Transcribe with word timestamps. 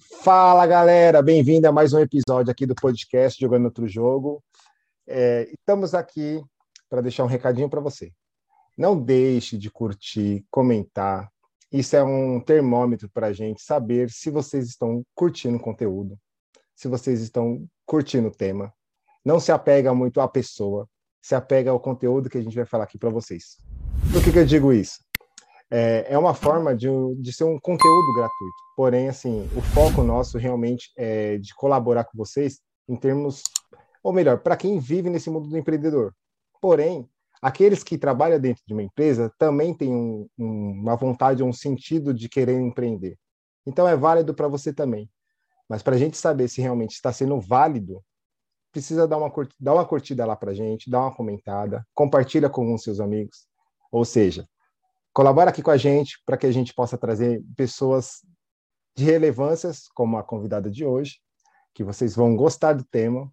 Fala 0.00 0.66
galera, 0.66 1.20
bem-vindo 1.20 1.68
a 1.68 1.72
mais 1.72 1.92
um 1.92 1.98
episódio 1.98 2.50
aqui 2.50 2.64
do 2.64 2.74
podcast 2.74 3.38
Jogando 3.38 3.66
Outro 3.66 3.86
Jogo. 3.86 4.42
É, 5.06 5.50
estamos 5.52 5.94
aqui 5.94 6.42
para 6.88 7.02
deixar 7.02 7.24
um 7.24 7.26
recadinho 7.26 7.68
para 7.68 7.80
você. 7.80 8.10
Não 8.78 8.98
deixe 8.98 9.58
de 9.58 9.70
curtir, 9.70 10.44
comentar. 10.50 11.28
Isso 11.70 11.96
é 11.96 12.02
um 12.02 12.40
termômetro 12.40 13.10
para 13.10 13.26
a 13.26 13.32
gente 13.32 13.62
saber 13.62 14.10
se 14.10 14.30
vocês 14.30 14.68
estão 14.68 15.04
curtindo 15.14 15.58
o 15.58 15.60
conteúdo, 15.60 16.18
se 16.74 16.88
vocês 16.88 17.20
estão 17.20 17.66
curtindo 17.84 18.28
o 18.28 18.34
tema. 18.34 18.72
Não 19.22 19.38
se 19.38 19.52
apega 19.52 19.92
muito 19.92 20.20
à 20.20 20.28
pessoa, 20.28 20.88
se 21.20 21.34
apega 21.34 21.70
ao 21.70 21.80
conteúdo 21.80 22.30
que 22.30 22.38
a 22.38 22.42
gente 22.42 22.56
vai 22.56 22.64
falar 22.64 22.84
aqui 22.84 22.96
para 22.96 23.10
vocês. 23.10 23.58
Por 24.10 24.24
que, 24.24 24.32
que 24.32 24.38
eu 24.38 24.46
digo 24.46 24.72
isso? 24.72 25.09
É, 25.70 26.06
é 26.08 26.18
uma 26.18 26.34
forma 26.34 26.74
de, 26.74 26.88
de 27.16 27.32
ser 27.32 27.44
um 27.44 27.58
conteúdo 27.58 28.12
gratuito. 28.14 28.56
Porém, 28.76 29.08
assim, 29.08 29.48
o 29.56 29.60
foco 29.60 30.02
nosso 30.02 30.36
realmente 30.36 30.90
é 30.96 31.38
de 31.38 31.54
colaborar 31.54 32.04
com 32.04 32.18
vocês 32.18 32.60
em 32.88 32.96
termos, 32.96 33.42
ou 34.02 34.12
melhor, 34.12 34.38
para 34.38 34.56
quem 34.56 34.78
vive 34.78 35.08
nesse 35.08 35.30
mundo 35.30 35.48
do 35.48 35.56
empreendedor. 35.56 36.12
Porém, 36.60 37.08
aqueles 37.40 37.84
que 37.84 37.96
trabalham 37.96 38.40
dentro 38.40 38.62
de 38.66 38.72
uma 38.72 38.82
empresa 38.82 39.32
também 39.38 39.72
têm 39.72 39.94
um, 39.94 40.26
um, 40.36 40.72
uma 40.72 40.96
vontade, 40.96 41.42
um 41.42 41.52
sentido 41.52 42.12
de 42.12 42.28
querer 42.28 42.58
empreender. 42.58 43.16
Então, 43.64 43.86
é 43.86 43.96
válido 43.96 44.34
para 44.34 44.48
você 44.48 44.72
também. 44.72 45.08
Mas 45.68 45.82
para 45.82 45.94
a 45.94 45.98
gente 45.98 46.16
saber 46.16 46.48
se 46.48 46.60
realmente 46.60 46.92
está 46.92 47.12
sendo 47.12 47.40
válido, 47.40 48.02
precisa 48.72 49.06
dar 49.06 49.18
uma, 49.18 49.32
dar 49.58 49.74
uma 49.74 49.84
curtida 49.84 50.26
lá 50.26 50.34
para 50.34 50.52
gente, 50.52 50.90
dar 50.90 51.00
uma 51.02 51.14
comentada, 51.14 51.86
compartilha 51.94 52.48
com 52.50 52.74
os 52.74 52.82
seus 52.82 52.98
amigos. 52.98 53.46
Ou 53.92 54.04
seja, 54.04 54.48
colabora 55.12 55.50
aqui 55.50 55.62
com 55.62 55.70
a 55.70 55.76
gente 55.76 56.20
para 56.24 56.36
que 56.36 56.46
a 56.46 56.52
gente 56.52 56.74
possa 56.74 56.96
trazer 56.96 57.42
pessoas 57.56 58.24
de 58.96 59.04
relevâncias, 59.04 59.88
como 59.94 60.18
a 60.18 60.22
convidada 60.22 60.70
de 60.70 60.84
hoje, 60.84 61.18
que 61.74 61.84
vocês 61.84 62.14
vão 62.14 62.36
gostar 62.36 62.74
do 62.74 62.84
tema. 62.84 63.32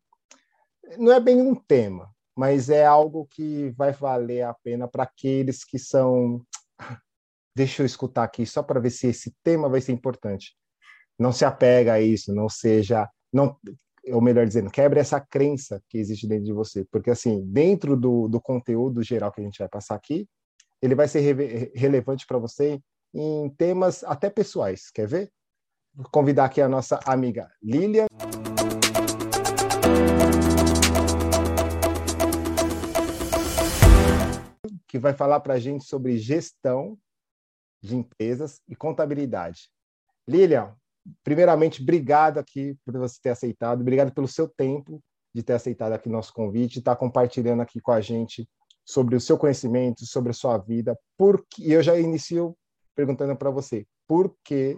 Não 0.97 1.11
é 1.11 1.19
bem 1.19 1.41
um 1.41 1.55
tema, 1.55 2.09
mas 2.35 2.69
é 2.69 2.85
algo 2.85 3.27
que 3.29 3.69
vai 3.71 3.91
valer 3.91 4.43
a 4.43 4.53
pena 4.53 4.87
para 4.87 5.03
aqueles 5.03 5.63
que 5.63 5.77
são. 5.79 6.45
Deixa 7.55 7.81
eu 7.81 7.85
escutar 7.87 8.23
aqui 8.23 8.45
só 8.45 8.61
para 8.61 8.79
ver 8.79 8.91
se 8.91 9.07
esse 9.07 9.35
tema 9.43 9.67
vai 9.67 9.81
ser 9.81 9.91
importante. 9.91 10.55
Não 11.17 11.31
se 11.31 11.43
apega 11.43 11.93
a 11.93 12.01
isso, 12.01 12.31
não 12.31 12.47
seja, 12.47 13.09
não, 13.33 13.57
ou 14.11 14.21
melhor 14.21 14.45
dizendo, 14.45 14.69
quebre 14.69 14.99
essa 14.99 15.19
crença 15.19 15.81
que 15.89 15.97
existe 15.97 16.27
dentro 16.27 16.45
de 16.45 16.53
você, 16.53 16.85
porque 16.91 17.09
assim, 17.09 17.43
dentro 17.47 17.97
do, 17.97 18.27
do 18.27 18.39
conteúdo 18.39 19.01
geral 19.01 19.31
que 19.31 19.41
a 19.41 19.43
gente 19.43 19.57
vai 19.57 19.67
passar 19.67 19.95
aqui, 19.95 20.29
ele 20.81 20.95
vai 20.95 21.07
ser 21.07 21.21
re 21.21 21.71
relevante 21.75 22.25
para 22.25 22.37
você 22.37 22.81
em 23.13 23.49
temas 23.51 24.03
até 24.03 24.29
pessoais. 24.29 24.91
Quer 24.91 25.07
ver? 25.07 25.31
Vou 25.93 26.07
convidar 26.11 26.45
aqui 26.45 26.61
a 26.61 26.69
nossa 26.69 26.99
amiga 27.05 27.49
Lilian. 27.61 28.05
Que 34.87 34.99
vai 34.99 35.13
falar 35.13 35.39
para 35.39 35.55
a 35.55 35.59
gente 35.59 35.85
sobre 35.85 36.17
gestão 36.17 36.97
de 37.81 37.95
empresas 37.95 38.61
e 38.67 38.75
contabilidade. 38.75 39.69
Lilian, 40.27 40.75
primeiramente, 41.23 41.81
obrigado 41.81 42.37
aqui 42.37 42.77
por 42.85 42.95
você 42.97 43.19
ter 43.21 43.29
aceitado, 43.29 43.81
obrigado 43.81 44.13
pelo 44.13 44.27
seu 44.27 44.47
tempo 44.47 45.01
de 45.33 45.43
ter 45.43 45.53
aceitado 45.53 45.93
aqui 45.93 46.09
nosso 46.09 46.33
convite, 46.33 46.79
estar 46.79 46.95
tá 46.95 46.99
compartilhando 46.99 47.61
aqui 47.61 47.79
com 47.79 47.91
a 47.91 48.01
gente 48.01 48.47
sobre 48.87 49.17
o 49.17 49.21
seu 49.21 49.37
conhecimento, 49.37 50.05
sobre 50.05 50.31
a 50.31 50.33
sua 50.33 50.57
vida. 50.57 50.97
Por 51.17 51.45
e 51.59 51.73
eu 51.73 51.83
já 51.83 51.99
inicio 51.99 52.57
perguntando 52.95 53.35
para 53.35 53.51
você, 53.51 53.85
por 54.07 54.33
que 54.43 54.77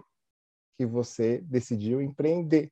que 0.76 0.86
você 0.86 1.42
decidiu 1.42 2.02
empreender? 2.02 2.72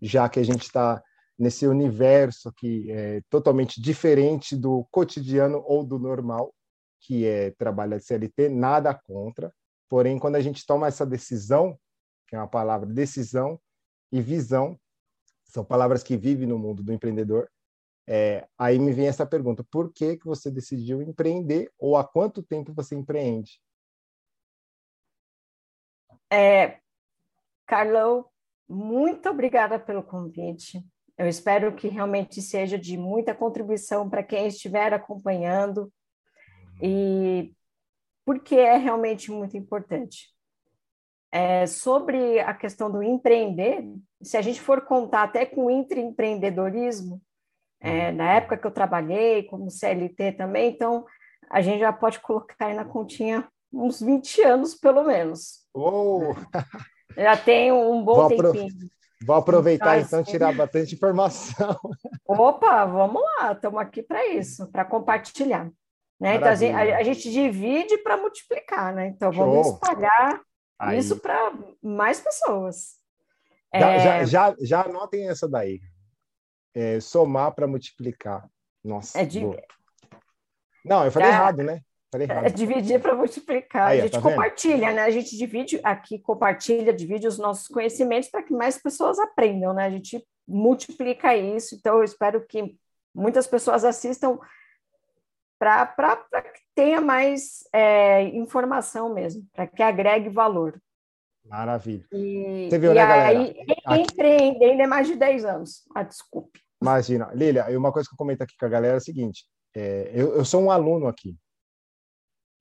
Já 0.00 0.28
que 0.28 0.38
a 0.38 0.44
gente 0.44 0.62
está 0.62 1.02
nesse 1.36 1.66
universo 1.66 2.52
que 2.56 2.90
é 2.90 3.20
totalmente 3.28 3.80
diferente 3.80 4.54
do 4.54 4.86
cotidiano 4.90 5.62
ou 5.66 5.82
do 5.82 5.98
normal, 5.98 6.54
que 7.00 7.26
é 7.26 7.50
trabalho 7.52 7.98
de 7.98 8.04
CLT, 8.04 8.48
nada 8.50 8.94
contra. 8.94 9.52
Porém, 9.88 10.18
quando 10.18 10.36
a 10.36 10.40
gente 10.40 10.64
toma 10.64 10.86
essa 10.86 11.04
decisão, 11.04 11.76
que 12.28 12.36
é 12.36 12.38
uma 12.38 12.46
palavra 12.46 12.86
decisão 12.86 13.58
e 14.12 14.20
visão, 14.20 14.78
são 15.44 15.64
palavras 15.64 16.02
que 16.02 16.16
vivem 16.16 16.46
no 16.46 16.58
mundo 16.58 16.82
do 16.82 16.92
empreendedor, 16.92 17.50
é, 18.12 18.48
aí 18.58 18.76
me 18.76 18.92
vem 18.92 19.06
essa 19.06 19.24
pergunta: 19.24 19.62
por 19.70 19.92
que, 19.92 20.16
que 20.16 20.26
você 20.26 20.50
decidiu 20.50 21.00
empreender 21.00 21.72
ou 21.78 21.96
há 21.96 22.02
quanto 22.02 22.42
tempo 22.42 22.74
você 22.74 22.96
empreende? 22.96 23.62
É, 26.28 26.80
Carlão, 27.68 28.26
muito 28.68 29.28
obrigada 29.28 29.78
pelo 29.78 30.02
convite. 30.02 30.84
Eu 31.16 31.28
espero 31.28 31.72
que 31.76 31.86
realmente 31.86 32.42
seja 32.42 32.76
de 32.76 32.96
muita 32.96 33.32
contribuição 33.32 34.10
para 34.10 34.24
quem 34.24 34.48
estiver 34.48 34.92
acompanhando 34.92 35.92
e 36.82 37.54
porque 38.24 38.56
é 38.56 38.76
realmente 38.76 39.30
muito 39.30 39.56
importante. 39.56 40.34
É, 41.30 41.64
sobre 41.64 42.40
a 42.40 42.54
questão 42.54 42.90
do 42.90 43.04
empreender, 43.04 43.84
se 44.20 44.36
a 44.36 44.42
gente 44.42 44.60
for 44.60 44.80
contar 44.80 45.22
até 45.22 45.46
com 45.46 45.66
o 45.66 45.70
intraempreendedorismo, 45.70 47.22
é, 47.80 48.12
na 48.12 48.32
época 48.32 48.58
que 48.58 48.66
eu 48.66 48.70
trabalhei 48.70 49.44
como 49.44 49.70
CLT 49.70 50.32
também, 50.32 50.70
então 50.70 51.06
a 51.50 51.62
gente 51.62 51.80
já 51.80 51.92
pode 51.92 52.20
colocar 52.20 52.66
aí 52.66 52.74
na 52.74 52.84
continha 52.84 53.48
uns 53.72 54.00
20 54.00 54.42
anos, 54.42 54.74
pelo 54.74 55.02
menos. 55.04 55.64
Oh. 55.72 56.34
Já 57.16 57.36
tem 57.36 57.72
um 57.72 58.02
bom 58.04 58.28
vou 58.28 58.28
tempinho. 58.28 58.90
Vou 59.24 59.36
aproveitar 59.36 59.96
então, 59.98 60.06
então 60.06 60.20
assim... 60.20 60.30
tirar 60.30 60.54
bastante 60.54 60.94
informação. 60.94 61.78
Opa, 62.26 62.84
vamos 62.86 63.22
lá, 63.22 63.52
estamos 63.52 63.80
aqui 63.80 64.02
para 64.02 64.26
isso, 64.28 64.66
para 64.70 64.84
compartilhar. 64.84 65.70
Né? 66.18 66.36
Então, 66.36 66.48
a 66.48 66.54
gente, 66.54 66.74
a, 66.74 66.98
a 66.98 67.02
gente 67.02 67.30
divide 67.30 67.96
para 67.98 68.16
multiplicar, 68.16 68.94
né? 68.94 69.08
Então, 69.08 69.32
vamos 69.32 69.66
Show. 69.66 69.74
espalhar 69.74 70.40
Aí. 70.78 70.98
isso 70.98 71.16
para 71.16 71.52
mais 71.82 72.20
pessoas. 72.20 72.98
Já, 73.74 73.90
é... 73.90 73.98
já, 74.00 74.24
já, 74.24 74.56
já 74.60 74.82
anotem 74.82 75.28
essa 75.28 75.48
daí 75.48 75.80
é, 76.74 77.00
somar 77.00 77.52
para 77.54 77.66
multiplicar. 77.66 78.48
Nossa. 78.82 79.20
É 79.20 79.24
de... 79.24 79.40
Não, 80.84 81.04
eu 81.04 81.10
falei 81.10 81.28
é, 81.28 81.32
errado, 81.32 81.62
né? 81.62 81.80
Falei 82.10 82.26
errado. 82.28 82.46
É 82.46 82.50
dividir 82.50 83.00
para 83.00 83.14
multiplicar. 83.14 83.88
Aí, 83.88 84.00
a 84.00 84.02
gente 84.02 84.12
tá 84.12 84.22
compartilha, 84.22 84.88
vendo? 84.88 84.96
né? 84.96 85.02
A 85.02 85.10
gente 85.10 85.36
divide 85.36 85.80
aqui, 85.82 86.18
compartilha, 86.18 86.92
divide 86.92 87.26
os 87.26 87.38
nossos 87.38 87.68
conhecimentos 87.68 88.28
para 88.28 88.42
que 88.42 88.52
mais 88.52 88.78
pessoas 88.78 89.18
aprendam, 89.18 89.74
né? 89.74 89.84
A 89.84 89.90
gente 89.90 90.26
multiplica 90.46 91.36
isso. 91.36 91.74
Então, 91.74 91.98
eu 91.98 92.04
espero 92.04 92.44
que 92.46 92.76
muitas 93.14 93.46
pessoas 93.46 93.84
assistam 93.84 94.38
para 95.58 96.24
que 96.42 96.60
tenha 96.74 97.00
mais 97.00 97.62
é, 97.72 98.22
informação 98.22 99.12
mesmo, 99.12 99.46
para 99.52 99.66
que 99.66 99.82
agregue 99.82 100.30
valor. 100.30 100.80
Maravilha. 101.50 102.06
E, 102.12 102.68
Você 102.70 102.78
viu, 102.78 102.94
né, 102.94 103.02
aí, 103.02 103.54
galera? 103.54 104.00
Empreendendo 104.00 104.82
é 104.82 104.86
mais 104.86 105.08
de 105.08 105.16
10 105.16 105.44
anos. 105.44 105.82
Ah, 105.94 106.04
desculpe. 106.04 106.60
Imagina. 106.80 107.30
Lilia, 107.34 107.66
uma 107.76 107.92
coisa 107.92 108.08
que 108.08 108.14
eu 108.14 108.16
comento 108.16 108.42
aqui 108.42 108.54
com 108.56 108.66
a 108.66 108.68
galera 108.68 108.94
é 108.94 108.96
a 108.98 109.00
seguinte: 109.00 109.44
é, 109.74 110.12
eu, 110.14 110.34
eu 110.36 110.44
sou 110.44 110.62
um 110.62 110.70
aluno 110.70 111.08
aqui. 111.08 111.36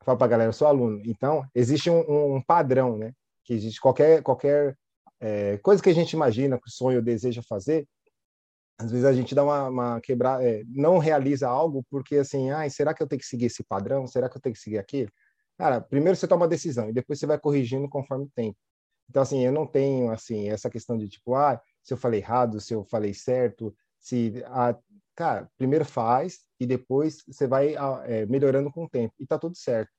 Fala 0.04 0.18
para 0.18 0.26
a 0.26 0.30
galera, 0.30 0.50
eu 0.50 0.54
sou 0.54 0.68
aluno. 0.68 1.02
Então, 1.06 1.46
existe 1.54 1.90
um, 1.90 2.36
um 2.36 2.42
padrão, 2.42 2.98
né? 2.98 3.14
Que 3.46 3.54
existe 3.54 3.80
qualquer, 3.80 4.24
qualquer 4.24 4.76
é, 5.20 5.58
coisa 5.60 5.84
que 5.84 5.90
a 5.90 5.94
gente 5.94 6.14
imagina, 6.14 6.58
que 6.58 6.68
o 6.68 6.72
sonho 6.72 7.02
deseja 7.02 7.42
fazer, 7.48 7.88
às 8.80 8.90
vezes 8.90 9.06
a 9.06 9.12
gente 9.12 9.36
dá 9.36 9.44
uma, 9.44 9.68
uma 9.68 10.02
quebrar, 10.02 10.44
é, 10.44 10.64
não 10.68 10.98
realiza 10.98 11.48
algo 11.48 11.86
porque 11.92 12.16
assim, 12.16 12.50
ai, 12.50 12.70
será 12.70 12.94
que 12.94 13.04
eu 13.04 13.08
tenho 13.08 13.20
que 13.20 13.28
seguir 13.28 13.46
esse 13.46 13.62
padrão? 13.62 14.08
Será 14.08 14.30
que 14.30 14.38
eu 14.38 14.42
tenho 14.42 14.56
que 14.56 14.62
seguir 14.62 14.78
aquilo? 14.78 15.12
Cara, 15.58 15.82
primeiro 15.82 16.16
você 16.16 16.26
toma 16.26 16.44
uma 16.44 16.48
decisão 16.48 16.90
e 16.90 16.94
depois 16.94 17.20
você 17.20 17.28
vai 17.28 17.38
corrigindo 17.38 17.90
conforme 17.90 18.24
o 18.24 18.32
tempo. 18.34 18.58
Então, 19.10 19.24
assim, 19.24 19.44
eu 19.44 19.52
não 19.52 19.66
tenho, 19.66 20.12
assim, 20.12 20.50
essa 20.50 20.70
questão 20.70 20.98
de, 20.98 21.10
tipo, 21.10 21.34
ah, 21.36 21.60
se 21.84 21.94
eu 21.94 21.98
falei 21.98 22.20
errado, 22.20 22.60
se 22.60 22.74
eu 22.74 22.86
falei 22.86 23.14
certo, 23.14 23.76
se... 24.00 24.44
Ah, 24.48 24.78
cara, 25.16 25.50
primeiro 25.58 25.84
faz 25.84 26.40
e 26.60 26.66
depois 26.66 27.24
você 27.28 27.48
vai 27.48 27.76
é, 28.06 28.26
melhorando 28.28 28.72
com 28.72 28.86
o 28.86 28.90
tempo. 28.90 29.14
E 29.20 29.26
tá 29.26 29.38
tudo 29.38 29.58
certo. 29.58 29.92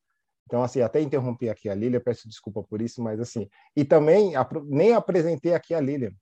Então, 0.46 0.62
assim, 0.62 0.81
até 0.81 1.00
interrompi 1.00 1.49
aqui 1.49 1.69
a 1.69 1.75
Lília, 1.75 2.00
peço 2.00 2.29
desculpa 2.29 2.62
por 2.62 2.81
isso, 2.81 3.02
mas 3.02 3.20
assim... 3.20 3.49
E 3.76 3.84
também, 3.84 4.32
nem 4.64 4.94
apresentei 4.94 5.55
aqui 5.55 5.75
a 5.75 5.81
Lília. 5.81 6.14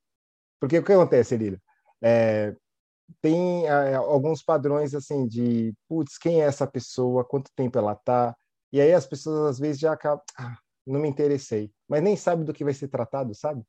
Porque 0.60 0.78
o 0.78 0.84
que 0.84 0.92
acontece, 0.92 1.36
Lília? 1.36 1.60
É, 2.02 2.54
tem 3.20 3.66
é, 3.66 3.94
alguns 3.94 4.42
padrões, 4.42 4.94
assim, 4.94 5.26
de, 5.26 5.74
putz, 5.88 6.18
quem 6.18 6.42
é 6.42 6.46
essa 6.46 6.66
pessoa, 6.66 7.24
quanto 7.24 7.50
tempo 7.54 7.78
ela 7.78 7.94
tá... 7.94 8.34
E 8.72 8.80
aí 8.80 8.92
as 8.92 9.06
pessoas, 9.06 9.50
às 9.50 9.58
vezes, 9.58 9.78
já 9.78 9.92
acabam... 9.92 10.22
Ah, 10.38 10.58
não 10.92 11.00
me 11.00 11.08
interessei, 11.08 11.70
mas 11.88 12.02
nem 12.02 12.16
sabe 12.16 12.44
do 12.44 12.52
que 12.52 12.64
vai 12.64 12.74
ser 12.74 12.88
tratado, 12.88 13.34
sabe? 13.34 13.62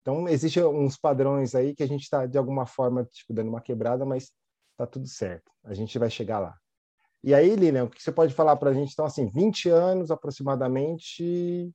Então, 0.00 0.28
existem 0.28 0.64
uns 0.64 0.96
padrões 0.96 1.54
aí 1.54 1.74
que 1.74 1.82
a 1.82 1.86
gente 1.86 2.02
está, 2.02 2.26
de 2.26 2.36
alguma 2.36 2.66
forma, 2.66 3.04
tipo, 3.04 3.32
dando 3.32 3.48
uma 3.48 3.60
quebrada, 3.60 4.04
mas 4.04 4.32
tá 4.76 4.86
tudo 4.86 5.06
certo. 5.06 5.50
A 5.64 5.74
gente 5.74 5.96
vai 5.98 6.10
chegar 6.10 6.40
lá. 6.40 6.56
E 7.22 7.32
aí, 7.32 7.54
Lilian, 7.54 7.84
o 7.84 7.90
que 7.90 8.02
você 8.02 8.10
pode 8.10 8.34
falar 8.34 8.56
para 8.56 8.70
a 8.70 8.74
gente? 8.74 8.92
Então, 8.92 9.04
assim, 9.04 9.28
20 9.28 9.68
anos 9.68 10.10
aproximadamente 10.10 11.72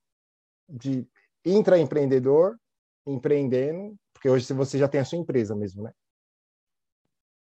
de 0.68 1.07
intraempreendedor, 1.45 2.57
empreendendo, 3.06 3.95
porque 4.13 4.29
hoje 4.29 4.51
você 4.53 4.77
já 4.77 4.89
tem 4.89 5.00
a 5.00 5.06
sua 5.06 5.18
empresa 5.18 5.56
mesmo, 5.56 5.83
né? 5.83 5.94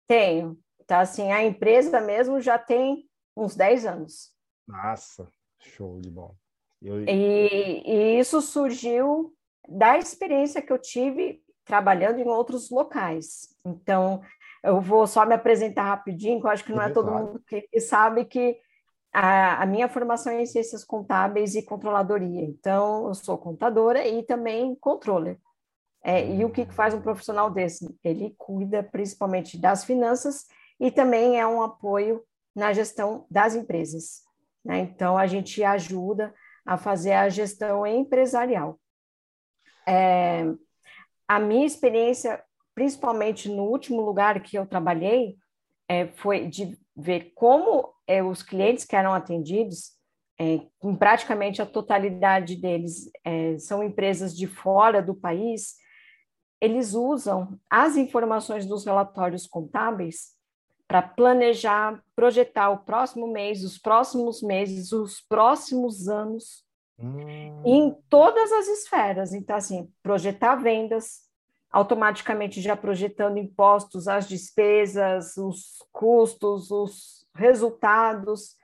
Tenho. 0.06 0.58
Tá 0.86 1.00
assim, 1.00 1.30
a 1.30 1.44
empresa 1.44 2.00
mesmo 2.00 2.40
já 2.40 2.58
tem 2.58 3.06
uns 3.36 3.54
10 3.54 3.84
anos. 3.84 4.34
Nossa, 4.66 5.30
show 5.60 6.00
de 6.00 6.10
bola. 6.10 6.34
Eu... 6.82 7.04
E, 7.04 7.82
e 7.84 8.18
isso 8.18 8.40
surgiu 8.40 9.34
da 9.68 9.98
experiência 9.98 10.62
que 10.62 10.72
eu 10.72 10.78
tive 10.78 11.42
trabalhando 11.64 12.18
em 12.18 12.26
outros 12.26 12.70
locais. 12.70 13.56
Então, 13.64 14.22
eu 14.62 14.80
vou 14.80 15.06
só 15.06 15.24
me 15.24 15.34
apresentar 15.34 15.84
rapidinho, 15.84 16.40
que 16.40 16.46
eu 16.46 16.50
acho 16.50 16.64
que 16.64 16.72
não 16.72 16.82
é 16.82 16.90
todo 16.90 17.12
mundo 17.12 17.42
que, 17.46 17.62
que 17.62 17.80
sabe 17.80 18.24
que 18.24 18.58
a, 19.12 19.62
a, 19.62 19.66
minha 19.66 19.88
formação 19.88 20.32
é 20.32 20.42
em 20.42 20.46
ciências 20.46 20.84
contábeis 20.84 21.54
e 21.54 21.62
controladoria. 21.62 22.42
Então, 22.42 23.08
eu 23.08 23.14
sou 23.14 23.38
contadora 23.38 24.06
e 24.06 24.22
também 24.22 24.74
controller. 24.74 25.38
É, 26.02 26.26
e 26.26 26.44
o 26.44 26.50
que 26.50 26.64
faz 26.66 26.94
um 26.94 27.00
profissional 27.00 27.50
desse? 27.50 27.94
Ele 28.02 28.34
cuida 28.38 28.82
principalmente 28.82 29.58
das 29.58 29.84
finanças 29.84 30.46
e 30.78 30.90
também 30.90 31.38
é 31.38 31.46
um 31.46 31.62
apoio 31.62 32.22
na 32.54 32.72
gestão 32.72 33.26
das 33.30 33.54
empresas. 33.54 34.22
Né? 34.64 34.80
Então, 34.80 35.16
a 35.16 35.26
gente 35.26 35.62
ajuda 35.62 36.34
a 36.64 36.76
fazer 36.76 37.12
a 37.12 37.28
gestão 37.28 37.86
empresarial. 37.86 38.78
É, 39.86 40.44
a 41.26 41.38
minha 41.38 41.66
experiência, 41.66 42.42
principalmente 42.74 43.48
no 43.48 43.64
último 43.64 44.00
lugar 44.00 44.40
que 44.42 44.56
eu 44.56 44.66
trabalhei, 44.66 45.36
é, 45.88 46.06
foi 46.08 46.46
de 46.46 46.78
ver 46.96 47.32
como 47.34 47.92
é, 48.06 48.22
os 48.22 48.42
clientes 48.42 48.84
que 48.84 48.96
eram 48.96 49.12
atendidos, 49.12 49.92
é, 50.38 50.60
em 50.82 50.96
praticamente 50.96 51.60
a 51.60 51.66
totalidade 51.66 52.56
deles 52.56 53.10
é, 53.24 53.58
são 53.58 53.82
empresas 53.82 54.36
de 54.36 54.46
fora 54.46 55.02
do 55.02 55.14
país, 55.14 55.74
eles 56.60 56.94
usam 56.94 57.58
as 57.68 57.96
informações 57.96 58.66
dos 58.66 58.84
relatórios 58.84 59.46
contábeis 59.46 60.39
para 60.90 61.02
planejar, 61.02 62.02
projetar 62.16 62.68
o 62.70 62.78
próximo 62.78 63.28
mês, 63.28 63.62
os 63.62 63.78
próximos 63.78 64.42
meses, 64.42 64.90
os 64.90 65.20
próximos 65.20 66.08
anos, 66.08 66.64
hum. 66.98 67.62
em 67.64 67.96
todas 68.08 68.50
as 68.50 68.66
esferas. 68.66 69.32
Então, 69.32 69.54
assim, 69.54 69.88
projetar 70.02 70.56
vendas, 70.56 71.20
automaticamente 71.70 72.60
já 72.60 72.76
projetando 72.76 73.38
impostos, 73.38 74.08
as 74.08 74.28
despesas, 74.28 75.36
os 75.36 75.78
custos, 75.92 76.72
os 76.72 77.24
resultados. 77.36 78.56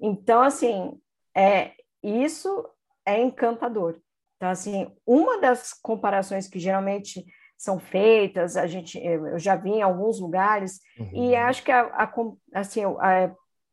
Então, 0.00 0.40
assim, 0.40 0.98
é, 1.36 1.72
isso 2.02 2.66
é 3.04 3.20
encantador. 3.20 4.00
Então, 4.38 4.48
assim, 4.48 4.90
uma 5.06 5.38
das 5.38 5.74
comparações 5.74 6.48
que 6.48 6.58
geralmente 6.58 7.26
são 7.56 7.78
feitas, 7.78 8.56
a 8.56 8.66
gente, 8.66 8.98
eu 8.98 9.38
já 9.38 9.56
vi 9.56 9.70
em 9.70 9.82
alguns 9.82 10.20
lugares, 10.20 10.80
uhum. 10.98 11.10
e 11.12 11.34
acho 11.34 11.62
que 11.62 11.72
a, 11.72 11.82
a 11.82 12.12
assim, 12.54 12.82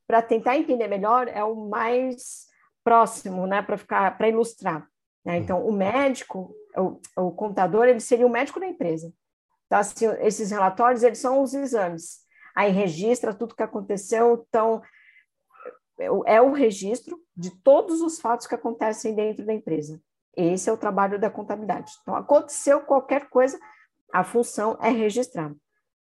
para 0.08 0.22
tentar 0.22 0.58
entender 0.58 0.88
melhor 0.88 1.28
é 1.28 1.44
o 1.44 1.70
mais 1.70 2.48
próximo, 2.84 3.46
né, 3.48 3.62
para 3.62 3.78
ficar, 3.78 4.18
para 4.18 4.30
ilustrar. 4.30 4.88
Né? 5.26 5.38
Então, 5.38 5.66
o 5.66 5.72
médico, 5.72 6.54
o, 6.76 7.00
o, 7.16 7.32
contador, 7.32 7.86
ele 7.86 8.00
seria 8.00 8.26
o 8.26 8.30
médico 8.30 8.60
da 8.60 8.68
empresa. 8.68 9.14
Então, 9.66 9.80
assim, 9.80 10.06
esses 10.20 10.52
relatórios, 10.52 11.04
eles 11.04 11.20
são 11.20 11.42
os 11.42 11.54
exames. 11.54 12.20
Aí 12.56 12.72
registra 12.72 13.34
tudo 13.34 13.56
que 13.56 13.64
aconteceu, 13.64 14.46
então 14.48 14.82
é 16.26 16.42
o 16.42 16.52
registro 16.52 17.20
de 17.36 17.52
todos 17.62 18.02
os 18.02 18.20
fatos 18.20 18.48
que 18.48 18.56
acontecem 18.56 19.16
dentro 19.16 19.46
da 19.46 19.54
empresa. 19.54 20.02
Esse 20.36 20.70
é 20.70 20.74
o 20.74 20.78
trabalho 20.78 21.20
da 21.20 21.30
contabilidade. 21.30 21.92
Então, 22.02 22.16
aconteceu 22.16 22.82
qualquer 22.82 23.30
coisa, 23.30 23.60
a 24.12 24.24
função 24.24 24.78
é 24.82 24.90
registrar. 24.90 25.54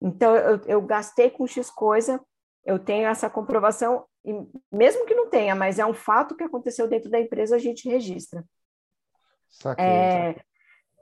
Então, 0.02 0.36
eu, 0.36 0.62
eu 0.66 0.82
gastei 0.82 1.30
com 1.30 1.48
X 1.48 1.70
coisa, 1.70 2.22
eu 2.66 2.80
tenho 2.80 3.08
essa 3.08 3.30
comprovação, 3.30 4.06
e 4.24 4.34
mesmo 4.72 5.06
que 5.06 5.16
não 5.16 5.30
tenha, 5.30 5.56
mas 5.56 5.80
é 5.80 5.86
um 5.86 5.94
fato 5.94 6.36
que 6.36 6.44
aconteceu 6.44 6.88
dentro 6.88 7.10
da 7.10 7.20
empresa, 7.20 7.56
a 7.56 7.60
gente 7.60 7.90
registra. 7.90 8.44
Saquei, 9.50 9.86
é, 9.86 10.36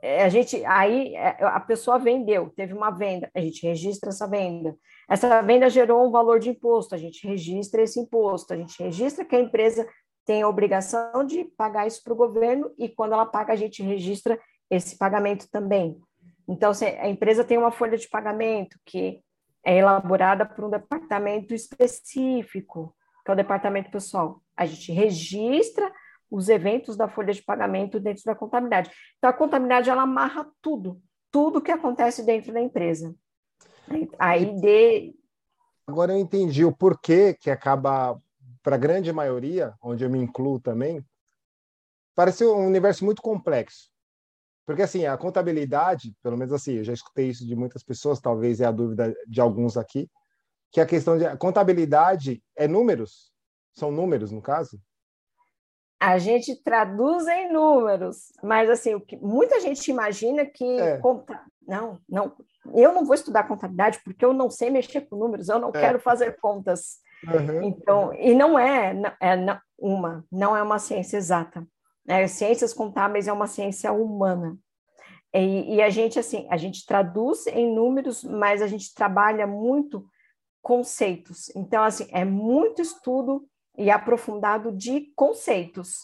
é, 0.01 0.23
a 0.23 0.29
gente 0.29 0.63
aí 0.65 1.15
é, 1.15 1.43
a 1.43 1.59
pessoa 1.59 1.99
vendeu, 1.99 2.51
teve 2.55 2.73
uma 2.73 2.91
venda, 2.91 3.29
a 3.35 3.41
gente 3.41 3.65
registra 3.65 4.09
essa 4.09 4.27
venda. 4.27 4.75
Essa 5.09 5.41
venda 5.41 5.69
gerou 5.69 6.07
um 6.07 6.11
valor 6.11 6.39
de 6.39 6.49
imposto, 6.49 6.95
a 6.95 6.97
gente 6.97 7.27
registra 7.27 7.81
esse 7.81 7.99
imposto, 7.99 8.53
a 8.53 8.57
gente 8.57 8.81
registra 8.81 9.25
que 9.25 9.35
a 9.35 9.39
empresa 9.39 9.87
tem 10.25 10.41
a 10.41 10.49
obrigação 10.49 11.23
de 11.25 11.45
pagar 11.57 11.87
isso 11.87 12.03
para 12.03 12.13
o 12.13 12.17
governo 12.17 12.71
e 12.77 12.89
quando 12.89 13.13
ela 13.13 13.25
paga, 13.25 13.53
a 13.53 13.55
gente 13.55 13.81
registra 13.81 14.39
esse 14.69 14.97
pagamento 14.97 15.47
também. 15.49 15.99
Então, 16.47 16.71
a 17.01 17.09
empresa 17.09 17.43
tem 17.43 17.57
uma 17.57 17.71
folha 17.71 17.97
de 17.97 18.07
pagamento 18.07 18.79
que 18.85 19.21
é 19.65 19.77
elaborada 19.77 20.45
por 20.45 20.63
um 20.63 20.69
departamento 20.69 21.53
específico, 21.53 22.95
que 23.25 23.31
é 23.31 23.33
o 23.33 23.37
departamento 23.37 23.91
pessoal. 23.91 24.41
A 24.55 24.65
gente 24.65 24.91
registra 24.91 25.91
os 26.31 26.47
eventos 26.47 26.95
da 26.95 27.09
folha 27.09 27.33
de 27.33 27.43
pagamento 27.43 27.99
dentro 27.99 28.23
da 28.23 28.35
contabilidade. 28.35 28.91
Então, 29.17 29.29
a 29.29 29.33
contabilidade, 29.33 29.89
ela 29.89 30.03
amarra 30.03 30.49
tudo, 30.61 31.01
tudo 31.31 31.61
que 31.61 31.71
acontece 31.71 32.23
dentro 32.23 32.53
da 32.53 32.61
empresa. 32.61 33.13
Aí, 34.17 34.53
de... 34.59 35.15
Agora 35.85 36.13
eu 36.13 36.19
entendi 36.19 36.65
o 36.65 36.75
porquê 36.75 37.33
que 37.33 37.49
acaba 37.49 38.21
para 38.61 38.75
a 38.75 38.79
grande 38.79 39.11
maioria, 39.13 39.73
onde 39.81 40.03
eu 40.03 40.09
me 40.09 40.19
incluo 40.19 40.59
também, 40.59 41.01
parece 42.13 42.45
um 42.45 42.67
universo 42.67 43.05
muito 43.05 43.21
complexo. 43.21 43.89
Porque, 44.67 44.81
assim, 44.81 45.05
a 45.05 45.17
contabilidade, 45.17 46.13
pelo 46.21 46.35
menos 46.35 46.51
assim, 46.51 46.73
eu 46.73 46.83
já 46.83 46.91
escutei 46.91 47.29
isso 47.29 47.47
de 47.47 47.55
muitas 47.55 47.83
pessoas, 47.83 48.19
talvez 48.19 48.59
é 48.59 48.65
a 48.65 48.71
dúvida 48.71 49.15
de 49.25 49.39
alguns 49.39 49.77
aqui, 49.77 50.09
que 50.73 50.81
a 50.81 50.85
questão 50.85 51.17
de 51.17 51.25
a 51.25 51.37
contabilidade 51.37 52.43
é 52.53 52.67
números? 52.67 53.31
São 53.73 53.89
números, 53.93 54.29
no 54.29 54.41
caso? 54.41 54.77
A 55.97 56.17
gente 56.17 56.53
traduz 56.61 57.25
em 57.27 57.51
números, 57.51 58.33
mas, 58.43 58.69
assim, 58.69 58.93
o 58.93 58.99
que 58.99 59.15
muita 59.15 59.61
gente 59.61 59.89
imagina 59.89 60.45
que... 60.45 60.79
É. 60.79 60.97
Conta... 60.97 61.41
Não, 61.65 61.99
não, 62.07 62.33
eu 62.75 62.93
não 62.93 63.05
vou 63.05 63.15
estudar 63.15 63.47
contabilidade 63.47 63.99
porque 64.03 64.23
eu 64.23 64.33
não 64.33 64.49
sei 64.49 64.69
mexer 64.69 65.01
com 65.01 65.15
números, 65.15 65.47
eu 65.47 65.59
não 65.59 65.69
é. 65.69 65.79
quero 65.79 65.99
fazer 65.99 66.37
contas. 66.41 66.97
Uhum. 67.25 67.63
Então, 67.63 68.13
e 68.13 68.33
não 68.33 68.59
é, 68.59 68.93
é 69.21 69.35
uma, 69.77 70.25
não 70.29 70.55
é 70.55 70.61
uma 70.61 70.77
ciência 70.77 71.17
exata. 71.17 71.65
Né? 72.07 72.25
Ciências 72.27 72.73
contábeis 72.73 73.27
é 73.27 73.33
uma 73.33 73.47
ciência 73.47 73.91
humana. 73.91 74.57
E, 75.33 75.75
e, 75.75 75.81
a 75.81 75.89
gente, 75.89 76.17
assim, 76.17 76.47
a 76.49 76.57
gente 76.57 76.85
traduz 76.85 77.45
em 77.47 77.75
números, 77.75 78.23
mas 78.23 78.61
a 78.61 78.67
gente 78.67 78.93
trabalha 78.93 79.45
muito 79.45 80.07
conceitos. 80.61 81.53
Então, 81.55 81.83
assim, 81.83 82.07
é 82.11 82.23
muito 82.23 82.81
estudo 82.81 83.45
e 83.77 83.91
aprofundado 83.91 84.71
de 84.71 85.11
conceitos. 85.15 85.99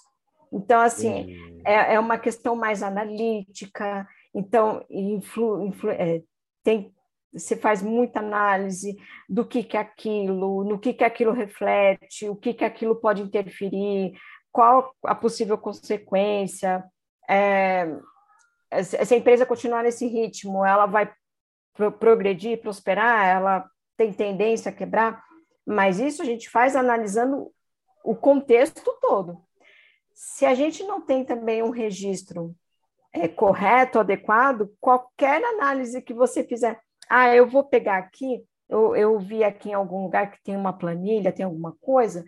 Então, 0.52 0.82
assim, 0.82 1.36
é, 1.66 1.96
é 1.96 2.00
uma 2.00 2.18
questão 2.18 2.56
mais 2.56 2.84
analítica. 2.84 4.08
Então, 4.36 4.86
influ, 4.90 5.66
influ, 5.66 5.90
é, 5.90 6.22
tem 6.64 6.94
você 7.34 7.56
faz 7.56 7.82
muita 7.82 8.20
análise 8.20 8.96
do 9.28 9.44
que 9.44 9.64
que 9.64 9.76
é 9.76 9.80
aquilo, 9.80 10.64
no 10.64 10.78
que 10.78 10.94
que 10.94 11.04
aquilo 11.04 11.32
reflete, 11.32 12.30
o 12.30 12.36
que 12.36 12.54
que 12.54 12.64
aquilo 12.64 12.96
pode 12.96 13.24
interferir, 13.24 14.14
qual 14.54 14.96
a 15.04 15.16
possível 15.16 15.58
consequência. 15.58 16.86
É, 17.28 17.88
se 18.84 19.14
a 19.14 19.18
empresa 19.18 19.46
continuar 19.46 19.84
nesse 19.84 20.08
ritmo, 20.08 20.64
ela 20.64 20.86
vai 20.86 21.12
pro 21.74 21.92
progredir, 21.92 22.62
prosperar, 22.62 23.26
ela 23.26 23.70
tem 23.98 24.14
tendência 24.14 24.70
a 24.70 24.74
quebrar, 24.74 25.24
mas 25.66 26.00
isso 26.00 26.22
a 26.22 26.26
gente 26.26 26.50
faz 26.50 26.76
analisando 26.76 27.52
o 28.04 28.16
contexto 28.16 28.96
todo. 29.02 29.42
Se 30.14 30.46
a 30.46 30.54
gente 30.54 30.84
não 30.84 31.02
tem 31.02 31.26
também 31.26 31.64
um 31.64 31.72
registro 31.72 32.56
é, 33.12 33.28
correto, 33.28 34.00
adequado, 34.00 34.70
qualquer 34.80 35.44
análise 35.44 36.02
que 36.02 36.14
você 36.14 36.44
fizer, 36.44 36.80
ah, 37.10 37.34
eu 37.34 37.48
vou 37.48 37.64
pegar 37.64 37.98
aqui, 37.98 38.44
eu, 38.70 38.96
eu 38.96 39.20
vi 39.20 39.44
aqui 39.44 39.70
em 39.70 39.74
algum 39.74 40.04
lugar 40.04 40.30
que 40.30 40.44
tem 40.44 40.56
uma 40.56 40.74
planilha, 40.74 41.32
tem 41.32 41.46
alguma 41.46 41.76
coisa, 41.82 42.24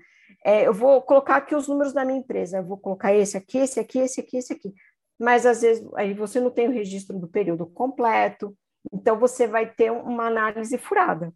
é, 0.46 0.68
eu 0.68 0.74
vou 0.76 1.02
colocar 1.02 1.38
aqui 1.38 1.56
os 1.56 1.68
números 1.68 1.92
da 1.92 2.06
minha 2.06 2.20
empresa, 2.20 2.58
eu 2.58 2.64
vou 2.64 2.78
colocar 2.78 3.12
esse 3.12 3.36
aqui, 3.36 3.58
esse 3.58 3.80
aqui, 3.80 3.98
esse 3.98 4.22
aqui, 4.22 4.38
esse 4.38 4.54
aqui. 4.54 4.72
Mas 5.20 5.44
às 5.44 5.64
vezes 5.64 5.84
aí 5.96 6.14
você 6.14 6.40
não 6.40 6.52
tem 6.52 6.68
o 6.68 6.72
registro 6.72 7.18
do 7.18 7.28
período 7.28 7.66
completo, 7.66 8.56
então 8.94 9.18
você 9.18 9.48
vai 9.48 9.66
ter 9.74 9.92
uma 9.92 10.28
análise 10.28 10.78
furada. 10.78 11.34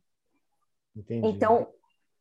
Entendi. 0.96 1.28
Então, 1.28 1.68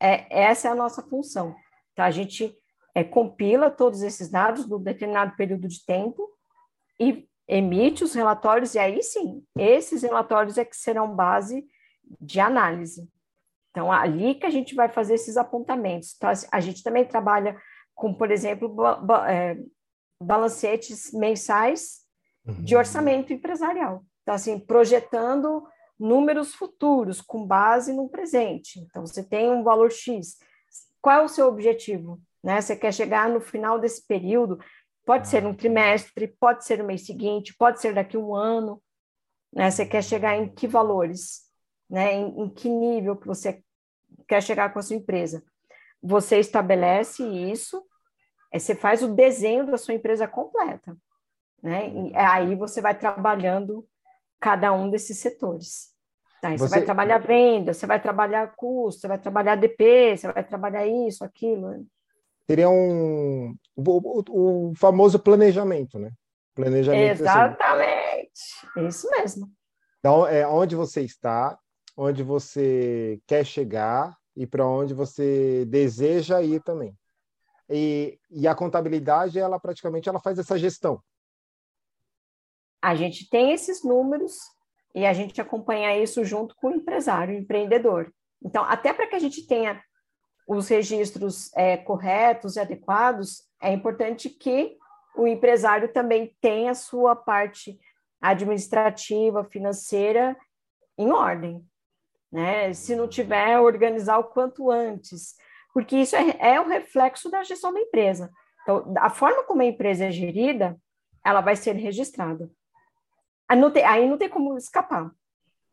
é, 0.00 0.44
essa 0.44 0.68
é 0.68 0.70
a 0.70 0.74
nossa 0.74 1.02
função. 1.02 1.54
Tá? 1.94 2.06
A 2.06 2.10
gente 2.10 2.56
é, 2.94 3.04
compila 3.04 3.70
todos 3.70 4.00
esses 4.00 4.30
dados 4.30 4.64
do 4.64 4.78
determinado 4.78 5.36
período 5.36 5.68
de 5.68 5.84
tempo 5.84 6.26
e 6.98 7.28
emite 7.46 8.02
os 8.02 8.14
relatórios, 8.14 8.74
e 8.74 8.78
aí 8.78 9.02
sim, 9.02 9.44
esses 9.58 10.02
relatórios 10.02 10.56
é 10.56 10.64
que 10.64 10.76
serão 10.76 11.14
base 11.14 11.66
de 12.18 12.40
análise. 12.40 13.06
Então, 13.70 13.92
ali 13.92 14.34
que 14.34 14.46
a 14.46 14.50
gente 14.50 14.74
vai 14.74 14.88
fazer 14.88 15.14
esses 15.14 15.36
apontamentos. 15.36 16.14
Então, 16.16 16.30
a 16.50 16.60
gente 16.60 16.82
também 16.82 17.04
trabalha 17.04 17.56
com, 17.94 18.14
por 18.14 18.30
exemplo, 18.30 18.74
é, 19.26 19.56
balancetes 20.22 21.12
mensais 21.12 22.00
uhum. 22.46 22.62
de 22.62 22.76
orçamento 22.76 23.32
empresarial. 23.32 24.04
Então, 24.22 24.34
assim, 24.34 24.58
projetando 24.58 25.66
números 25.98 26.54
futuros 26.54 27.20
com 27.20 27.46
base 27.46 27.92
no 27.92 28.08
presente. 28.08 28.80
Então, 28.80 29.04
você 29.04 29.22
tem 29.22 29.50
um 29.50 29.62
valor 29.62 29.90
X. 29.90 30.38
Qual 31.00 31.20
é 31.20 31.24
o 31.24 31.28
seu 31.28 31.48
objetivo? 31.48 32.20
Né? 32.42 32.60
Você 32.60 32.76
quer 32.76 32.92
chegar 32.92 33.28
no 33.28 33.40
final 33.40 33.80
desse 33.80 34.06
período, 34.06 34.58
pode 35.04 35.28
ser 35.28 35.44
um 35.44 35.54
trimestre, 35.54 36.28
pode 36.38 36.64
ser 36.64 36.78
no 36.78 36.84
mês 36.84 37.04
seguinte, 37.04 37.54
pode 37.56 37.80
ser 37.80 37.94
daqui 37.94 38.16
a 38.16 38.20
um 38.20 38.34
ano. 38.34 38.82
Né? 39.52 39.70
Você 39.70 39.86
quer 39.86 40.02
chegar 40.02 40.36
em 40.36 40.48
que 40.48 40.66
valores? 40.66 41.47
Né? 41.88 42.14
Em, 42.14 42.42
em 42.42 42.48
que 42.48 42.68
nível 42.68 43.16
que 43.16 43.26
você 43.26 43.62
quer 44.26 44.42
chegar 44.42 44.72
com 44.72 44.78
a 44.78 44.82
sua 44.82 44.96
empresa? 44.96 45.42
Você 46.02 46.38
estabelece 46.38 47.22
isso, 47.24 47.82
você 48.52 48.74
faz 48.74 49.02
o 49.02 49.14
desenho 49.14 49.66
da 49.66 49.76
sua 49.76 49.94
empresa 49.94 50.26
completa. 50.28 50.96
Né? 51.62 51.88
E 51.88 52.16
aí 52.16 52.54
você 52.54 52.80
vai 52.80 52.96
trabalhando 52.96 53.86
cada 54.40 54.72
um 54.72 54.90
desses 54.90 55.18
setores. 55.18 55.88
Tá, 56.40 56.50
você... 56.50 56.58
você... 56.58 56.70
vai 56.76 56.82
trabalhar 56.84 57.18
venda, 57.18 57.74
você 57.74 57.86
vai 57.86 58.00
trabalhar 58.00 58.54
custo, 58.54 59.00
você 59.00 59.08
vai 59.08 59.18
trabalhar 59.18 59.56
DP, 59.56 60.16
você 60.16 60.32
vai 60.32 60.44
trabalhar 60.44 60.86
isso, 60.86 61.24
aquilo. 61.24 61.84
Seria 62.46 62.70
um 62.70 63.54
o, 63.76 64.70
o 64.70 64.74
famoso 64.76 65.18
planejamento, 65.18 65.98
né? 65.98 66.12
Planejamento. 66.54 67.20
Exatamente, 67.20 68.30
assim. 68.76 68.86
isso 68.86 69.10
mesmo. 69.10 69.50
Então, 69.98 70.26
é 70.26 70.46
onde 70.46 70.74
você 70.74 71.02
está, 71.02 71.58
onde 72.00 72.22
você 72.22 73.20
quer 73.26 73.44
chegar 73.44 74.16
e 74.36 74.46
para 74.46 74.64
onde 74.64 74.94
você 74.94 75.64
deseja 75.66 76.40
ir 76.40 76.62
também. 76.62 76.96
E, 77.68 78.16
e 78.30 78.46
a 78.46 78.54
contabilidade, 78.54 79.36
ela 79.36 79.58
praticamente 79.58 80.08
ela 80.08 80.20
faz 80.20 80.38
essa 80.38 80.56
gestão. 80.56 81.02
A 82.80 82.94
gente 82.94 83.28
tem 83.28 83.50
esses 83.50 83.82
números 83.82 84.38
e 84.94 85.04
a 85.04 85.12
gente 85.12 85.40
acompanha 85.40 86.00
isso 86.00 86.24
junto 86.24 86.54
com 86.54 86.68
o 86.68 86.74
empresário, 86.76 87.34
o 87.34 87.38
empreendedor. 87.38 88.14
Então, 88.40 88.62
até 88.62 88.92
para 88.92 89.08
que 89.08 89.16
a 89.16 89.18
gente 89.18 89.44
tenha 89.44 89.82
os 90.46 90.68
registros 90.68 91.50
é, 91.56 91.76
corretos 91.76 92.54
e 92.54 92.60
adequados, 92.60 93.42
é 93.60 93.72
importante 93.72 94.30
que 94.30 94.76
o 95.16 95.26
empresário 95.26 95.92
também 95.92 96.32
tenha 96.40 96.70
a 96.70 96.76
sua 96.76 97.16
parte 97.16 97.76
administrativa, 98.20 99.42
financeira 99.42 100.36
em 100.96 101.10
ordem. 101.10 101.67
Né? 102.30 102.72
Se 102.72 102.94
não 102.94 103.08
tiver, 103.08 103.58
organizar 103.58 104.18
o 104.18 104.24
quanto 104.24 104.70
antes, 104.70 105.34
porque 105.72 105.96
isso 105.96 106.16
é, 106.16 106.54
é 106.54 106.60
o 106.60 106.68
reflexo 106.68 107.30
da 107.30 107.42
gestão 107.42 107.72
da 107.72 107.80
empresa. 107.80 108.30
Então, 108.62 108.92
a 108.98 109.08
forma 109.08 109.44
como 109.44 109.62
a 109.62 109.66
empresa 109.66 110.06
é 110.06 110.10
gerida, 110.10 110.78
ela 111.24 111.40
vai 111.40 111.56
ser 111.56 111.72
registrada. 111.72 112.50
Aí 113.48 113.58
não 113.58 113.70
tem, 113.70 113.84
aí 113.84 114.08
não 114.08 114.18
tem 114.18 114.28
como 114.28 114.56
escapar. 114.58 115.10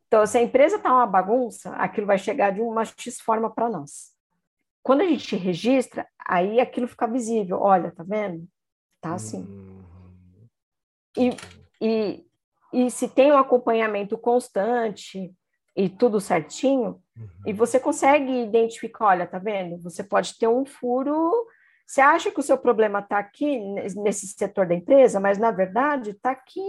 Então, 0.08 0.26
se 0.26 0.38
a 0.38 0.42
empresa 0.42 0.78
está 0.78 0.94
uma 0.94 1.06
bagunça, 1.06 1.72
aquilo 1.76 2.08
vai 2.08 2.18
chegar 2.18 2.52
de 2.52 2.62
uma 2.62 2.86
X 2.86 3.20
forma 3.20 3.50
para 3.50 3.70
nós. 3.70 4.14
Quando 4.82 5.02
a 5.02 5.06
gente 5.06 5.36
registra, 5.36 6.08
aí 6.26 6.60
aquilo 6.60 6.88
fica 6.88 7.08
visível. 7.08 7.60
Olha, 7.60 7.92
tá 7.92 8.04
vendo? 8.04 8.48
Tá 9.02 9.16
assim. 9.16 9.42
Uhum. 9.42 9.84
E, 11.18 11.30
e, 11.82 12.26
e 12.72 12.92
se 12.92 13.10
tem 13.10 13.32
um 13.32 13.38
acompanhamento 13.38 14.18
constante 14.18 15.34
e 15.76 15.90
tudo 15.90 16.22
certinho, 16.22 17.02
uhum. 17.18 17.30
e 17.46 17.54
você 17.54 17.80
consegue 17.80 18.32
identificar, 18.44 19.08
olha, 19.08 19.28
tá 19.28 19.38
vendo? 19.38 19.78
Você 19.84 20.04
pode 20.04 20.38
ter 20.38 20.48
um 20.48 20.66
furo 20.66 21.46
você 21.86 22.02
acha 22.02 22.32
que 22.32 22.40
o 22.40 22.44
seu 22.44 22.58
problema 22.58 23.00
está 23.00 23.20
aqui, 23.20 23.60
nesse 23.96 24.28
setor 24.28 24.68
da 24.68 24.74
empresa, 24.74 25.20
mas 25.20 25.38
na 25.38 25.52
verdade 25.52 26.12
está 26.12 26.32
aqui, 26.32 26.60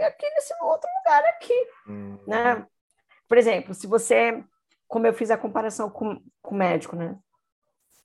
aqui 0.00 0.28
nesse 0.30 0.54
outro 0.62 0.88
lugar 0.98 1.22
aqui, 1.24 1.66
uhum. 1.86 2.18
né? 2.26 2.66
Por 3.28 3.36
exemplo, 3.36 3.74
se 3.74 3.86
você, 3.86 4.42
como 4.88 5.06
eu 5.06 5.12
fiz 5.12 5.30
a 5.30 5.36
comparação 5.36 5.90
com, 5.90 6.20
com 6.40 6.54
o 6.54 6.58
médico, 6.58 6.96
né? 6.96 7.16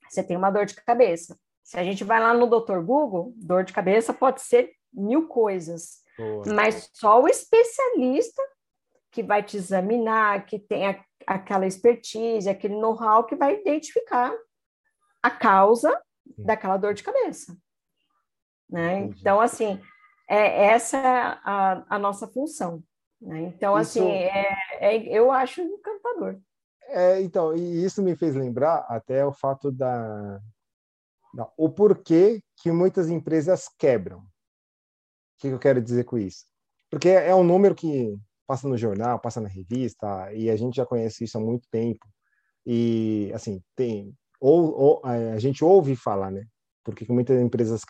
Você 0.08 0.22
tem 0.22 0.36
uma 0.36 0.50
dor 0.50 0.66
de 0.66 0.74
cabeça. 0.74 1.38
Se 1.64 1.78
a 1.78 1.82
gente 1.82 2.04
vai 2.04 2.20
lá 2.20 2.32
no 2.34 2.46
Dr. 2.46 2.80
Google, 2.80 3.32
dor 3.36 3.64
de 3.64 3.72
cabeça 3.72 4.12
pode 4.12 4.42
ser 4.42 4.72
mil 4.92 5.26
coisas, 5.26 6.02
Boa. 6.18 6.44
mas 6.54 6.90
só 6.92 7.20
o 7.20 7.28
especialista 7.28 8.42
que 9.16 9.22
vai 9.22 9.42
te 9.42 9.56
examinar, 9.56 10.44
que 10.44 10.58
tem 10.58 10.88
a, 10.88 11.04
aquela 11.26 11.66
expertise, 11.66 12.50
aquele 12.50 12.78
know-how 12.78 13.24
que 13.24 13.34
vai 13.34 13.58
identificar 13.58 14.30
a 15.22 15.30
causa 15.30 15.98
daquela 16.36 16.76
dor 16.76 16.92
de 16.92 17.02
cabeça. 17.02 17.56
Né? 18.68 18.98
Então, 19.04 19.40
assim, 19.40 19.80
é, 20.28 20.66
essa 20.66 20.98
é 20.98 21.08
a, 21.08 21.86
a 21.88 21.98
nossa 21.98 22.28
função. 22.28 22.84
Né? 23.18 23.40
Então, 23.44 23.80
isso... 23.80 24.00
assim, 24.00 24.12
é, 24.12 24.54
é, 24.80 25.08
eu 25.08 25.32
acho 25.32 25.62
encantador. 25.62 26.38
É, 26.88 27.22
então, 27.22 27.56
e 27.56 27.82
isso 27.82 28.02
me 28.02 28.14
fez 28.14 28.34
lembrar 28.34 28.84
até 28.86 29.24
o 29.24 29.32
fato 29.32 29.72
da, 29.72 30.38
da 31.32 31.50
o 31.56 31.70
porquê 31.70 32.42
que 32.58 32.70
muitas 32.70 33.08
empresas 33.08 33.66
quebram. 33.78 34.18
O 34.18 34.24
que 35.38 35.48
eu 35.48 35.58
quero 35.58 35.80
dizer 35.80 36.04
com 36.04 36.18
isso? 36.18 36.44
Porque 36.90 37.08
é 37.08 37.34
um 37.34 37.42
número 37.42 37.74
que 37.74 38.14
passa 38.46 38.68
no 38.68 38.76
jornal, 38.76 39.18
passa 39.18 39.40
na 39.40 39.48
revista, 39.48 40.32
e 40.32 40.50
a 40.50 40.56
gente 40.56 40.76
já 40.76 40.86
conhece 40.86 41.24
isso 41.24 41.38
há 41.38 41.40
muito 41.40 41.68
tempo. 41.70 42.06
E, 42.64 43.30
assim, 43.34 43.62
tem 43.74 44.14
ou, 44.40 44.78
ou 44.78 45.00
a 45.04 45.38
gente 45.38 45.64
ouve 45.64 45.96
falar, 45.96 46.30
né? 46.30 46.46
Porque 46.84 47.10
muitas 47.10 47.40
empresas 47.40 47.82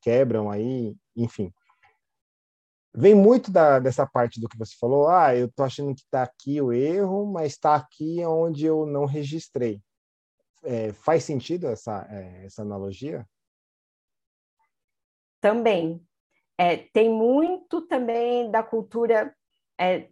quebram 0.00 0.50
aí, 0.50 0.94
enfim. 1.16 1.52
Vem 2.94 3.14
muito 3.14 3.50
da, 3.50 3.78
dessa 3.78 4.06
parte 4.06 4.40
do 4.40 4.48
que 4.48 4.56
você 4.56 4.74
falou. 4.78 5.08
Ah, 5.08 5.34
eu 5.34 5.50
tô 5.52 5.62
achando 5.62 5.94
que 5.94 6.02
está 6.02 6.22
aqui 6.22 6.60
o 6.60 6.72
erro, 6.72 7.26
mas 7.26 7.52
está 7.52 7.74
aqui 7.74 8.24
onde 8.24 8.64
eu 8.64 8.86
não 8.86 9.04
registrei. 9.04 9.82
É, 10.62 10.92
faz 10.92 11.24
sentido 11.24 11.66
essa, 11.66 12.06
é, 12.10 12.46
essa 12.46 12.62
analogia? 12.62 13.26
Também. 15.40 16.02
É, 16.56 16.76
tem 16.76 17.10
muito 17.10 17.82
também 17.82 18.50
da 18.50 18.62
cultura, 18.62 19.34
é, 19.78 20.08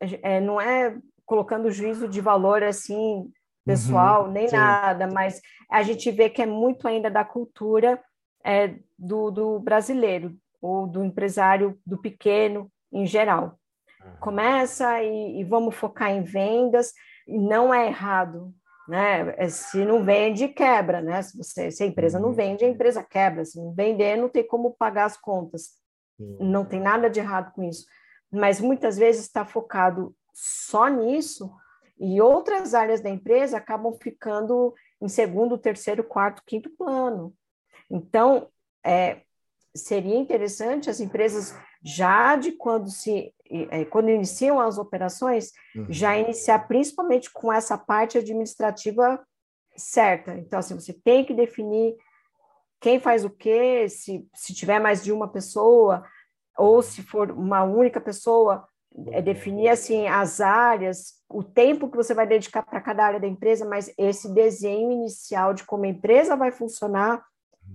é, 0.00 0.40
não 0.40 0.60
é 0.60 0.96
colocando 1.24 1.70
juízo 1.70 2.08
de 2.08 2.20
valor 2.20 2.62
assim 2.62 3.30
pessoal, 3.64 4.24
uhum, 4.24 4.32
nem 4.32 4.48
sim. 4.48 4.56
nada, 4.56 5.06
mas 5.06 5.40
a 5.70 5.82
gente 5.82 6.10
vê 6.10 6.28
que 6.28 6.42
é 6.42 6.46
muito 6.46 6.88
ainda 6.88 7.10
da 7.10 7.24
cultura 7.24 8.02
é, 8.44 8.74
do, 8.98 9.30
do 9.30 9.60
brasileiro, 9.60 10.36
ou 10.60 10.86
do 10.86 11.04
empresário, 11.04 11.78
do 11.86 11.98
pequeno 11.98 12.70
em 12.92 13.06
geral. 13.06 13.58
Uhum. 14.02 14.16
Começa 14.18 15.02
e, 15.02 15.40
e, 15.40 15.44
vamos 15.44 15.74
focar 15.76 16.10
em 16.10 16.22
vendas, 16.22 16.92
e 17.28 17.38
não 17.38 17.72
é 17.72 17.86
errado, 17.86 18.52
né? 18.88 19.34
É, 19.36 19.48
se 19.48 19.84
não 19.84 20.02
vende, 20.02 20.48
quebra, 20.48 21.00
né? 21.00 21.22
Se, 21.22 21.36
você, 21.36 21.70
se 21.70 21.82
a 21.82 21.86
empresa 21.86 22.18
não 22.18 22.30
uhum. 22.30 22.34
vende, 22.34 22.64
a 22.64 22.68
empresa 22.68 23.04
quebra. 23.04 23.44
Se 23.44 23.58
não 23.58 23.72
vender, 23.72 24.16
não 24.16 24.28
tem 24.28 24.46
como 24.46 24.74
pagar 24.76 25.04
as 25.04 25.16
contas. 25.16 25.78
Não 26.38 26.66
tem 26.66 26.80
nada 26.80 27.08
de 27.08 27.18
errado 27.18 27.52
com 27.54 27.62
isso. 27.62 27.86
Mas 28.32 28.60
muitas 28.60 28.96
vezes 28.96 29.22
está 29.22 29.44
focado 29.44 30.14
só 30.32 30.88
nisso, 30.88 31.52
e 31.98 32.20
outras 32.20 32.74
áreas 32.74 33.02
da 33.02 33.10
empresa 33.10 33.58
acabam 33.58 33.92
ficando 34.00 34.74
em 35.00 35.08
segundo, 35.08 35.58
terceiro, 35.58 36.02
quarto, 36.02 36.42
quinto 36.46 36.70
plano. 36.70 37.34
Então, 37.90 38.48
é, 38.84 39.20
seria 39.74 40.16
interessante 40.16 40.88
as 40.88 41.00
empresas, 41.00 41.54
já 41.82 42.36
de 42.36 42.52
quando 42.52 42.90
se 42.90 43.34
é, 43.70 43.84
quando 43.84 44.08
iniciam 44.08 44.60
as 44.60 44.78
operações, 44.78 45.50
uhum. 45.74 45.86
já 45.88 46.16
iniciar 46.16 46.68
principalmente 46.68 47.30
com 47.32 47.52
essa 47.52 47.76
parte 47.76 48.16
administrativa 48.16 49.20
certa. 49.76 50.34
Então, 50.34 50.58
assim, 50.58 50.74
você 50.74 50.92
tem 50.92 51.24
que 51.24 51.34
definir 51.34 51.96
quem 52.80 53.00
faz 53.00 53.24
o 53.24 53.30
quê, 53.30 53.88
se, 53.88 54.26
se 54.34 54.54
tiver 54.54 54.78
mais 54.78 55.02
de 55.02 55.12
uma 55.12 55.28
pessoa, 55.28 56.04
ou 56.56 56.82
se 56.82 57.02
for 57.02 57.30
uma 57.30 57.62
única 57.62 58.00
pessoa, 58.00 58.66
é 59.08 59.22
definir 59.22 59.68
assim 59.68 60.06
as 60.08 60.40
áreas, 60.40 61.14
o 61.28 61.42
tempo 61.44 61.88
que 61.88 61.96
você 61.96 62.12
vai 62.12 62.26
dedicar 62.26 62.62
para 62.62 62.80
cada 62.80 63.04
área 63.04 63.20
da 63.20 63.26
empresa, 63.26 63.64
mas 63.64 63.92
esse 63.96 64.32
desenho 64.34 64.90
inicial 64.90 65.54
de 65.54 65.64
como 65.64 65.84
a 65.84 65.88
empresa 65.88 66.36
vai 66.36 66.50
funcionar 66.50 67.24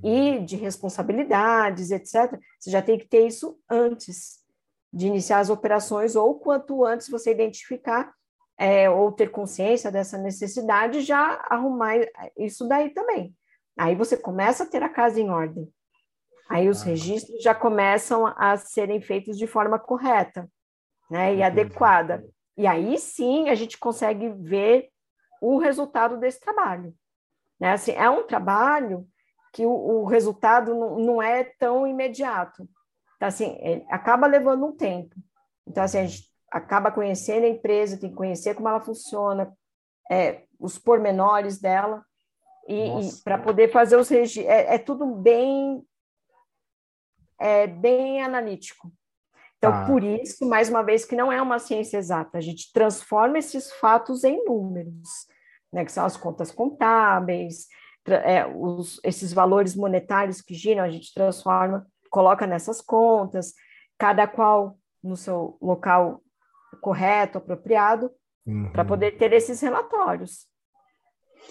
e 0.03 0.39
de 0.39 0.55
responsabilidades, 0.55 1.91
etc. 1.91 2.38
Você 2.60 2.70
já 2.70 2.82
tem 2.82 2.98
que 2.98 3.08
ter 3.08 3.25
isso 3.25 3.58
antes 3.70 4.44
de 4.91 5.08
iniciar 5.08 5.39
as 5.39 5.50
operações 5.50 6.15
ou 6.15 6.39
quanto 6.39 6.86
antes 6.86 7.10
você 7.10 7.32
identificar 7.32 8.13
é, 8.58 8.89
ou 8.89 9.12
ter 9.12 9.29
consciência 9.32 9.91
dessa 9.91 10.17
necessidade, 10.17 11.01
já 11.01 11.46
arrumar 11.50 11.96
isso 12.38 12.67
daí 12.67 12.89
também. 12.89 13.36
Aí 13.77 13.96
você 13.96 14.15
começa 14.15 14.63
a 14.63 14.65
ter 14.65 14.82
a 14.82 14.89
casa 14.89 15.20
em 15.20 15.29
ordem. 15.29 15.70
Aí 16.50 16.70
os 16.70 16.84
registros 16.84 17.42
já 17.42 17.56
começam 17.56 18.28
a 18.38 18.56
serem 18.58 19.02
feitos 19.02 19.38
de 19.38 19.48
forma 19.48 19.80
correta 19.80 20.50
né, 21.10 21.36
e 21.36 21.44
adequada. 21.44 22.24
E 22.58 22.68
aí 22.68 22.98
sim 22.98 23.50
a 23.50 23.56
gente 23.56 23.78
consegue 23.78 24.30
ver 24.30 24.90
o 25.42 25.58
resultado 25.58 26.18
desse 26.18 26.40
trabalho. 26.40 26.94
Né? 27.60 27.72
Assim, 27.72 27.92
é 27.92 28.10
um 28.10 28.25
trabalho 28.25 29.08
que 29.52 29.66
o, 29.66 29.72
o 29.72 30.06
resultado 30.06 30.75
não, 30.75 31.00
não, 31.00 31.22
é 31.22 31.44
tão 31.58 31.88
imediato. 31.88 32.68
Então, 33.16 33.28
Então, 33.28 33.28
assim, 33.28 33.58
acaba 33.90 34.28
levando 34.28 34.66
um 34.66 34.75
tempo. 34.75 35.16
Então, 35.66 35.84
assim, 35.84 36.00
a 36.00 36.06
gente 36.06 36.30
acaba 36.52 36.92
conhecendo 36.92 37.46
a 37.46 37.50
empresa, 37.50 37.98
tem 37.98 38.10
que 38.10 38.16
conhecer 38.16 38.54
como 38.56 38.68
ela 38.68 38.82
funciona, 38.82 39.52
é, 40.12 40.44
os 40.60 40.78
pormenores 40.78 41.60
dela, 41.60 42.04
e, 42.68 43.08
e 43.08 43.22
para 43.24 43.38
poder 43.38 43.72
fazer 43.72 43.96
os 43.96 44.10
registros. 44.10 44.46
É, 44.46 44.75
é, 44.75 44.78
tudo 44.78 45.06
bem, 45.06 45.82
é, 47.39 47.68
bem 47.68 48.22
analítico. 48.22 48.92
Então, 49.58 49.74
ah. 49.74 49.86
por 49.86 50.04
isso, 50.04 50.48
mais 50.48 50.70
uma 50.70 50.84
vez, 50.84 51.06
que 51.06 51.15
não 51.15 51.32
é 51.32 51.42
uma 51.42 51.60
ciência 51.60 51.98
exata, 51.98 52.38
a 52.38 52.42
gente 52.42 52.72
transforma 52.72 53.38
esses 53.38 53.72
fatos 53.74 54.24
em 54.24 54.44
números, 54.46 55.27
né, 55.72 55.84
que 55.84 55.92
são 55.92 56.06
as 56.06 56.15
contas 56.15 56.51
contábeis, 56.51 57.68
é, 58.06 58.46
os, 58.46 59.00
esses 59.04 59.34
valores 59.34 59.75
monetários 59.75 60.42
que 60.42 60.54
giram, 60.54 60.84
a 60.84 60.89
gente 60.89 61.13
transforma, 61.13 61.88
coloca 62.10 62.46
nessas 62.46 62.82
contas, 62.82 63.54
cada 63.98 64.27
qual 64.27 64.77
no 65.04 65.15
seu 65.15 65.58
local 65.62 66.22
correto, 66.82 67.38
apropriado, 67.38 68.12
uhum. 68.46 68.72
para 68.72 68.86
poder 68.86 69.18
ter 69.18 69.34
esses 69.34 69.60
relatórios. 69.62 70.48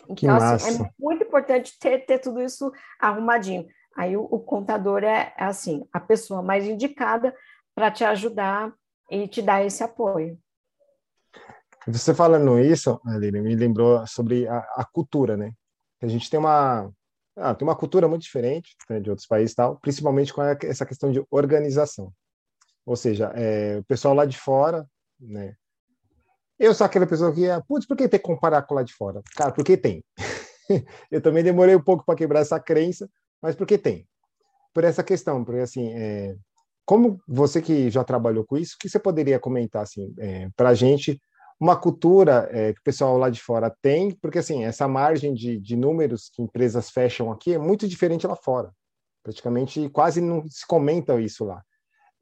Então, 0.08 0.36
assim, 0.36 0.82
é 0.84 0.90
muito 0.98 1.24
importante 1.24 1.78
ter, 1.78 2.04
ter 2.04 2.18
tudo 2.18 2.42
isso 2.42 2.72
arrumadinho. 2.98 3.66
Aí 3.96 4.16
o, 4.16 4.22
o 4.22 4.40
contador 4.40 5.04
é, 5.04 5.34
é, 5.36 5.44
assim, 5.44 5.86
a 5.92 6.00
pessoa 6.00 6.42
mais 6.42 6.64
indicada 6.66 7.34
para 7.74 7.90
te 7.90 8.04
ajudar 8.04 8.72
e 9.10 9.28
te 9.28 9.42
dar 9.42 9.64
esse 9.64 9.82
apoio. 9.82 10.38
Você 11.86 12.14
falando 12.14 12.58
isso, 12.58 13.00
Aline, 13.06 13.40
me 13.40 13.54
lembrou 13.54 14.06
sobre 14.06 14.48
a, 14.48 14.58
a 14.76 14.84
cultura, 14.90 15.36
né? 15.36 15.52
A 16.00 16.06
gente 16.06 16.30
tem 16.30 16.40
uma 16.40 16.90
ah, 17.36 17.54
tem 17.54 17.66
uma 17.66 17.74
cultura 17.74 18.06
muito 18.06 18.22
diferente 18.22 18.76
né, 18.88 19.00
de 19.00 19.10
outros 19.10 19.26
países, 19.26 19.54
tal, 19.54 19.76
principalmente 19.80 20.32
com 20.32 20.40
essa 20.42 20.86
questão 20.86 21.10
de 21.10 21.24
organização. 21.30 22.12
Ou 22.86 22.96
seja, 22.96 23.32
é, 23.34 23.78
o 23.78 23.84
pessoal 23.84 24.14
lá 24.14 24.24
de 24.24 24.38
fora, 24.38 24.86
né? 25.18 25.54
Eu 26.58 26.72
sou 26.72 26.84
aquela 26.84 27.06
pessoa 27.06 27.34
que, 27.34 27.46
é, 27.46 27.60
putz, 27.66 27.86
por 27.86 27.96
que 27.96 28.08
tem 28.08 28.20
que 28.20 28.26
comparar 28.26 28.62
com 28.62 28.74
lá 28.74 28.82
de 28.84 28.94
fora? 28.94 29.20
Cara, 29.34 29.52
porque 29.52 29.76
tem. 29.76 30.04
eu 31.10 31.20
também 31.20 31.42
demorei 31.42 31.74
um 31.74 31.82
pouco 31.82 32.04
para 32.04 32.14
quebrar 32.14 32.40
essa 32.40 32.60
crença, 32.60 33.08
mas 33.44 33.54
porque 33.54 33.76
tem. 33.76 34.08
Por 34.72 34.84
essa 34.84 35.04
questão, 35.04 35.44
porque 35.44 35.60
assim, 35.60 35.92
é, 35.92 36.34
como 36.86 37.20
você 37.28 37.60
que 37.60 37.90
já 37.90 38.02
trabalhou 38.02 38.42
com 38.42 38.56
isso, 38.56 38.74
o 38.74 38.78
que 38.78 38.88
você 38.88 38.98
poderia 38.98 39.38
comentar 39.38 39.82
assim, 39.82 40.14
é, 40.18 40.48
para 40.56 40.70
a 40.70 40.74
gente 40.74 41.20
uma 41.60 41.76
cultura 41.76 42.48
é, 42.50 42.72
que 42.72 42.80
o 42.80 42.82
pessoal 42.82 43.18
lá 43.18 43.28
de 43.28 43.42
fora 43.42 43.70
tem, 43.82 44.12
porque 44.12 44.38
assim, 44.38 44.64
essa 44.64 44.88
margem 44.88 45.34
de, 45.34 45.60
de 45.60 45.76
números 45.76 46.30
que 46.32 46.40
empresas 46.40 46.90
fecham 46.90 47.30
aqui 47.30 47.52
é 47.52 47.58
muito 47.58 47.86
diferente 47.86 48.26
lá 48.26 48.34
fora. 48.34 48.72
Praticamente 49.22 49.90
quase 49.90 50.22
não 50.22 50.48
se 50.48 50.66
comenta 50.66 51.20
isso 51.20 51.44
lá. 51.44 51.62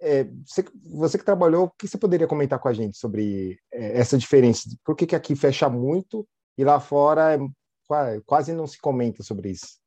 É, 0.00 0.24
você, 0.44 0.64
você, 0.84 1.18
que 1.18 1.24
trabalhou, 1.24 1.66
o 1.66 1.70
que 1.70 1.86
você 1.86 1.96
poderia 1.96 2.26
comentar 2.26 2.58
com 2.58 2.66
a 2.66 2.72
gente 2.72 2.98
sobre 2.98 3.60
é, 3.72 3.96
essa 3.96 4.18
diferença? 4.18 4.68
Por 4.84 4.96
que, 4.96 5.06
que 5.06 5.14
aqui 5.14 5.36
fecha 5.36 5.68
muito 5.68 6.26
e 6.58 6.64
lá 6.64 6.80
fora 6.80 7.34
é, 7.36 8.20
quase 8.26 8.52
não 8.52 8.66
se 8.66 8.80
comenta 8.80 9.22
sobre 9.22 9.50
isso? 9.50 9.81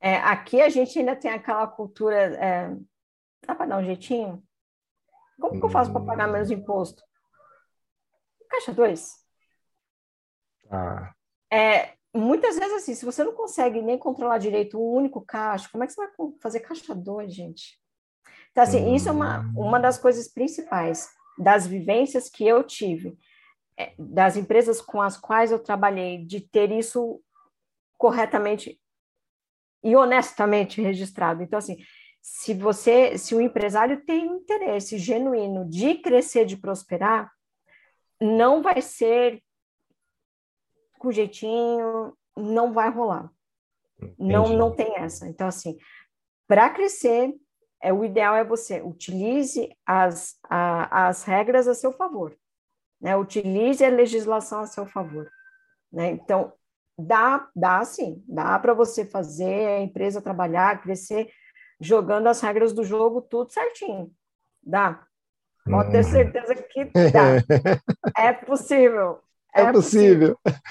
É, 0.00 0.16
aqui 0.16 0.60
a 0.60 0.68
gente 0.68 0.98
ainda 0.98 1.16
tem 1.16 1.30
aquela 1.30 1.66
cultura. 1.66 2.16
É, 2.16 2.76
dá 3.46 3.54
para 3.54 3.66
dar 3.66 3.78
um 3.78 3.84
jeitinho? 3.84 4.42
Como 5.40 5.58
que 5.58 5.64
eu 5.64 5.70
faço 5.70 5.92
para 5.92 6.04
pagar 6.04 6.28
menos 6.28 6.50
imposto? 6.50 7.02
Caixa 8.48 8.72
2. 8.72 9.14
Ah. 10.70 11.12
É, 11.52 11.94
muitas 12.14 12.58
vezes, 12.58 12.74
assim, 12.74 12.94
se 12.94 13.04
você 13.04 13.22
não 13.22 13.34
consegue 13.34 13.82
nem 13.82 13.98
controlar 13.98 14.38
direito 14.38 14.78
um 14.78 14.94
único 14.94 15.20
caixa, 15.20 15.68
como 15.70 15.84
é 15.84 15.86
que 15.86 15.92
você 15.92 16.06
vai 16.06 16.10
fazer 16.40 16.60
caixa 16.60 16.94
2, 16.94 17.34
gente? 17.34 17.78
Então, 18.50 18.64
assim, 18.64 18.84
hum. 18.84 18.94
isso 18.94 19.08
é 19.08 19.12
uma, 19.12 19.40
uma 19.54 19.78
das 19.78 19.98
coisas 19.98 20.28
principais 20.28 21.10
das 21.38 21.66
vivências 21.66 22.30
que 22.30 22.46
eu 22.46 22.64
tive, 22.64 23.18
é, 23.78 23.92
das 23.98 24.36
empresas 24.36 24.80
com 24.80 25.02
as 25.02 25.18
quais 25.18 25.52
eu 25.52 25.58
trabalhei, 25.58 26.24
de 26.24 26.40
ter 26.40 26.70
isso 26.72 27.20
corretamente 27.98 28.80
e 29.86 29.94
honestamente 29.94 30.82
registrado. 30.82 31.44
Então, 31.44 31.60
assim, 31.60 31.76
se 32.20 32.52
você, 32.52 33.16
se 33.16 33.36
o 33.36 33.40
empresário 33.40 34.04
tem 34.04 34.26
interesse 34.26 34.98
genuíno 34.98 35.64
de 35.64 35.94
crescer, 35.94 36.44
de 36.44 36.56
prosperar, 36.56 37.32
não 38.20 38.62
vai 38.62 38.82
ser 38.82 39.40
com 40.98 41.12
jeitinho, 41.12 42.16
não 42.36 42.72
vai 42.72 42.90
rolar. 42.90 43.30
Não, 44.18 44.48
não 44.48 44.74
tem 44.74 44.96
essa. 44.96 45.28
Então, 45.28 45.46
assim, 45.46 45.78
para 46.48 46.68
crescer, 46.68 47.32
é, 47.80 47.92
o 47.92 48.04
ideal 48.04 48.34
é 48.34 48.44
você 48.44 48.82
utilize 48.82 49.72
as, 49.86 50.36
a, 50.50 51.06
as 51.06 51.22
regras 51.22 51.68
a 51.68 51.74
seu 51.74 51.92
favor, 51.92 52.36
né? 53.00 53.16
Utilize 53.16 53.84
a 53.84 53.88
legislação 53.88 54.62
a 54.62 54.66
seu 54.66 54.84
favor, 54.84 55.30
né? 55.92 56.10
Então, 56.10 56.52
dá, 56.98 57.48
dá 57.54 57.84
sim, 57.84 58.22
dá 58.28 58.58
para 58.58 58.74
você 58.74 59.04
fazer 59.04 59.66
a 59.68 59.80
empresa 59.80 60.22
trabalhar, 60.22 60.80
crescer, 60.82 61.28
jogando 61.80 62.28
as 62.28 62.40
regras 62.40 62.72
do 62.72 62.84
jogo 62.84 63.20
tudo 63.20 63.52
certinho. 63.52 64.10
Dá. 64.62 65.04
Pode 65.64 65.90
ter 65.90 66.04
uhum. 66.04 66.10
certeza 66.10 66.54
que 66.54 66.84
dá. 66.86 67.42
é 68.16 68.32
possível. 68.32 69.20
É, 69.54 69.62
é 69.62 69.72
possível. 69.72 70.36
possível. 70.36 70.62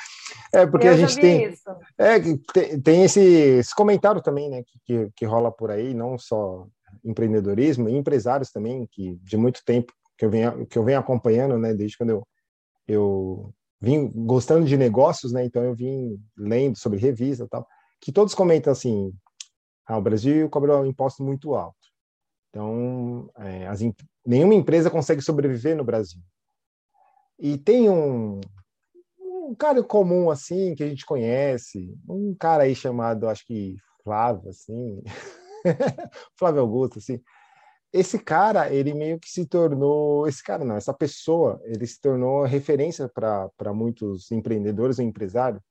É, 0.54 0.66
porque 0.66 0.88
Eu 0.88 0.94
a 0.94 0.98
gente 0.98 1.20
tem, 1.20 1.54
é, 1.98 2.20
tem, 2.54 2.82
tem 2.82 3.04
esse, 3.04 3.20
esse, 3.20 3.76
comentário 3.76 4.22
também, 4.22 4.50
né, 4.50 4.64
que, 4.86 5.12
que 5.14 5.26
rola 5.26 5.52
por 5.52 5.70
aí, 5.70 5.94
não 5.94 6.18
só 6.18 6.68
empreendedorismo, 7.04 7.90
empresários 7.90 8.52
também, 8.52 8.88
que 8.90 9.16
de 9.22 9.36
muito 9.36 9.64
tempo 9.66 9.92
que 10.18 10.24
eu 10.24 10.30
venho, 10.30 10.66
que 10.66 10.78
eu 10.78 10.84
venho 10.84 11.00
acompanhando, 11.00 11.58
né, 11.58 11.74
desde 11.74 11.98
quando 11.98 12.12
eu, 12.12 12.28
eu 12.88 13.54
vim 13.82 14.08
gostando 14.08 14.66
de 14.66 14.78
negócios, 14.78 15.32
né, 15.32 15.46
então 15.46 15.64
eu 15.64 15.76
vim 15.76 16.20
lendo 16.38 16.78
sobre 16.78 17.00
revista 17.00 17.44
e 17.44 17.48
tal, 17.48 17.68
que 18.00 18.12
todos 18.12 18.34
comentam 18.34 18.72
assim, 18.72 19.14
ah, 19.86 19.98
o 19.98 20.02
Brasil 20.02 20.50
cobra 20.50 20.80
um 20.80 20.86
imposto 20.86 21.24
muito 21.24 21.54
alto. 21.54 21.78
Então, 22.50 23.30
é, 23.38 23.68
as, 23.68 23.82
nenhuma 24.26 24.54
empresa 24.54 24.90
consegue 24.90 25.22
sobreviver 25.22 25.76
no 25.76 25.84
Brasil. 25.84 26.22
E 27.38 27.58
tem 27.58 27.90
um, 27.90 28.40
um 29.20 29.54
cara 29.54 29.84
comum, 29.84 30.30
assim, 30.30 30.74
que 30.74 30.84
a 30.84 30.88
gente 30.88 31.06
conhece, 31.06 31.94
um 32.08 32.34
cara 32.34 32.64
aí 32.64 32.74
chamado, 32.74 33.28
acho 33.28 33.46
que 33.46 33.76
Flávio, 34.04 34.50
assim, 34.50 35.04
Flávio 36.40 36.62
Augusto, 36.62 37.00
assim. 37.00 37.22
Esse 37.96 38.20
cara, 38.20 38.74
ele 38.74 38.94
meio 38.94 39.18
que 39.18 39.32
se 39.32 39.46
tornou, 39.46 40.28
esse 40.28 40.44
cara 40.44 40.66
não, 40.66 40.76
essa 40.76 40.94
pessoa, 40.94 41.62
ele 41.64 41.88
se 41.88 42.02
tornou 42.02 42.44
referência 42.44 43.08
para 43.08 43.74
muitos 43.74 44.30
empreendedores 44.34 45.00
e 45.00 45.04
empresários, 45.04 45.62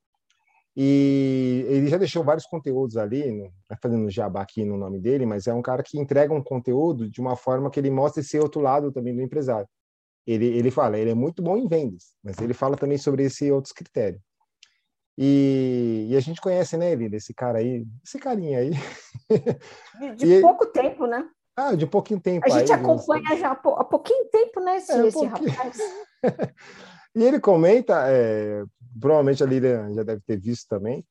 e 0.75 1.63
ele 1.67 1.87
já 1.87 1.99
deixou 1.99 2.23
vários 2.23 2.47
conteúdos 2.47 2.97
ali, 2.97 3.31
não 3.31 3.51
tá 3.67 3.77
fazendo 3.79 4.09
jabá 4.09 4.41
aqui 4.41 4.65
no 4.65 4.75
nome 4.75 4.99
dele, 4.99 5.23
mas 5.23 5.45
é 5.45 5.53
um 5.53 5.61
cara 5.61 5.83
que 5.83 5.99
entrega 5.99 6.33
um 6.33 6.41
conteúdo 6.41 7.07
de 7.07 7.21
uma 7.21 7.35
forma 7.35 7.69
que 7.69 7.79
ele 7.79 7.91
mostra 7.91 8.21
esse 8.21 8.39
outro 8.39 8.59
lado 8.59 8.91
também 8.91 9.15
do 9.15 9.21
empresário. 9.21 9.69
Ele, 10.25 10.47
ele 10.47 10.71
fala, 10.71 10.97
ele 10.97 11.11
é 11.11 11.15
muito 11.15 11.43
bom 11.43 11.55
em 11.55 11.67
vendas, 11.67 12.15
mas 12.23 12.39
ele 12.39 12.55
fala 12.55 12.75
também 12.75 12.97
sobre 12.97 13.23
esse 13.25 13.51
outros 13.51 13.71
critérios. 13.71 14.19
E, 15.15 16.07
e 16.09 16.17
a 16.17 16.19
gente 16.19 16.41
conhece, 16.41 16.75
né, 16.75 16.91
ele, 16.91 17.15
esse 17.15 17.35
cara 17.35 17.59
aí, 17.59 17.85
esse 18.03 18.17
carinha 18.17 18.57
aí. 18.57 18.71
De, 19.99 20.15
de 20.17 20.33
e, 20.33 20.41
pouco 20.41 20.65
tempo, 20.65 21.05
né? 21.05 21.23
Ah, 21.55 21.73
de 21.73 21.87
pouquinho 21.87 22.19
tempo. 22.19 22.45
A 22.45 22.59
gente 22.59 22.71
aí, 22.71 22.79
acompanha 22.79 23.37
já 23.37 23.51
há 23.51 23.83
pouquinho 23.83 24.25
tempo, 24.29 24.59
né, 24.59 24.77
esse, 24.77 24.91
é, 24.91 25.07
esse 25.07 25.25
rapaz. 25.25 25.77
e 27.15 27.23
ele 27.23 27.39
comenta, 27.39 28.03
é, 28.07 28.63
provavelmente 28.99 29.41
a 29.41 29.47
Lília 29.47 29.89
já 29.93 30.03
deve 30.03 30.21
ter 30.21 30.37
visto 30.37 30.67
também. 30.67 31.05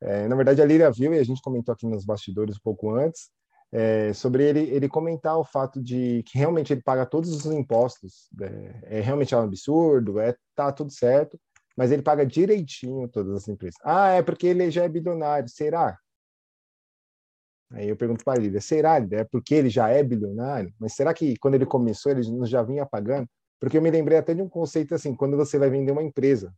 É, 0.00 0.28
na 0.28 0.36
verdade, 0.36 0.62
a 0.62 0.64
Lília 0.64 0.90
viu 0.90 1.12
e 1.14 1.18
a 1.18 1.24
gente 1.24 1.42
comentou 1.42 1.72
aqui 1.72 1.86
nos 1.86 2.04
bastidores 2.04 2.56
um 2.56 2.62
pouco 2.62 2.94
antes, 2.94 3.30
é, 3.72 4.12
sobre 4.12 4.44
ele, 4.44 4.60
ele 4.70 4.88
comentar 4.88 5.38
o 5.38 5.44
fato 5.44 5.82
de 5.82 6.22
que 6.24 6.36
realmente 6.36 6.72
ele 6.72 6.82
paga 6.82 7.06
todos 7.06 7.30
os 7.30 7.46
impostos. 7.46 8.28
É, 8.40 8.98
é 8.98 9.00
realmente 9.00 9.34
um 9.34 9.40
absurdo, 9.40 10.20
é 10.20 10.36
tá 10.54 10.70
tudo 10.70 10.92
certo, 10.92 11.40
mas 11.76 11.90
ele 11.90 12.02
paga 12.02 12.26
direitinho 12.26 13.08
todas 13.08 13.34
as 13.34 13.48
empresas. 13.48 13.76
Ah, 13.82 14.10
é 14.10 14.22
porque 14.22 14.46
ele 14.46 14.70
já 14.70 14.84
é 14.84 14.88
bilionário. 14.88 15.48
Será? 15.48 15.96
Aí 17.72 17.88
eu 17.88 17.96
pergunto 17.96 18.24
para 18.24 18.42
ele, 18.42 18.60
será? 18.60 18.96
É 18.98 19.24
porque 19.24 19.54
ele 19.54 19.70
já 19.70 19.88
é 19.88 20.02
bilionário? 20.02 20.72
Mas 20.78 20.94
será 20.94 21.14
que 21.14 21.36
quando 21.38 21.54
ele 21.54 21.66
começou 21.66 22.12
ele 22.12 22.22
já 22.46 22.62
vinha 22.62 22.84
pagando? 22.84 23.28
Porque 23.58 23.78
eu 23.78 23.82
me 23.82 23.90
lembrei 23.90 24.18
até 24.18 24.34
de 24.34 24.42
um 24.42 24.48
conceito 24.48 24.94
assim, 24.94 25.14
quando 25.14 25.36
você 25.36 25.58
vai 25.58 25.70
vender 25.70 25.92
uma 25.92 26.02
empresa, 26.02 26.54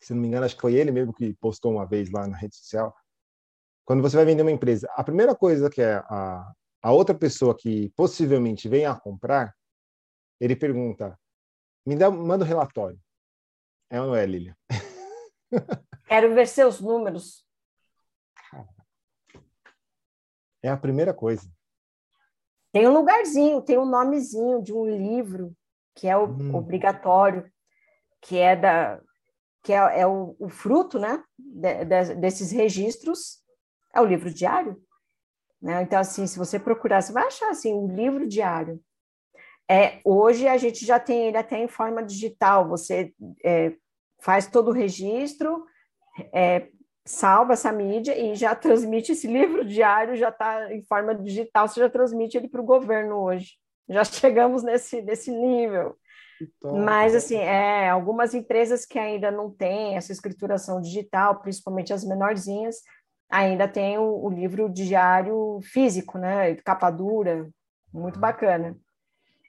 se 0.00 0.14
não 0.14 0.20
me 0.20 0.28
engano, 0.28 0.44
acho 0.46 0.56
que 0.56 0.62
foi 0.62 0.74
ele 0.74 0.90
mesmo 0.90 1.12
que 1.12 1.34
postou 1.34 1.72
uma 1.72 1.86
vez 1.86 2.10
lá 2.10 2.26
na 2.26 2.36
rede 2.36 2.56
social. 2.56 2.94
Quando 3.84 4.02
você 4.02 4.16
vai 4.16 4.24
vender 4.24 4.42
uma 4.42 4.50
empresa, 4.50 4.88
a 4.94 5.04
primeira 5.04 5.34
coisa 5.34 5.70
que 5.70 5.80
é 5.80 5.96
a, 5.96 6.52
a 6.82 6.92
outra 6.92 7.14
pessoa 7.14 7.56
que 7.56 7.90
possivelmente 7.96 8.68
venha 8.68 8.90
a 8.90 9.00
comprar, 9.00 9.54
ele 10.40 10.56
pergunta: 10.56 11.18
me 11.86 11.96
dá, 11.96 12.10
manda 12.10 12.44
o 12.44 12.46
um 12.46 12.48
relatório. 12.48 12.98
É 13.90 14.00
ou 14.00 14.08
não 14.08 14.14
é, 14.16 14.26
Lilia? 14.26 14.56
Quero 16.06 16.34
ver 16.34 16.46
seus 16.46 16.80
números. 16.80 17.47
É 20.68 20.70
a 20.70 20.76
primeira 20.76 21.14
coisa. 21.14 21.48
Tem 22.72 22.86
um 22.86 22.92
lugarzinho, 22.92 23.62
tem 23.62 23.78
um 23.78 23.86
nomezinho 23.86 24.62
de 24.62 24.72
um 24.72 24.84
livro 24.86 25.54
que 25.94 26.06
é 26.06 26.16
o, 26.16 26.26
hum. 26.26 26.54
obrigatório, 26.54 27.50
que 28.20 28.38
é 28.38 28.54
da 28.54 29.00
que 29.62 29.72
é, 29.72 30.00
é 30.00 30.06
o, 30.06 30.36
o, 30.38 30.48
fruto, 30.48 30.98
né, 30.98 31.22
de, 31.36 31.84
de, 31.84 32.14
desses 32.14 32.52
registros, 32.52 33.42
é 33.92 34.00
o 34.00 34.04
livro 34.04 34.32
diário. 34.32 34.80
Né? 35.60 35.82
Então, 35.82 35.98
assim, 35.98 36.26
se 36.26 36.38
você 36.38 36.58
procurar, 36.58 37.02
você 37.02 37.12
vai 37.12 37.26
achar 37.26 37.50
assim, 37.50 37.74
um 37.74 37.92
livro 37.92 38.26
diário. 38.26 38.80
É, 39.68 40.00
hoje 40.04 40.46
a 40.46 40.56
gente 40.56 40.86
já 40.86 40.98
tem 41.00 41.26
ele 41.26 41.36
até 41.36 41.58
em 41.58 41.68
forma 41.68 42.02
digital, 42.02 42.68
você 42.68 43.12
é, 43.44 43.74
faz 44.20 44.46
todo 44.46 44.68
o 44.68 44.72
registro, 44.72 45.66
é, 46.32 46.70
salva 47.08 47.54
essa 47.54 47.72
mídia 47.72 48.16
e 48.18 48.34
já 48.34 48.54
transmite 48.54 49.12
esse 49.12 49.26
livro 49.26 49.64
diário, 49.64 50.14
já 50.14 50.28
está 50.28 50.72
em 50.72 50.82
forma 50.82 51.14
digital, 51.14 51.66
você 51.66 51.80
já 51.80 51.88
transmite 51.88 52.36
ele 52.36 52.48
para 52.48 52.60
o 52.60 52.64
governo 52.64 53.16
hoje. 53.16 53.54
Já 53.88 54.04
chegamos 54.04 54.62
nesse, 54.62 55.00
nesse 55.00 55.30
nível. 55.30 55.96
Então, 56.40 56.76
Mas, 56.76 57.14
assim, 57.14 57.36
é, 57.36 57.88
algumas 57.88 58.34
empresas 58.34 58.84
que 58.84 58.98
ainda 58.98 59.30
não 59.30 59.50
têm 59.50 59.96
essa 59.96 60.12
escrituração 60.12 60.82
digital, 60.82 61.40
principalmente 61.40 61.94
as 61.94 62.04
menorzinhas, 62.04 62.76
ainda 63.30 63.66
tem 63.66 63.98
o, 63.98 64.26
o 64.26 64.28
livro 64.28 64.68
diário 64.68 65.60
físico, 65.62 66.18
né? 66.18 66.54
Capa 66.56 66.90
dura, 66.90 67.48
muito 67.92 68.16
uhum. 68.16 68.20
bacana. 68.20 68.76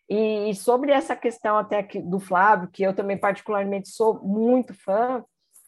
E, 0.10 0.50
e 0.50 0.56
sobre 0.56 0.94
essa 0.94 1.16
questão 1.16 1.58
até 1.58 1.84
que, 1.84 2.02
do 2.02 2.22
Flávio, 2.22 2.70
que 2.72 2.82
eu 2.84 2.96
também 2.96 3.18
particularmente 3.18 3.90
sou 3.90 4.24
muito 4.24 4.74
fã, 4.74 5.24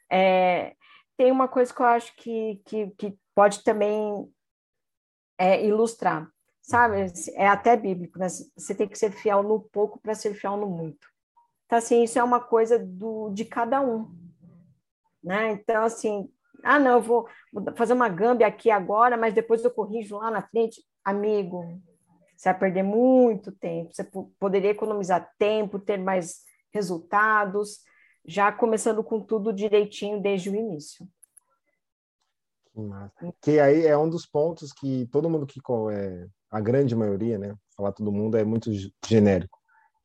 é, 0.09 0.73
tem 1.21 1.31
uma 1.31 1.47
coisa 1.47 1.71
que 1.71 1.79
eu 1.79 1.85
acho 1.85 2.15
que, 2.15 2.59
que, 2.65 2.87
que 2.97 3.15
pode 3.35 3.63
também 3.63 4.27
é, 5.37 5.63
ilustrar, 5.63 6.27
sabe? 6.63 7.13
É 7.35 7.47
até 7.47 7.77
bíblico, 7.77 8.17
né? 8.17 8.25
Você 8.27 8.73
tem 8.73 8.87
que 8.87 8.97
ser 8.97 9.11
fiel 9.11 9.43
no 9.43 9.61
pouco 9.61 9.99
para 10.01 10.15
ser 10.15 10.33
fiel 10.33 10.57
no 10.57 10.65
muito. 10.65 11.07
Então, 11.67 11.77
assim, 11.77 12.01
isso 12.01 12.17
é 12.17 12.23
uma 12.23 12.39
coisa 12.39 12.79
do, 12.79 13.29
de 13.29 13.45
cada 13.45 13.79
um, 13.81 14.11
né? 15.23 15.51
Então, 15.51 15.83
assim, 15.83 16.27
ah, 16.63 16.79
não, 16.79 16.93
eu 16.93 17.01
vou, 17.03 17.27
vou 17.53 17.71
fazer 17.75 17.93
uma 17.93 18.09
gâmbia 18.09 18.47
aqui 18.47 18.71
agora, 18.71 19.15
mas 19.15 19.31
depois 19.31 19.63
eu 19.63 19.69
corrijo 19.69 20.17
lá 20.17 20.31
na 20.31 20.41
frente. 20.41 20.83
Amigo, 21.05 21.79
você 22.35 22.49
vai 22.49 22.59
perder 22.61 22.81
muito 22.81 23.51
tempo, 23.51 23.93
você 23.93 24.03
poderia 24.39 24.71
economizar 24.71 25.31
tempo, 25.37 25.77
ter 25.77 25.97
mais 25.97 26.41
resultados, 26.73 27.81
já 28.25 28.51
começando 28.51 29.03
com 29.03 29.19
tudo 29.19 29.53
direitinho 29.53 30.21
desde 30.21 30.49
o 30.49 30.55
início. 30.55 31.07
Que 32.73 32.81
massa. 32.81 33.33
Que 33.41 33.59
aí 33.59 33.85
é 33.85 33.97
um 33.97 34.09
dos 34.09 34.25
pontos 34.25 34.71
que 34.71 35.07
todo 35.11 35.29
mundo 35.29 35.45
que 35.45 35.59
é 35.91 36.27
a 36.49 36.59
grande 36.59 36.95
maioria, 36.95 37.37
né? 37.37 37.55
Falar 37.75 37.91
todo 37.91 38.11
mundo 38.11 38.37
é 38.37 38.43
muito 38.43 38.71
genérico. 39.05 39.59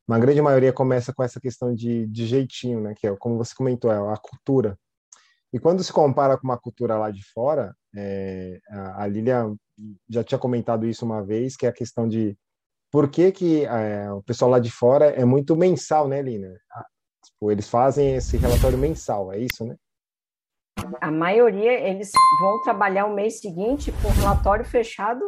Uma 0.06 0.18
grande 0.18 0.40
maioria 0.40 0.72
começa 0.72 1.12
com 1.12 1.22
essa 1.22 1.40
questão 1.40 1.74
de, 1.74 2.06
de 2.06 2.26
jeitinho, 2.26 2.80
né? 2.80 2.94
Que 2.96 3.06
é 3.06 3.16
como 3.16 3.36
você 3.36 3.54
comentou, 3.54 3.90
é 3.90 3.96
a 3.96 4.16
cultura. 4.16 4.78
E 5.52 5.58
quando 5.58 5.82
se 5.82 5.92
compara 5.92 6.36
com 6.36 6.44
uma 6.44 6.58
cultura 6.58 6.98
lá 6.98 7.10
de 7.10 7.24
fora, 7.32 7.74
é, 7.96 8.58
a, 8.68 9.04
a 9.04 9.06
Lilian 9.06 9.56
já 10.08 10.22
tinha 10.22 10.38
comentado 10.38 10.86
isso 10.86 11.04
uma 11.04 11.24
vez, 11.24 11.56
que 11.56 11.66
é 11.66 11.68
a 11.68 11.72
questão 11.72 12.08
de 12.08 12.36
por 12.90 13.10
que, 13.10 13.32
que 13.32 13.64
é, 13.64 14.10
o 14.12 14.22
pessoal 14.22 14.50
lá 14.50 14.58
de 14.58 14.70
fora 14.70 15.06
é 15.06 15.24
muito 15.24 15.56
mensal, 15.56 16.08
né, 16.08 16.22
Lina? 16.22 16.48
Tipo, 17.26 17.50
eles 17.50 17.68
fazem 17.68 18.14
esse 18.14 18.36
relatório 18.36 18.78
mensal, 18.78 19.32
é 19.32 19.38
isso, 19.38 19.64
né? 19.64 19.76
A 21.00 21.10
maioria, 21.10 21.72
eles 21.72 22.10
vão 22.40 22.60
trabalhar 22.62 23.06
o 23.06 23.14
mês 23.14 23.40
seguinte 23.40 23.92
com 24.02 24.08
relatório 24.08 24.64
fechado 24.64 25.24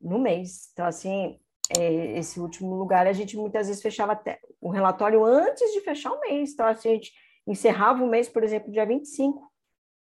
no 0.00 0.18
mês. 0.18 0.70
Então, 0.72 0.86
assim, 0.86 1.38
é, 1.78 2.18
esse 2.18 2.40
último 2.40 2.74
lugar, 2.74 3.06
a 3.06 3.12
gente 3.12 3.36
muitas 3.36 3.68
vezes 3.68 3.82
fechava 3.82 4.12
até 4.12 4.38
o 4.60 4.70
relatório 4.70 5.24
antes 5.24 5.72
de 5.72 5.80
fechar 5.80 6.12
o 6.12 6.20
mês. 6.20 6.52
Então, 6.52 6.66
assim, 6.66 6.88
a 6.88 6.92
gente 6.94 7.12
encerrava 7.46 8.02
o 8.02 8.08
mês, 8.08 8.28
por 8.28 8.42
exemplo, 8.42 8.72
dia 8.72 8.86
25. 8.86 9.50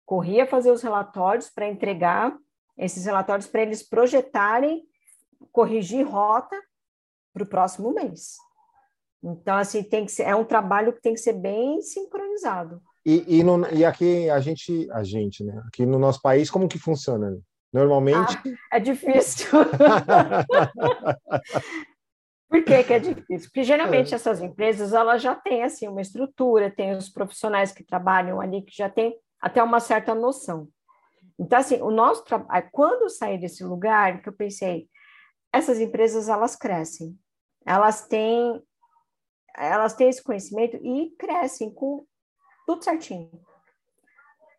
Corria 0.07 0.47
fazer 0.47 0.71
os 0.71 0.83
relatórios 0.83 1.51
para 1.51 1.69
entregar 1.69 2.37
esses 2.77 3.05
relatórios 3.05 3.47
para 3.47 3.63
eles 3.63 3.83
projetarem, 3.83 4.85
corrigir 5.53 6.07
rota 6.07 6.61
para 7.33 7.43
o 7.43 7.47
próximo 7.47 7.93
mês. 7.93 8.37
Então, 9.25 9.57
assim, 9.57 9.83
tem 9.83 10.05
que 10.05 10.13
ser, 10.13 10.25
é 10.25 10.37
um 10.37 10.45
trabalho 10.45 10.93
que 10.93 11.01
tem 11.01 11.15
que 11.15 11.21
ser 11.21 11.33
bem 11.33 11.81
sincronizado. 11.81 12.83
E, 13.07 13.39
e, 13.39 13.43
no, 13.43 13.67
e 13.73 13.83
aqui 13.83 14.29
a 14.29 14.39
gente, 14.39 14.87
a 14.93 15.03
gente, 15.03 15.43
né? 15.43 15.63
Aqui 15.67 15.87
no 15.87 15.99
nosso 15.99 16.21
país, 16.21 16.51
como 16.51 16.69
que 16.69 16.79
funciona? 16.79 17.35
Normalmente. 17.73 18.37
Ah, 18.71 18.77
é 18.77 18.81
difícil. 18.81 19.49
Por 22.49 22.63
que, 22.63 22.85
que, 22.85 22.93
é 22.93 22.99
difícil? 22.99 23.49
Porque 23.49 23.65
geralmente 23.65 24.13
é. 24.13 24.17
essas 24.17 24.43
empresas 24.43 24.93
elas 24.93 25.23
já 25.23 25.35
têm 25.35 25.65
assim 25.65 25.89
uma 25.89 26.03
estrutura, 26.03 26.71
tem 26.71 26.93
os 26.93 27.09
profissionais 27.09 27.73
que 27.73 27.83
trabalham 27.83 28.41
ali 28.41 28.63
que 28.63 28.77
já 28.77 28.89
têm 28.89 29.19
até 29.41 29.63
uma 29.63 29.81
certa 29.81 30.15
noção. 30.15 30.69
Então 31.39 31.59
assim, 31.59 31.83
o 31.83 31.91
nosso 31.91 32.23
trabalho, 32.25 32.69
quando 32.71 33.03
eu 33.03 33.11
saí 33.11 33.39
desse 33.39 33.65
lugar, 33.65 34.23
que 34.23 34.29
eu 34.29 34.33
pensei, 34.33 34.87
essas 35.53 35.81
empresas 35.81 36.29
elas 36.29 36.55
crescem, 36.55 37.19
elas 37.67 38.07
têm 38.07 38.63
elas 39.57 39.95
têm 39.95 40.09
esse 40.09 40.23
conhecimento 40.23 40.77
e 40.77 41.11
crescem 41.19 41.73
com 41.73 42.05
tudo 42.67 42.83
certinho. 42.83 43.31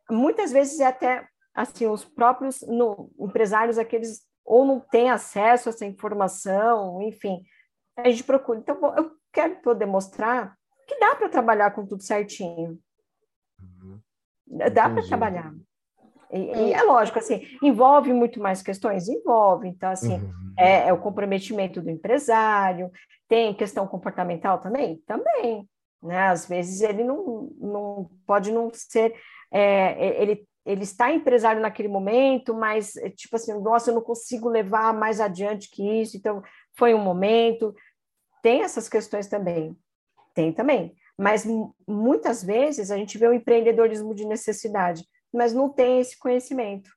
Muitas 0.10 0.52
vezes 0.52 0.80
é 0.80 0.86
até 0.86 1.28
assim 1.54 1.88
os 1.88 2.06
próprios 2.06 2.62
no, 2.62 3.12
empresários 3.20 3.78
aqueles 3.78 4.26
ou 4.46 4.64
não 4.64 4.80
têm 4.80 5.10
acesso 5.10 5.70
a 5.70 5.72
essa 5.72 5.86
informação, 5.86 7.02
enfim, 7.02 7.44
a 7.98 8.10
gente 8.10 8.24
procura. 8.24 8.60
Então, 8.60 8.80
eu 8.96 9.12
quero 9.34 9.56
poder 9.58 9.88
mostrar 9.88 10.56
que 10.88 11.00
dá 11.00 11.16
para 11.16 11.30
trabalhar 11.30 11.72
com 11.72 11.86
tudo 11.86 12.04
certinho. 12.04 12.78
Uhum. 13.60 14.00
Dá 14.72 14.88
para 14.88 15.06
trabalhar. 15.08 15.52
E, 16.32 16.38
e, 16.38 16.74
é 16.74 16.84
lógico, 16.84 17.18
assim, 17.18 17.42
envolve 17.62 18.14
muito 18.14 18.40
mais 18.40 18.62
questões? 18.62 19.08
Envolve. 19.08 19.68
Então, 19.68 19.90
assim, 19.90 20.16
uhum. 20.16 20.54
é, 20.58 20.90
é, 20.90 20.94
o 20.94 21.02
comprometimento 21.02 21.82
do 21.82 21.90
empresário, 21.90 22.92
tem 23.28 23.54
questão 23.54 23.88
comportamental 23.88 24.60
também? 24.60 24.98
Também. 25.08 25.68
Né? 26.02 26.28
Às 26.28 26.48
vezes 26.48 26.82
ele 26.82 27.04
não, 27.04 27.50
não 27.58 28.10
pode 28.26 28.52
não 28.52 28.70
ser, 28.74 29.16
é, 29.52 30.22
ele, 30.22 30.48
ele 30.66 30.84
está 30.84 31.12
empresário 31.12 31.62
naquele 31.62 31.88
momento, 31.88 32.54
mas 32.54 32.94
tipo 33.16 33.36
assim, 33.36 33.54
nossa, 33.62 33.90
eu 33.90 33.96
não 33.96 34.02
consigo 34.02 34.50
levar 34.50 34.94
mais 34.94 35.20
adiante 35.20 35.70
que 35.70 36.02
isso, 36.02 36.18
então 36.18 36.44
foi 36.78 36.94
um 36.94 37.04
momento. 37.04 37.74
Tem 38.42 38.62
essas 38.62 38.88
questões 38.88 39.28
também. 39.28 39.76
Tem 40.34 40.52
também. 40.52 40.96
Mas 41.18 41.46
muitas 41.88 42.44
vezes 42.44 42.92
a 42.92 42.98
gente 42.98 43.18
vê 43.18 43.28
o 43.28 43.34
empreendedorismo 43.34 44.14
de 44.14 44.26
necessidade, 44.26 45.04
mas 45.34 45.54
não 45.54 45.70
tem 45.70 46.00
esse 46.00 46.18
conhecimento. 46.18 46.90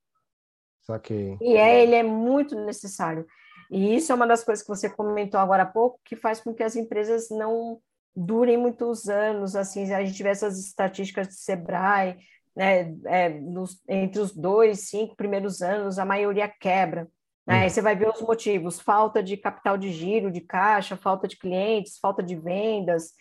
Saquei. 0.82 1.36
E 1.40 1.56
é, 1.56 1.82
ele 1.82 1.94
é 1.94 2.02
muito 2.02 2.54
necessário. 2.56 3.26
E 3.70 3.96
isso 3.96 4.10
é 4.12 4.14
uma 4.14 4.26
das 4.26 4.42
coisas 4.42 4.64
que 4.64 4.68
você 4.68 4.88
comentou 4.88 5.38
agora 5.38 5.64
há 5.64 5.66
pouco, 5.66 6.00
que 6.04 6.16
faz 6.16 6.40
com 6.40 6.54
que 6.54 6.62
as 6.62 6.76
empresas 6.76 7.28
não 7.30 7.78
durem 8.14 8.56
muitos 8.56 9.08
anos, 9.08 9.54
assim, 9.54 9.92
a 9.92 10.04
gente 10.04 10.22
vê 10.22 10.30
essas 10.30 10.58
estatísticas 10.58 11.28
de 11.28 11.34
Sebrae, 11.34 12.16
né, 12.56 12.92
é, 13.04 13.28
nos, 13.28 13.80
entre 13.88 14.20
os 14.20 14.34
dois, 14.34 14.88
cinco 14.88 15.14
primeiros 15.14 15.62
anos, 15.62 15.98
a 15.98 16.04
maioria 16.04 16.48
quebra. 16.48 17.06
Né? 17.46 17.62
Aí 17.62 17.70
você 17.70 17.80
vai 17.80 17.94
ver 17.94 18.08
os 18.08 18.20
motivos, 18.20 18.80
falta 18.80 19.22
de 19.22 19.36
capital 19.36 19.78
de 19.78 19.92
giro, 19.92 20.30
de 20.30 20.40
caixa, 20.40 20.96
falta 20.96 21.28
de 21.28 21.38
clientes, 21.38 21.98
falta 21.98 22.22
de 22.22 22.34
vendas, 22.34 23.12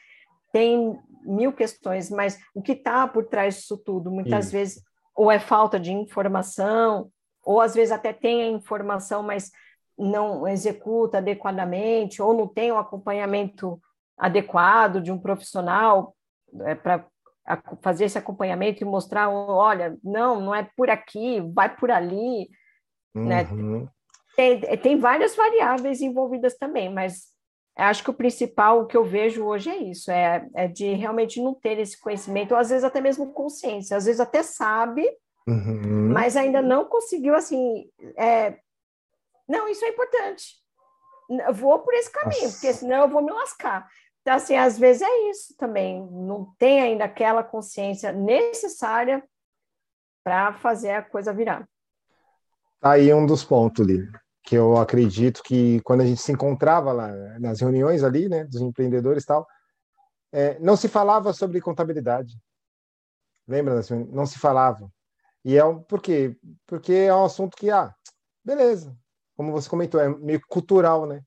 tem 0.52 0.98
mil 1.24 1.54
questões, 1.54 2.10
mas 2.10 2.40
o 2.56 2.62
que 2.62 2.72
está 2.72 3.08
por 3.08 3.26
trás 3.26 3.56
disso 3.56 3.78
tudo, 3.78 4.10
muitas 4.10 4.52
vezes, 4.52 4.82
ou 5.16 5.32
é 5.32 5.40
falta 5.40 5.80
de 5.80 5.92
informação, 5.92 7.12
ou 7.46 7.62
às 7.62 7.76
vezes 7.76 7.92
até 7.92 8.12
tem 8.12 8.42
a 8.42 8.48
informação, 8.48 9.22
mas 9.22 9.52
não 9.98 10.48
executa 10.48 11.18
adequadamente 11.18 12.22
ou 12.22 12.34
não 12.34 12.48
tem 12.48 12.72
um 12.72 12.78
acompanhamento 12.78 13.82
adequado 14.18 15.02
de 15.02 15.12
um 15.12 15.18
profissional 15.18 16.16
é, 16.62 16.76
para 16.76 17.06
fazer 17.82 18.06
esse 18.06 18.18
acompanhamento 18.18 18.84
e 18.84 18.86
mostrar, 18.86 19.30
olha, 19.30 19.98
não, 20.04 20.42
não 20.42 20.54
é 20.54 20.70
por 20.76 20.90
aqui, 20.90 21.42
vai 21.54 21.74
por 21.76 21.90
ali, 21.90 22.50
né? 23.16 23.48
uhum. 23.52 23.82
né? 23.82 23.88
Tem, 24.36 24.60
tem 24.78 25.00
várias 25.00 25.36
variáveis 25.36 26.00
envolvidas 26.00 26.56
também, 26.56 26.94
mas 26.94 27.32
acho 27.76 28.04
que 28.04 28.10
o 28.10 28.14
principal, 28.14 28.82
o 28.82 28.86
que 28.86 28.96
eu 28.96 29.04
vejo 29.04 29.44
hoje 29.44 29.70
é 29.70 29.78
isso, 29.78 30.12
é, 30.12 30.48
é 30.56 30.68
de 30.68 30.94
realmente 30.94 31.42
não 31.42 31.56
ter 31.56 31.80
esse 31.80 32.00
conhecimento, 32.00 32.52
ou 32.52 32.58
às 32.58 32.70
vezes 32.70 32.84
até 32.84 33.02
mesmo 33.02 33.34
consciência, 33.34 33.98
às 33.98 34.06
vezes 34.06 34.20
até 34.20 34.44
sabe, 34.44 35.08
uhum. 35.48 36.12
mas 36.14 36.38
ainda 36.38 36.62
não 36.62 36.86
conseguiu, 36.86 37.34
assim, 37.34 37.90
é, 38.16 38.60
não, 39.48 39.68
isso 39.68 39.86
é 39.86 39.90
importante. 39.90 40.56
Eu 41.30 41.54
vou 41.54 41.80
por 41.80 41.94
esse 41.94 42.12
caminho, 42.12 42.44
Nossa. 42.44 42.54
porque 42.54 42.74
senão 42.74 43.02
eu 43.04 43.10
vou 43.10 43.22
me 43.22 43.32
lascar. 43.32 43.88
Então, 44.22 44.36
assim, 44.36 44.56
às 44.56 44.78
vezes 44.78 45.02
é 45.02 45.30
isso 45.30 45.56
também. 45.58 46.06
Não 46.12 46.54
tem 46.58 46.82
ainda 46.82 47.06
aquela 47.06 47.44
consciência 47.44 48.12
necessária 48.12 49.24
para 50.24 50.54
fazer 50.54 50.92
a 50.92 51.02
coisa 51.02 51.34
virar. 51.34 51.68
Tá 52.80 52.92
aí 52.92 53.14
um 53.14 53.26
dos 53.26 53.44
pontos, 53.44 53.86
Lili, 53.86 54.10
que 54.44 54.56
eu 54.56 54.78
acredito 54.78 55.42
que 55.42 55.82
quando 55.82 56.02
a 56.02 56.06
gente 56.06 56.22
se 56.22 56.32
encontrava 56.32 56.92
lá 56.92 57.10
nas 57.40 57.62
reuniões 57.62 58.04
ali, 58.04 58.28
né, 58.28 58.44
dos 58.44 58.62
empreendedores 58.62 59.24
e 59.24 59.28
tal, 59.28 59.48
é, 60.32 60.60
não 60.60 60.76
se 60.76 60.90
falava 60.90 61.32
sobre 61.34 61.62
contabilidade. 61.62 62.38
Lembra? 63.48 63.82
Não 64.10 64.26
se 64.26 64.38
falava. 64.38 64.92
E 65.44 65.58
é 65.58 65.64
um, 65.64 65.82
por 65.82 66.02
quê? 66.02 66.38
Porque 66.66 66.92
é 66.92 67.16
um 67.16 67.24
assunto 67.24 67.56
que, 67.56 67.72
ah, 67.72 67.96
beleza, 68.44 68.94
como 69.38 69.52
você 69.52 69.70
comentou, 69.70 70.02
é 70.02 70.10
meio 70.10 70.42
cultural, 70.50 71.06
né? 71.06 71.22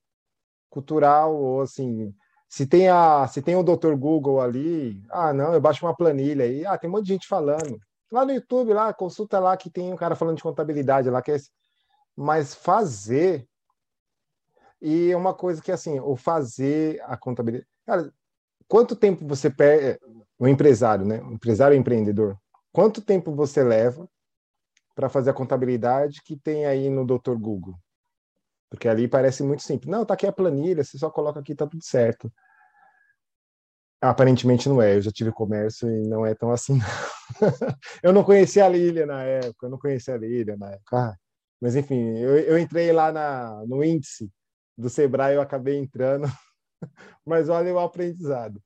Cultural, 0.68 1.35
ou 1.35 1.62
assim, 1.62 2.14
se 2.49 2.66
tem, 2.66 2.88
a, 2.88 3.27
se 3.29 3.40
tem 3.40 3.55
o 3.55 3.62
Dr. 3.62 3.94
Google 3.94 4.40
ali, 4.40 5.01
ah, 5.11 5.33
não, 5.33 5.55
eu 5.55 5.61
baixo 5.61 5.87
uma 5.87 5.96
planilha 5.96 6.44
aí, 6.44 6.66
ah, 6.66 6.77
tem 6.77 6.90
um 6.90 6.92
monte 6.92 7.07
de 7.07 7.12
gente 7.12 7.29
falando. 7.29 7.79
Lá 8.11 8.25
no 8.25 8.33
YouTube, 8.33 8.75
lá, 8.75 8.92
consulta 8.92 9.38
lá 9.38 9.57
que 9.57 9.70
tem 9.70 9.92
um 9.92 9.96
cara 9.96 10.16
falando 10.16 10.37
de 10.37 10.42
contabilidade 10.42 11.09
lá, 11.09 11.23
que 11.23 11.31
é 11.33 11.37
mas 12.16 12.55
fazer 12.55 13.49
e 14.83 15.11
é 15.11 15.16
uma 15.16 15.33
coisa 15.33 15.62
que 15.62 15.70
assim, 15.70 16.01
o 16.01 16.16
fazer 16.16 17.01
a 17.05 17.16
contabilidade, 17.16 17.68
cara, 17.87 18.12
quanto 18.66 18.96
tempo 18.96 19.27
você 19.27 19.49
perde 19.49 20.01
o 20.38 20.49
empresário, 20.49 21.07
né? 21.07 21.23
O 21.23 21.33
empresário 21.33 21.77
empreendedor, 21.77 22.37
quanto 22.73 23.01
tempo 23.01 23.33
você 23.35 23.62
leva 23.62 24.09
para 24.94 25.09
fazer 25.09 25.31
a 25.31 25.35
contabilidade 25.35 26.23
que 26.25 26.37
tem 26.37 26.66
aí 26.66 26.90
no 26.90 27.07
Dr. 27.07 27.37
Google? 27.38 27.79
Porque 28.70 28.88
ali 28.88 29.09
parece 29.09 29.42
muito 29.42 29.62
simples. 29.62 29.90
Não, 29.90 30.04
tá 30.06 30.14
aqui 30.14 30.26
a 30.26 30.33
planilha, 30.33 30.85
você 30.85 30.96
só 30.96 31.11
coloca 31.11 31.40
aqui, 31.40 31.54
tá 31.54 31.66
tudo 31.66 31.85
certo. 31.85 32.33
Aparentemente 34.00 34.68
não 34.68 34.80
é. 34.80 34.96
Eu 34.96 35.02
já 35.02 35.11
tive 35.11 35.33
comércio 35.33 35.90
e 35.90 36.06
não 36.06 36.24
é 36.24 36.35
tão 36.35 36.52
assim. 36.52 36.78
eu 38.02 38.12
não 38.12 38.24
conhecia 38.24 38.64
a 38.64 38.68
Lília 38.68 39.04
na 39.04 39.22
época, 39.22 39.66
eu 39.66 39.70
não 39.70 39.78
conhecia 39.78 40.14
a 40.14 40.18
Lília 40.18 40.56
na 40.56 40.70
época. 40.70 40.96
Ah, 40.96 41.16
mas, 41.61 41.76
enfim, 41.76 42.16
eu, 42.16 42.38
eu 42.38 42.59
entrei 42.59 42.92
lá 42.92 43.12
na, 43.12 43.62
no 43.66 43.85
índice 43.85 44.30
do 44.78 44.88
Sebrae, 44.88 45.35
eu 45.35 45.42
acabei 45.42 45.76
entrando, 45.76 46.26
mas 47.26 47.48
olha 47.48 47.74
o 47.74 47.78
aprendizado. 47.78 48.62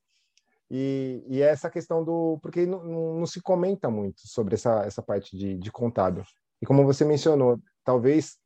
E, 0.70 1.24
e 1.28 1.42
é 1.42 1.46
essa 1.46 1.70
questão 1.70 2.04
do. 2.04 2.38
Porque 2.42 2.66
não, 2.66 2.84
não, 2.84 3.26
se 3.26 3.40
comenta 3.40 3.90
muito 3.90 4.26
sobre 4.26 4.54
essa, 4.54 4.84
essa 4.84 5.02
parte 5.02 5.36
de, 5.36 5.58
de 5.58 5.72
contábil. 5.72 6.24
E 6.62 6.66
como 6.66 6.84
você 6.84 7.04
mencionou, 7.04 7.60
talvez 7.84 8.38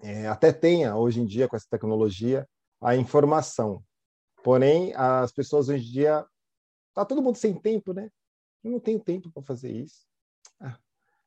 é, 0.00 0.26
até 0.26 0.52
tenha 0.52 0.96
hoje 0.96 1.20
em 1.20 1.26
dia, 1.26 1.48
com 1.48 1.56
essa 1.56 1.66
tecnologia, 1.68 2.46
a 2.80 2.96
informação. 2.96 3.82
Porém, 4.42 4.92
as 4.94 5.32
pessoas 5.32 5.68
hoje 5.68 5.88
em 5.88 5.92
dia. 5.92 6.26
Tá 6.92 7.04
todo 7.04 7.22
mundo 7.22 7.36
sem 7.36 7.54
tempo, 7.54 7.92
né? 7.92 8.08
Eu 8.62 8.70
não 8.70 8.78
tenho 8.78 9.00
tempo 9.00 9.30
para 9.32 9.42
fazer 9.42 9.72
isso. 9.72 10.06
Ah, 10.60 10.78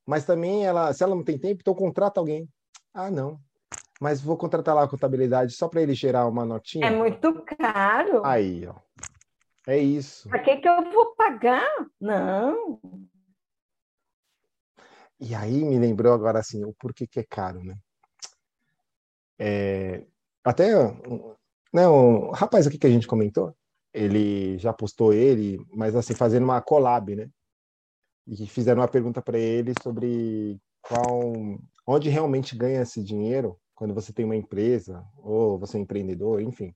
mas 0.06 0.26
também, 0.26 0.66
ela, 0.66 0.94
se 0.94 1.04
ela 1.04 1.16
não 1.16 1.24
tem 1.24 1.38
tempo, 1.38 1.60
então 1.60 1.76
contrata 1.76 2.20
alguém. 2.20 2.48
Ah, 2.94 3.12
não. 3.12 3.40
Mas 4.00 4.22
vou 4.22 4.38
contratar 4.38 4.76
lá 4.76 4.84
a 4.84 4.88
contabilidade 4.88 5.54
só 5.54 5.68
para 5.68 5.82
ele 5.82 5.94
gerar 5.94 6.28
uma 6.28 6.46
notinha. 6.46 6.86
É 6.86 6.92
muito 6.92 7.44
caro. 7.44 8.26
Aí, 8.26 8.66
ó. 8.68 8.76
É 9.68 9.78
isso. 9.78 10.30
Para 10.30 10.40
que, 10.40 10.58
que 10.58 10.70
eu 10.70 10.92
vou 10.92 11.14
pagar? 11.16 11.68
Não. 12.00 12.80
E 15.20 15.36
aí 15.36 15.66
me 15.66 15.78
lembrou 15.78 16.14
agora 16.14 16.40
assim, 16.40 16.64
o 16.64 16.74
porquê 16.74 17.06
que 17.08 17.20
é 17.20 17.24
caro, 17.24 17.64
né? 17.64 17.76
É, 19.40 20.06
até 20.44 20.74
né, 21.74 21.88
o 21.88 22.32
rapaz 22.32 22.68
aqui 22.68 22.78
que 22.78 22.88
a 22.88 22.90
gente 22.90 23.08
comentou, 23.08 23.56
ele 23.94 24.58
já 24.58 24.74
postou 24.74 25.14
ele, 25.14 25.60
mas 25.74 25.96
assim, 25.96 26.14
fazendo 26.14 26.44
uma 26.44 26.62
collab, 26.62 27.16
né? 27.16 27.30
e 28.28 28.46
fizeram 28.46 28.82
uma 28.82 28.88
pergunta 28.88 29.22
para 29.22 29.40
ele 29.40 29.74
sobre 29.82 30.60
qual, 30.82 31.32
onde 31.86 32.10
realmente 32.10 32.56
ganha 32.56 32.82
esse 32.82 33.02
dinheiro 33.02 33.58
quando 33.74 33.94
você 33.94 34.12
tem 34.12 34.26
uma 34.26 34.36
empresa 34.36 35.06
ou 35.18 35.58
você 35.58 35.78
é 35.78 35.82
empreendedor, 35.82 36.42
enfim. 36.42 36.76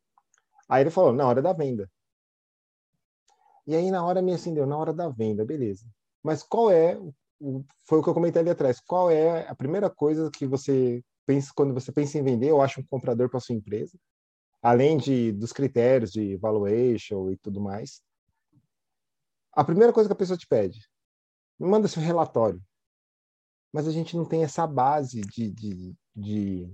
Aí 0.70 0.84
ele 0.84 0.90
falou, 0.90 1.12
na 1.12 1.28
hora 1.28 1.42
da 1.42 1.52
venda. 1.52 1.90
E 3.68 3.76
aí 3.76 3.92
na 3.92 4.04
hora 4.06 4.22
me 4.22 4.34
acendeu, 4.34 4.66
na 4.66 4.78
hora 4.78 4.94
da 4.94 5.10
venda, 5.10 5.44
beleza. 5.44 5.86
Mas 6.24 6.42
qual 6.42 6.72
é, 6.72 6.98
foi 7.86 8.00
o 8.00 8.04
que 8.04 8.10
eu 8.10 8.14
comentei 8.14 8.42
ali 8.42 8.50
atrás, 8.50 8.80
qual 8.80 9.12
é 9.12 9.48
a 9.48 9.56
primeira 9.56 9.90
coisa 9.90 10.32
que 10.32 10.46
você 10.46 11.04
pensa 11.26 11.52
quando 11.56 11.74
você 11.74 11.92
pensa 11.92 12.18
em 12.18 12.24
vender 12.24 12.52
ou 12.52 12.62
acha 12.62 12.80
um 12.80 12.86
comprador 12.86 13.30
para 13.30 13.40
sua 13.40 13.56
empresa? 13.56 13.98
Além 14.62 14.98
de 14.98 15.32
dos 15.32 15.52
critérios 15.52 16.12
de 16.12 16.38
valuation 16.38 17.32
e 17.32 17.38
tudo 17.38 17.60
mais. 17.60 18.02
A 19.54 19.64
primeira 19.64 19.92
coisa 19.92 20.08
que 20.08 20.14
a 20.14 20.18
pessoa 20.18 20.38
te 20.38 20.48
pede, 20.48 20.80
me 21.60 21.68
manda 21.68 21.88
seu 21.88 22.02
relatório. 22.02 22.62
Mas 23.74 23.88
a 23.88 23.92
gente 23.92 24.16
não 24.16 24.26
tem 24.26 24.44
essa 24.44 24.68
base 24.68 25.22
de, 25.22 25.50
de, 25.52 25.96
de 26.16 26.74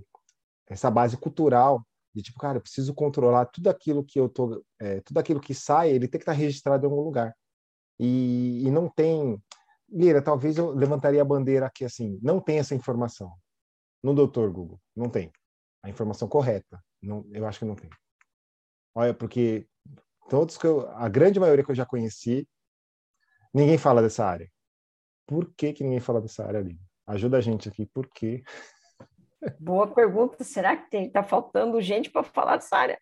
essa 0.66 0.90
base 0.90 1.16
cultural 1.16 1.82
de 2.14 2.22
tipo, 2.22 2.38
cara, 2.38 2.58
eu 2.58 2.62
preciso 2.62 2.94
controlar 2.94 3.46
tudo 3.46 3.68
aquilo 3.68 4.04
que 4.04 4.18
eu 4.18 4.28
tô, 4.28 4.64
é, 4.80 5.00
tudo 5.02 5.18
aquilo 5.18 5.40
que 5.40 5.54
sai, 5.54 5.90
ele 5.90 6.08
tem 6.08 6.18
que 6.18 6.22
estar 6.22 6.32
registrado 6.32 6.84
em 6.84 6.90
algum 6.90 7.02
lugar. 7.02 7.34
E, 7.98 8.64
e 8.64 8.70
não 8.70 8.88
tem, 8.88 9.40
Lira, 9.88 10.20
talvez 10.20 10.56
eu 10.58 10.70
levantaria 10.70 11.22
a 11.22 11.24
bandeira 11.24 11.66
aqui 11.66 11.84
assim, 11.84 12.18
não 12.22 12.40
tem 12.40 12.58
essa 12.58 12.74
informação 12.74 13.32
no 14.02 14.14
doutor 14.14 14.50
Google, 14.50 14.80
não 14.94 15.08
tem 15.08 15.32
a 15.82 15.88
informação 15.88 16.28
correta, 16.28 16.82
não, 17.02 17.24
eu 17.32 17.46
acho 17.46 17.60
que 17.60 17.64
não 17.64 17.74
tem. 17.74 17.90
Olha, 18.94 19.14
porque 19.14 19.66
todos 20.28 20.58
que 20.58 20.66
eu, 20.66 20.88
a 20.90 21.08
grande 21.08 21.38
maioria 21.38 21.64
que 21.64 21.70
eu 21.70 21.74
já 21.74 21.86
conheci, 21.86 22.48
ninguém 23.54 23.78
fala 23.78 24.02
dessa 24.02 24.24
área. 24.24 24.50
Por 25.26 25.52
que, 25.54 25.72
que 25.72 25.84
ninguém 25.84 26.00
fala 26.00 26.20
dessa 26.20 26.44
área 26.44 26.60
ali? 26.60 26.78
Ajuda 27.06 27.38
a 27.38 27.40
gente 27.40 27.68
aqui, 27.68 27.86
por 27.86 28.08
quê? 28.08 28.42
Boa 29.60 29.86
pergunta. 29.86 30.42
Será 30.42 30.76
que 30.76 30.96
está 30.96 31.22
faltando 31.22 31.80
gente 31.80 32.10
para 32.10 32.24
falar 32.24 32.56
dessa 32.56 32.76
área? 32.76 33.00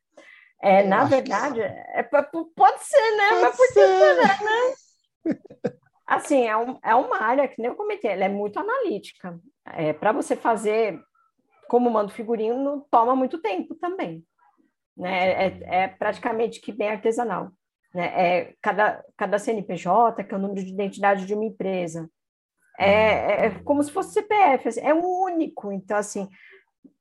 É, 0.61 0.83
na 0.83 1.05
verdade, 1.05 1.61
é 1.61 2.03
pra, 2.03 2.23
pode 2.23 2.83
ser, 2.83 3.17
né? 3.17 3.29
Pode 3.29 3.43
Mas 3.43 3.57
por 3.57 3.67
que 3.69 3.75
será, 3.75 4.43
né? 4.43 4.75
Assim, 6.07 6.47
é, 6.47 6.57
um, 6.57 6.79
é 6.83 6.95
uma 6.95 7.21
área 7.21 7.49
que 7.49 7.61
nem 7.61 7.71
eu 7.71 7.77
comentei, 7.77 8.11
ela 8.11 8.25
é 8.25 8.29
muito 8.29 8.59
analítica. 8.59 9.39
É, 9.67 9.93
para 9.93 10.13
você 10.13 10.37
fazer 10.37 11.01
como 11.69 11.91
mando 11.91 12.13
figurino, 12.13 12.87
toma 12.91 13.17
muito 13.17 13.39
tempo 13.39 13.75
também. 13.75 14.25
Né? 14.97 15.49
É, 15.49 15.85
é 15.85 15.89
praticamente 15.89 16.61
que 16.61 16.73
bem 16.73 16.91
artesanal. 16.91 17.51
Né? 17.93 18.07
É, 18.15 18.55
cada, 18.63 19.05
cada 19.17 19.39
CNPJ, 19.39 20.23
que 20.23 20.35
é 20.35 20.39
o 20.39 20.41
número 20.41 20.65
de 20.65 20.73
identidade 20.73 21.27
de 21.27 21.35
uma 21.35 21.45
empresa, 21.45 22.09
é, 22.79 22.91
é, 22.91 23.47
é 23.47 23.51
como 23.65 23.83
se 23.83 23.91
fosse 23.91 24.13
CPF, 24.13 24.69
assim, 24.69 24.81
é 24.81 24.95
único. 24.95 25.73
Então, 25.73 25.97
assim, 25.97 26.29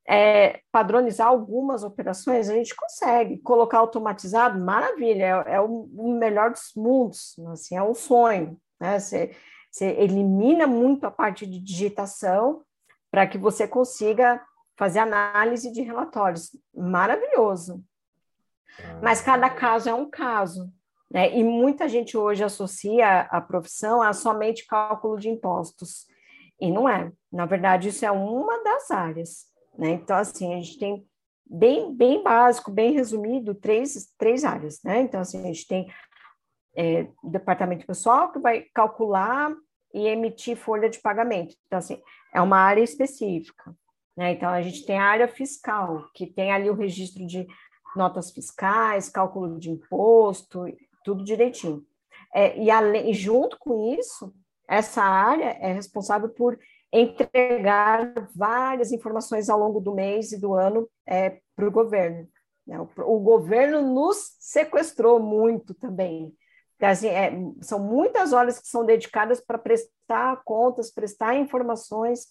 é, 0.07 0.61
padronizar 0.71 1.27
algumas 1.27 1.83
operações 1.83 2.49
a 2.49 2.53
gente 2.53 2.75
consegue. 2.75 3.37
Colocar 3.39 3.79
automatizado, 3.79 4.59
maravilha, 4.59 5.43
é, 5.47 5.55
é 5.55 5.61
o, 5.61 6.17
melhor 6.17 6.51
dos 6.51 6.71
mundos, 6.75 7.35
assim, 7.51 7.75
é 7.75 7.83
um 7.83 7.93
sonho. 7.93 8.57
Né? 8.79 8.99
Você, 8.99 9.35
você 9.71 9.85
elimina 9.99 10.67
muito 10.67 11.05
a 11.05 11.11
parte 11.11 11.45
de 11.45 11.59
digitação 11.59 12.63
para 13.11 13.27
que 13.27 13.37
você 13.37 13.67
consiga 13.67 14.41
fazer 14.77 14.99
análise 14.99 15.71
de 15.71 15.81
relatórios. 15.81 16.55
Maravilhoso. 16.73 17.83
Mas 19.01 19.21
cada 19.21 19.49
caso 19.49 19.89
é 19.89 19.93
um 19.93 20.09
caso. 20.09 20.71
Né? 21.09 21.33
E 21.37 21.43
muita 21.43 21.87
gente 21.87 22.17
hoje 22.17 22.43
associa 22.43 23.21
a 23.21 23.39
profissão 23.39 24.01
a 24.01 24.11
somente 24.11 24.65
cálculo 24.65 25.17
de 25.17 25.29
impostos. 25.29 26.07
E 26.59 26.71
não 26.71 26.87
é. 26.87 27.11
Na 27.31 27.45
verdade, 27.45 27.89
isso 27.89 28.05
é 28.05 28.11
uma 28.11 28.63
das 28.63 28.91
áreas. 28.91 29.45
Né? 29.77 29.91
Então, 29.91 30.17
assim, 30.17 30.53
a 30.53 30.57
gente 30.57 30.77
tem 30.77 31.05
bem, 31.45 31.95
bem 31.95 32.23
básico, 32.23 32.71
bem 32.71 32.91
resumido, 32.91 33.53
três, 33.53 34.13
três 34.17 34.43
áreas. 34.43 34.81
Né? 34.83 35.01
Então, 35.01 35.21
assim, 35.21 35.41
a 35.41 35.47
gente 35.47 35.67
tem 35.67 35.87
é, 36.75 37.07
departamento 37.23 37.85
pessoal 37.85 38.31
que 38.31 38.39
vai 38.39 38.65
calcular 38.73 39.53
e 39.93 40.07
emitir 40.07 40.57
folha 40.57 40.89
de 40.89 40.99
pagamento. 40.99 41.55
Então, 41.65 41.79
assim, 41.79 42.01
é 42.33 42.41
uma 42.41 42.57
área 42.57 42.81
específica. 42.81 43.75
Né? 44.15 44.33
Então, 44.33 44.49
a 44.49 44.61
gente 44.61 44.85
tem 44.85 44.97
a 44.97 45.05
área 45.05 45.27
fiscal, 45.27 46.09
que 46.13 46.27
tem 46.27 46.51
ali 46.51 46.69
o 46.69 46.75
registro 46.75 47.25
de 47.25 47.47
notas 47.95 48.31
fiscais, 48.31 49.09
cálculo 49.09 49.57
de 49.57 49.71
imposto, 49.71 50.65
tudo 51.03 51.23
direitinho. 51.23 51.85
É, 52.33 52.57
e, 52.59 52.69
além, 52.69 53.13
junto 53.13 53.57
com 53.57 53.93
isso, 53.93 54.33
essa 54.67 55.01
área 55.01 55.57
é 55.61 55.71
responsável 55.71 56.29
por 56.29 56.59
entregar 56.91 58.29
várias 58.35 58.91
informações 58.91 59.49
ao 59.49 59.59
longo 59.59 59.79
do 59.79 59.93
mês 59.93 60.31
e 60.31 60.39
do 60.39 60.53
ano 60.53 60.89
é, 61.05 61.39
para 61.55 61.67
o 61.67 61.71
governo. 61.71 62.27
Né? 62.65 62.79
O, 62.79 62.89
o, 63.15 63.19
governo 63.19 63.81
nos 63.81 64.35
sequestrou 64.39 65.19
muito 65.19 65.73
também. 65.73 66.33
Então, 66.75 66.89
assim, 66.89 67.07
é, 67.07 67.31
são 67.61 67.79
muitas 67.79 68.33
horas 68.33 68.59
que 68.59 68.67
são 68.67 68.85
dedicadas 68.85 69.39
para 69.39 69.57
prestar 69.57 70.41
contas, 70.43 70.91
prestar 70.91 71.35
informações, 71.35 72.27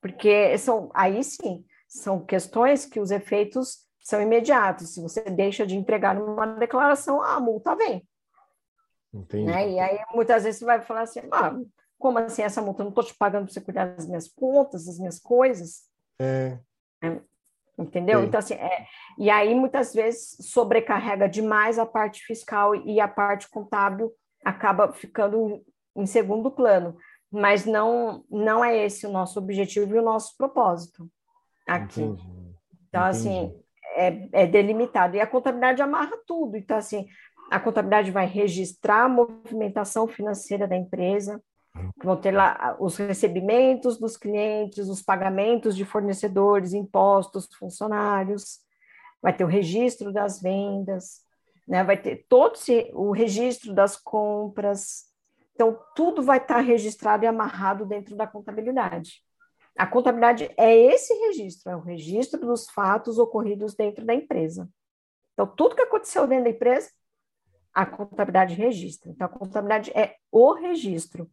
porque 0.00 0.56
são 0.58 0.90
aí 0.94 1.22
sim 1.22 1.64
são 1.94 2.24
questões 2.24 2.84
que 2.84 2.98
os 2.98 3.12
efeitos 3.12 3.86
são 4.00 4.20
imediatos. 4.20 4.90
Se 4.90 5.00
você 5.00 5.22
deixa 5.22 5.64
de 5.64 5.76
entregar 5.76 6.20
uma 6.20 6.44
declaração, 6.46 7.22
a 7.22 7.38
multa 7.38 7.76
vem. 7.76 8.06
Entendi. 9.12 9.44
Né? 9.44 9.70
E 9.70 9.78
aí, 9.78 10.00
muitas 10.12 10.42
vezes, 10.42 10.58
você 10.58 10.64
vai 10.64 10.82
falar 10.82 11.02
assim, 11.02 11.20
ah, 11.30 11.54
como 11.96 12.18
assim 12.18 12.42
essa 12.42 12.60
multa? 12.60 12.82
Eu 12.82 12.84
não 12.84 12.90
estou 12.90 13.04
te 13.04 13.14
pagando 13.14 13.44
para 13.44 13.54
você 13.54 13.60
cuidar 13.60 13.94
das 13.94 14.06
minhas 14.06 14.28
contas, 14.28 14.86
das 14.86 14.98
minhas 14.98 15.20
coisas. 15.20 15.84
É. 16.18 16.58
Entendeu? 17.78 18.20
Sim. 18.20 18.26
Então, 18.26 18.38
assim, 18.38 18.54
é, 18.54 18.86
e 19.18 19.28
aí 19.28 19.54
muitas 19.54 19.92
vezes 19.92 20.36
sobrecarrega 20.40 21.28
demais 21.28 21.78
a 21.78 21.84
parte 21.84 22.24
fiscal 22.24 22.74
e 22.74 23.00
a 23.00 23.08
parte 23.08 23.48
contábil 23.48 24.12
acaba 24.44 24.92
ficando 24.92 25.60
em 25.96 26.06
segundo 26.06 26.50
plano. 26.50 26.96
Mas 27.32 27.66
não, 27.66 28.24
não 28.30 28.64
é 28.64 28.76
esse 28.76 29.06
o 29.06 29.10
nosso 29.10 29.40
objetivo 29.40 29.96
e 29.96 29.98
o 29.98 30.04
nosso 30.04 30.36
propósito 30.36 31.10
aqui. 31.66 32.02
Entendi. 32.02 32.22
Então, 32.88 33.08
Entendi. 33.08 33.28
assim, 33.28 33.64
é, 33.96 34.28
é 34.44 34.46
delimitado. 34.46 35.16
E 35.16 35.20
a 35.20 35.26
contabilidade 35.26 35.82
amarra 35.82 36.16
tudo. 36.26 36.56
Então, 36.56 36.76
assim, 36.76 37.08
a 37.50 37.58
contabilidade 37.58 38.10
vai 38.10 38.26
registrar 38.26 39.04
a 39.04 39.08
movimentação 39.08 40.06
financeira 40.06 40.68
da 40.68 40.76
empresa, 40.76 41.42
vão 42.02 42.16
ter 42.16 42.30
lá 42.30 42.76
os 42.78 42.96
recebimentos 42.96 43.98
dos 43.98 44.16
clientes, 44.16 44.88
os 44.88 45.02
pagamentos 45.02 45.76
de 45.76 45.84
fornecedores, 45.84 46.72
impostos, 46.72 47.48
funcionários, 47.58 48.60
vai 49.20 49.34
ter 49.34 49.44
o 49.44 49.48
registro 49.48 50.12
das 50.12 50.40
vendas, 50.40 51.22
né? 51.66 51.82
vai 51.82 51.96
ter 51.96 52.26
todo 52.28 52.58
o 52.92 53.10
registro 53.10 53.72
das 53.74 53.96
compras. 53.96 55.04
Então, 55.54 55.78
tudo 55.94 56.22
vai 56.22 56.38
estar 56.38 56.60
registrado 56.60 57.24
e 57.24 57.26
amarrado 57.26 57.86
dentro 57.86 58.16
da 58.16 58.26
contabilidade. 58.26 59.22
A 59.76 59.86
contabilidade 59.86 60.52
é 60.56 60.76
esse 60.76 61.12
registro, 61.14 61.72
é 61.72 61.76
o 61.76 61.80
registro 61.80 62.40
dos 62.40 62.68
fatos 62.70 63.18
ocorridos 63.18 63.74
dentro 63.74 64.04
da 64.04 64.14
empresa. 64.14 64.68
Então, 65.32 65.46
tudo 65.46 65.74
que 65.74 65.82
aconteceu 65.82 66.26
dentro 66.28 66.44
da 66.44 66.50
empresa, 66.50 66.90
a 67.72 67.84
contabilidade 67.84 68.54
registra. 68.54 69.10
Então, 69.10 69.26
a 69.26 69.30
contabilidade 69.30 69.90
é 69.96 70.16
o 70.30 70.52
registro. 70.52 71.28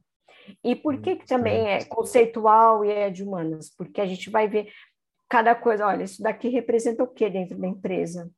E 0.63 0.75
por 0.75 0.99
que, 1.01 1.15
que 1.15 1.25
também 1.25 1.67
é 1.67 1.85
conceitual 1.85 2.83
e 2.85 2.91
é 2.91 3.09
de 3.09 3.23
humanas? 3.23 3.69
Porque 3.75 4.01
a 4.01 4.05
gente 4.05 4.29
vai 4.29 4.47
ver 4.47 4.71
cada 5.29 5.55
coisa, 5.55 5.87
olha, 5.87 6.03
isso 6.03 6.21
daqui 6.21 6.49
representa 6.49 7.03
o 7.03 7.07
que 7.07 7.29
dentro 7.29 7.57
da 7.57 7.67
empresa? 7.67 8.29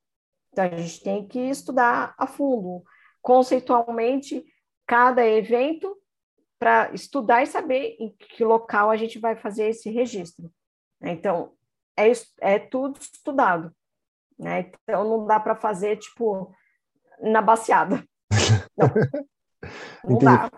Então, 0.52 0.64
a 0.64 0.76
gente 0.76 1.02
tem 1.02 1.26
que 1.26 1.40
estudar 1.40 2.14
a 2.16 2.26
fundo, 2.26 2.84
conceitualmente, 3.20 4.44
cada 4.86 5.26
evento, 5.26 5.96
para 6.58 6.92
estudar 6.94 7.42
e 7.42 7.46
saber 7.46 7.96
em 7.98 8.14
que 8.16 8.44
local 8.44 8.90
a 8.90 8.96
gente 8.96 9.18
vai 9.18 9.34
fazer 9.34 9.68
esse 9.68 9.90
registro. 9.90 10.50
Então, 11.02 11.52
é, 11.96 12.10
é 12.40 12.58
tudo 12.58 12.98
estudado. 13.00 13.74
Né? 14.38 14.72
Então, 14.86 15.04
não 15.04 15.26
dá 15.26 15.38
para 15.40 15.56
fazer, 15.56 15.96
tipo, 15.96 16.54
na 17.20 17.42
baseada. 17.42 18.04
Não, 18.76 18.90
não 20.04 20.18
dá. 20.18 20.50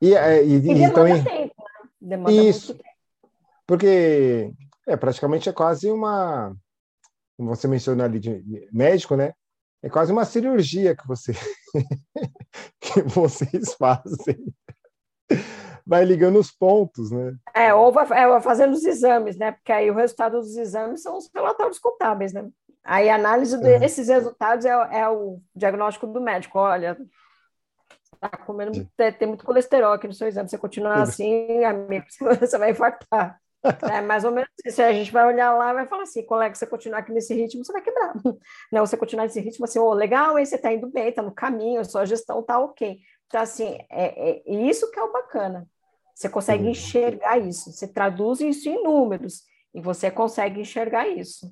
E, 0.00 0.14
é, 0.14 0.44
e, 0.44 0.58
e 0.58 0.82
então, 0.82 1.04
tempo, 1.04 1.24
né? 1.24 1.50
Demanda 2.00 2.32
isso, 2.32 2.74
tempo. 2.74 2.88
porque 3.66 4.52
é 4.86 4.96
praticamente 4.96 5.48
é 5.48 5.52
quase 5.52 5.90
uma, 5.90 6.54
como 7.36 7.54
você 7.54 7.68
mencionou 7.68 8.04
ali 8.04 8.18
de 8.18 8.68
médico, 8.72 9.16
né? 9.16 9.34
É 9.82 9.88
quase 9.88 10.12
uma 10.12 10.24
cirurgia 10.24 10.96
que 10.96 11.06
você 11.06 11.32
que 12.80 13.02
vocês 13.02 13.74
fazem. 13.74 14.36
Vai 15.86 16.04
ligando 16.04 16.38
os 16.38 16.50
pontos, 16.50 17.10
né? 17.10 17.34
É, 17.54 17.72
ou 17.72 17.92
vai, 17.92 18.06
é, 18.12 18.40
fazendo 18.40 18.74
os 18.74 18.84
exames, 18.84 19.36
né? 19.36 19.52
Porque 19.52 19.72
aí 19.72 19.90
o 19.90 19.94
resultado 19.94 20.38
dos 20.38 20.56
exames 20.56 21.02
são 21.02 21.16
os 21.16 21.30
relatórios 21.34 21.78
contábeis, 21.78 22.32
né? 22.32 22.48
Aí 22.84 23.08
a 23.08 23.14
análise 23.14 23.58
desses 23.60 24.08
resultados 24.08 24.64
é, 24.64 24.70
é 24.70 25.08
o 25.08 25.40
diagnóstico 25.54 26.06
do 26.06 26.20
médico. 26.20 26.58
Olha, 26.58 26.96
Tá 28.20 28.28
comendo, 28.30 28.72
tem 28.96 29.28
muito 29.28 29.44
colesterol 29.44 29.92
aqui 29.92 30.06
no 30.06 30.12
seu 30.12 30.26
exame. 30.28 30.48
Você 30.48 30.58
continuar 30.58 31.02
assim, 31.02 31.64
amigo, 31.64 32.06
você 32.40 32.58
vai 32.58 32.70
infartar. 32.70 33.40
É 33.90 34.00
mais 34.00 34.24
ou 34.24 34.30
menos 34.30 34.50
isso. 34.64 34.80
A 34.82 34.92
gente 34.92 35.12
vai 35.12 35.26
olhar 35.26 35.52
lá 35.52 35.70
e 35.70 35.74
vai 35.74 35.86
falar 35.86 36.02
assim, 36.02 36.24
colega, 36.24 36.54
você 36.54 36.66
continuar 36.66 36.98
aqui 36.98 37.12
nesse 37.12 37.34
ritmo, 37.34 37.64
você 37.64 37.72
vai 37.72 37.82
quebrar. 37.82 38.14
Não, 38.72 38.86
você 38.86 38.96
continuar 38.96 39.24
nesse 39.24 39.40
ritmo, 39.40 39.64
assim, 39.64 39.78
oh, 39.78 39.92
legal, 39.92 40.38
hein, 40.38 40.44
você 40.44 40.56
está 40.56 40.72
indo 40.72 40.88
bem, 40.88 41.08
está 41.08 41.22
no 41.22 41.32
caminho, 41.32 41.80
a 41.80 41.84
sua 41.84 42.04
gestão 42.04 42.40
está 42.40 42.58
ok. 42.58 42.98
Então, 43.26 43.40
assim, 43.40 43.78
é, 43.90 44.30
é, 44.30 44.42
isso 44.46 44.90
que 44.90 44.98
é 44.98 45.02
o 45.02 45.12
bacana. 45.12 45.68
Você 46.14 46.28
consegue 46.28 46.68
enxergar 46.68 47.38
isso, 47.38 47.70
você 47.70 47.86
traduz 47.86 48.40
isso 48.40 48.68
em 48.68 48.82
números 48.82 49.44
e 49.72 49.80
você 49.80 50.10
consegue 50.10 50.60
enxergar 50.60 51.06
isso. 51.06 51.48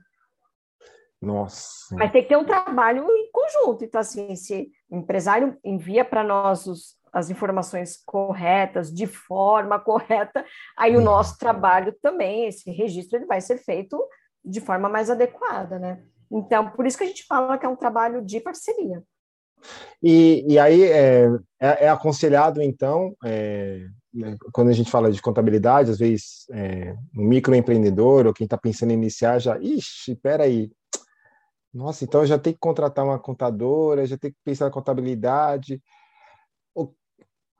Nossa. 1.20 1.94
Mas 1.94 2.10
tem 2.10 2.22
que 2.22 2.28
ter 2.28 2.36
um 2.36 2.44
trabalho 2.44 3.06
em 3.10 3.30
conjunto. 3.30 3.84
Então, 3.84 4.00
assim, 4.00 4.34
se 4.34 4.70
o 4.88 4.96
empresário 4.96 5.56
envia 5.64 6.04
para 6.04 6.22
nós 6.22 6.66
os, 6.66 6.96
as 7.12 7.30
informações 7.30 7.96
corretas, 8.04 8.92
de 8.92 9.06
forma 9.06 9.78
correta, 9.78 10.44
aí 10.76 10.96
o 10.96 11.00
nosso 11.00 11.38
trabalho 11.38 11.94
também, 12.02 12.46
esse 12.46 12.70
registro, 12.70 13.18
ele 13.18 13.26
vai 13.26 13.40
ser 13.40 13.58
feito 13.58 13.98
de 14.44 14.60
forma 14.60 14.88
mais 14.88 15.10
adequada, 15.10 15.78
né? 15.78 16.02
Então, 16.30 16.70
por 16.70 16.86
isso 16.86 16.98
que 16.98 17.04
a 17.04 17.06
gente 17.06 17.24
fala 17.24 17.58
que 17.58 17.66
é 17.66 17.68
um 17.68 17.76
trabalho 17.76 18.24
de 18.24 18.40
parceria. 18.40 19.02
E, 20.02 20.44
e 20.48 20.58
aí 20.58 20.84
é, 20.84 21.26
é, 21.60 21.84
é 21.84 21.88
aconselhado, 21.88 22.60
então, 22.62 23.16
é, 23.24 23.86
né, 24.12 24.36
quando 24.52 24.68
a 24.68 24.72
gente 24.72 24.90
fala 24.90 25.10
de 25.10 25.20
contabilidade, 25.22 25.90
às 25.90 25.98
vezes 25.98 26.46
é, 26.52 26.94
um 27.16 27.24
microempreendedor 27.24 28.26
ou 28.26 28.34
quem 28.34 28.44
está 28.44 28.56
pensando 28.56 28.90
em 28.90 28.94
iniciar 28.94 29.38
já, 29.38 29.58
ixi, 29.58 30.14
peraí, 30.14 30.70
nossa, 31.76 32.04
então 32.04 32.22
eu 32.22 32.26
já 32.26 32.38
tenho 32.38 32.54
que 32.54 32.60
contratar 32.60 33.04
uma 33.04 33.18
contadora, 33.18 34.06
já 34.06 34.16
tenho 34.16 34.32
que 34.32 34.40
pensar 34.42 34.64
na 34.64 34.70
contabilidade. 34.70 35.82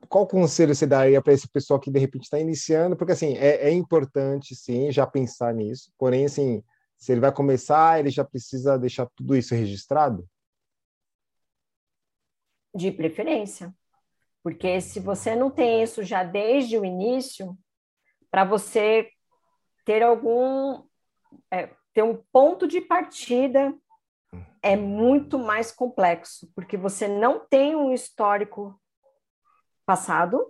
Qual 0.09 0.27
conselho 0.27 0.73
você 0.73 0.87
daria 0.87 1.21
para 1.21 1.33
esse 1.33 1.47
pessoal 1.47 1.79
que 1.79 1.91
de 1.91 1.99
repente 1.99 2.23
está 2.23 2.39
iniciando? 2.39 2.95
Porque 2.97 3.11
assim 3.11 3.35
é, 3.37 3.67
é, 3.67 3.71
importante 3.71 4.55
sim 4.55 4.91
já 4.91 5.05
pensar 5.05 5.53
nisso. 5.53 5.91
Porém, 5.99 6.25
assim, 6.25 6.63
se 6.97 7.11
ele 7.11 7.21
vai 7.21 7.31
começar, 7.31 7.99
ele 7.99 8.09
já 8.09 8.23
precisa 8.23 8.77
deixar 8.77 9.07
tudo 9.15 9.35
isso 9.35 9.53
registrado. 9.53 10.27
De 12.73 12.91
preferência, 12.91 13.73
porque 14.43 14.81
se 14.81 14.99
você 14.99 15.35
não 15.35 15.51
tem 15.51 15.83
isso 15.83 16.03
já 16.03 16.23
desde 16.23 16.77
o 16.77 16.85
início, 16.85 17.57
para 18.31 18.43
você 18.43 19.09
ter 19.85 20.01
algum 20.01 20.83
é, 21.51 21.69
ter 21.93 22.03
um 22.03 22.15
ponto 22.31 22.67
de 22.67 22.81
partida 22.81 23.75
é 24.67 24.75
muito 24.75 25.39
mais 25.39 25.71
complexo, 25.71 26.51
porque 26.53 26.75
você 26.75 27.07
não 27.07 27.39
tem 27.39 27.75
um 27.75 27.93
histórico 27.93 28.79
passado 29.85 30.45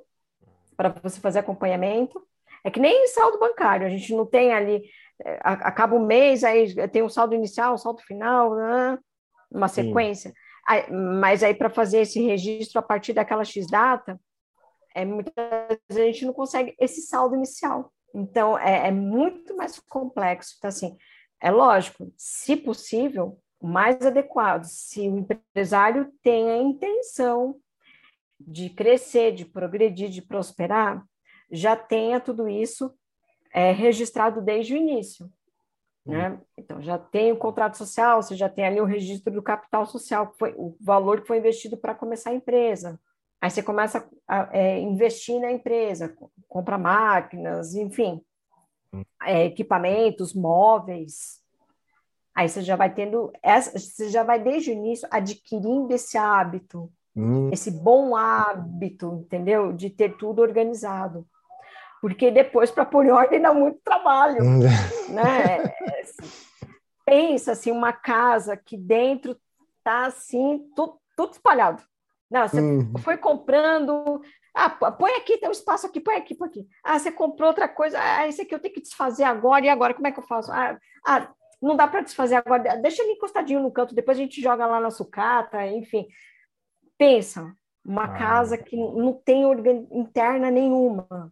para 0.76 0.90
você 1.04 1.20
fazer 1.20 1.40
acompanhamento. 1.40 2.26
É 2.64 2.72
que 2.72 2.80
nem 2.80 3.08
saldo 3.08 3.40
bancário, 3.40 3.86
a 3.86 3.90
gente 3.90 4.14
não 4.16 4.26
tem 4.26 4.52
ali, 4.52 4.84
é, 5.24 5.40
acaba 5.44 5.96
o 5.96 6.06
mês, 6.06 6.44
aí 6.44 6.74
tem 6.90 7.04
um 7.04 7.10
saldo 7.10 7.36
inicial, 7.36 7.76
um 7.76 7.78
saldo 7.78 8.02
final, 8.02 8.56
né? 8.56 8.98
uma 9.52 9.68
sequência. 9.68 10.34
Aí, 10.68 10.92
mas 10.92 11.44
aí 11.44 11.54
para 11.54 11.70
fazer 11.70 12.00
esse 12.00 12.20
registro 12.22 12.80
a 12.80 12.82
partir 12.82 13.14
daquela 13.14 13.46
X 13.46 13.68
data, 13.68 14.20
é, 14.96 15.06
muitas 15.06 15.34
vezes 15.90 16.04
a 16.04 16.06
gente 16.06 16.26
não 16.26 16.34
consegue 16.34 16.76
esse 16.80 17.02
saldo 17.02 17.36
inicial. 17.36 17.94
Então, 18.14 18.58
é, 18.58 18.88
é 18.88 18.92
muito 18.92 19.56
mais 19.56 19.80
complexo. 19.80 20.56
Então, 20.58 20.70
assim, 20.70 20.98
é 21.40 21.52
lógico, 21.52 22.12
se 22.18 22.58
possível, 22.58 23.40
mais 23.62 24.06
adequado. 24.06 24.64
Se 24.66 25.08
o 25.08 25.18
empresário 25.18 26.12
tem 26.22 26.50
a 26.50 26.58
intenção 26.58 27.56
de 28.40 28.70
crescer, 28.70 29.34
de 29.34 29.46
progredir, 29.46 30.10
de 30.10 30.22
prosperar, 30.22 31.04
já 31.52 31.76
tenha 31.76 32.20
tudo 32.20 32.48
isso 32.48 32.94
é, 33.52 33.72
registrado 33.72 34.42
desde 34.42 34.74
o 34.74 34.78
início. 34.78 35.32
Né? 36.06 36.40
Então, 36.58 36.82
já 36.82 36.98
tem 36.98 37.34
o 37.34 37.38
contrato 37.38 37.78
social, 37.78 38.22
você 38.22 38.36
já 38.36 38.48
tem 38.48 38.66
ali 38.66 38.80
o 38.80 38.86
registro 38.86 39.34
do 39.34 39.42
capital 39.42 39.86
social, 39.86 40.28
que 40.28 40.38
foi 40.38 40.54
o 40.58 40.78
valor 40.80 41.22
que 41.22 41.28
foi 41.28 41.38
investido 41.38 41.76
para 41.76 41.94
começar 41.94 42.30
a 42.30 42.36
empresa. 42.36 43.00
Aí 43.42 43.50
você 43.50 43.62
começa 43.62 44.10
a 44.28 44.50
é, 44.58 44.80
investir 44.80 45.40
na 45.40 45.52
empresa, 45.52 46.16
compra 46.48 46.78
máquinas, 46.78 47.76
enfim, 47.76 48.22
hum. 48.94 49.04
é, 49.24 49.46
equipamentos, 49.46 50.34
móveis, 50.34 51.42
Aí 52.38 52.48
você 52.48 52.62
já 52.62 52.76
vai 52.76 52.94
tendo, 52.94 53.34
essa, 53.42 53.80
você 53.80 54.10
já 54.10 54.22
vai 54.22 54.40
desde 54.40 54.70
o 54.70 54.74
início 54.74 55.08
adquirindo 55.10 55.92
esse 55.92 56.20
hábito, 56.20 56.88
hum. 57.16 57.50
esse 57.52 57.72
bom 57.72 58.16
hábito, 58.16 59.24
entendeu? 59.26 59.74
De 59.74 59.90
ter 59.90 60.16
tudo 60.18 60.44
organizado. 60.44 61.26
Porque 62.00 62.30
depois, 62.30 62.70
para 62.70 62.86
pôr 62.86 63.08
em 63.08 63.10
ordem, 63.10 63.42
dá 63.42 63.52
muito 63.52 63.80
trabalho. 63.84 64.44
Hum. 64.44 64.60
né? 65.10 65.74
Pensa 67.04 67.54
assim, 67.54 67.72
uma 67.72 67.92
casa 67.92 68.56
que 68.56 68.78
dentro 68.78 69.36
tá 69.84 70.06
assim, 70.06 70.64
tudo, 70.76 71.00
tudo 71.16 71.32
espalhado. 71.32 71.82
Não, 72.30 72.48
você 72.48 72.62
hum. 72.62 72.94
foi 73.00 73.18
comprando. 73.18 74.22
Ah, 74.54 74.70
põe 74.70 75.14
aqui, 75.14 75.40
tem 75.40 75.50
um 75.50 75.52
espaço 75.52 75.88
aqui, 75.88 76.00
põe 76.00 76.18
aqui, 76.18 76.36
põe 76.36 76.50
aqui. 76.50 76.68
Ah, 76.84 77.00
você 77.00 77.12
comprou 77.12 77.48
outra 77.48 77.68
coisa. 77.68 77.98
Ah, 78.00 78.28
esse 78.28 78.44
aqui 78.44 78.54
eu 78.54 78.60
tenho 78.60 78.76
que 78.76 78.82
desfazer 78.82 79.24
agora, 79.24 79.66
e 79.66 79.70
agora? 79.70 79.96
Como 79.96 80.06
é 80.06 80.12
que 80.12 80.20
eu 80.20 80.28
faço? 80.28 80.52
Ah, 80.52 80.78
ah 81.04 81.34
não 81.62 81.76
dá 81.76 81.88
para 81.88 82.02
desfazer 82.02 82.36
agora, 82.36 82.78
deixa 82.78 83.02
ele 83.02 83.14
encostadinho 83.14 83.60
no 83.60 83.72
canto, 83.72 83.96
depois 83.96 84.18
a 84.18 84.22
gente 84.22 84.42
joga 84.42 84.66
lá 84.66 84.80
na 84.80 84.92
sucata, 84.92 85.66
enfim. 85.68 86.08
Pensa, 86.98 87.54
uma 87.84 88.06
ah. 88.06 88.18
casa 88.18 88.58
que 88.58 88.76
não 88.76 89.14
tem 89.14 89.44
interna 89.92 90.52
nenhuma. 90.52 91.32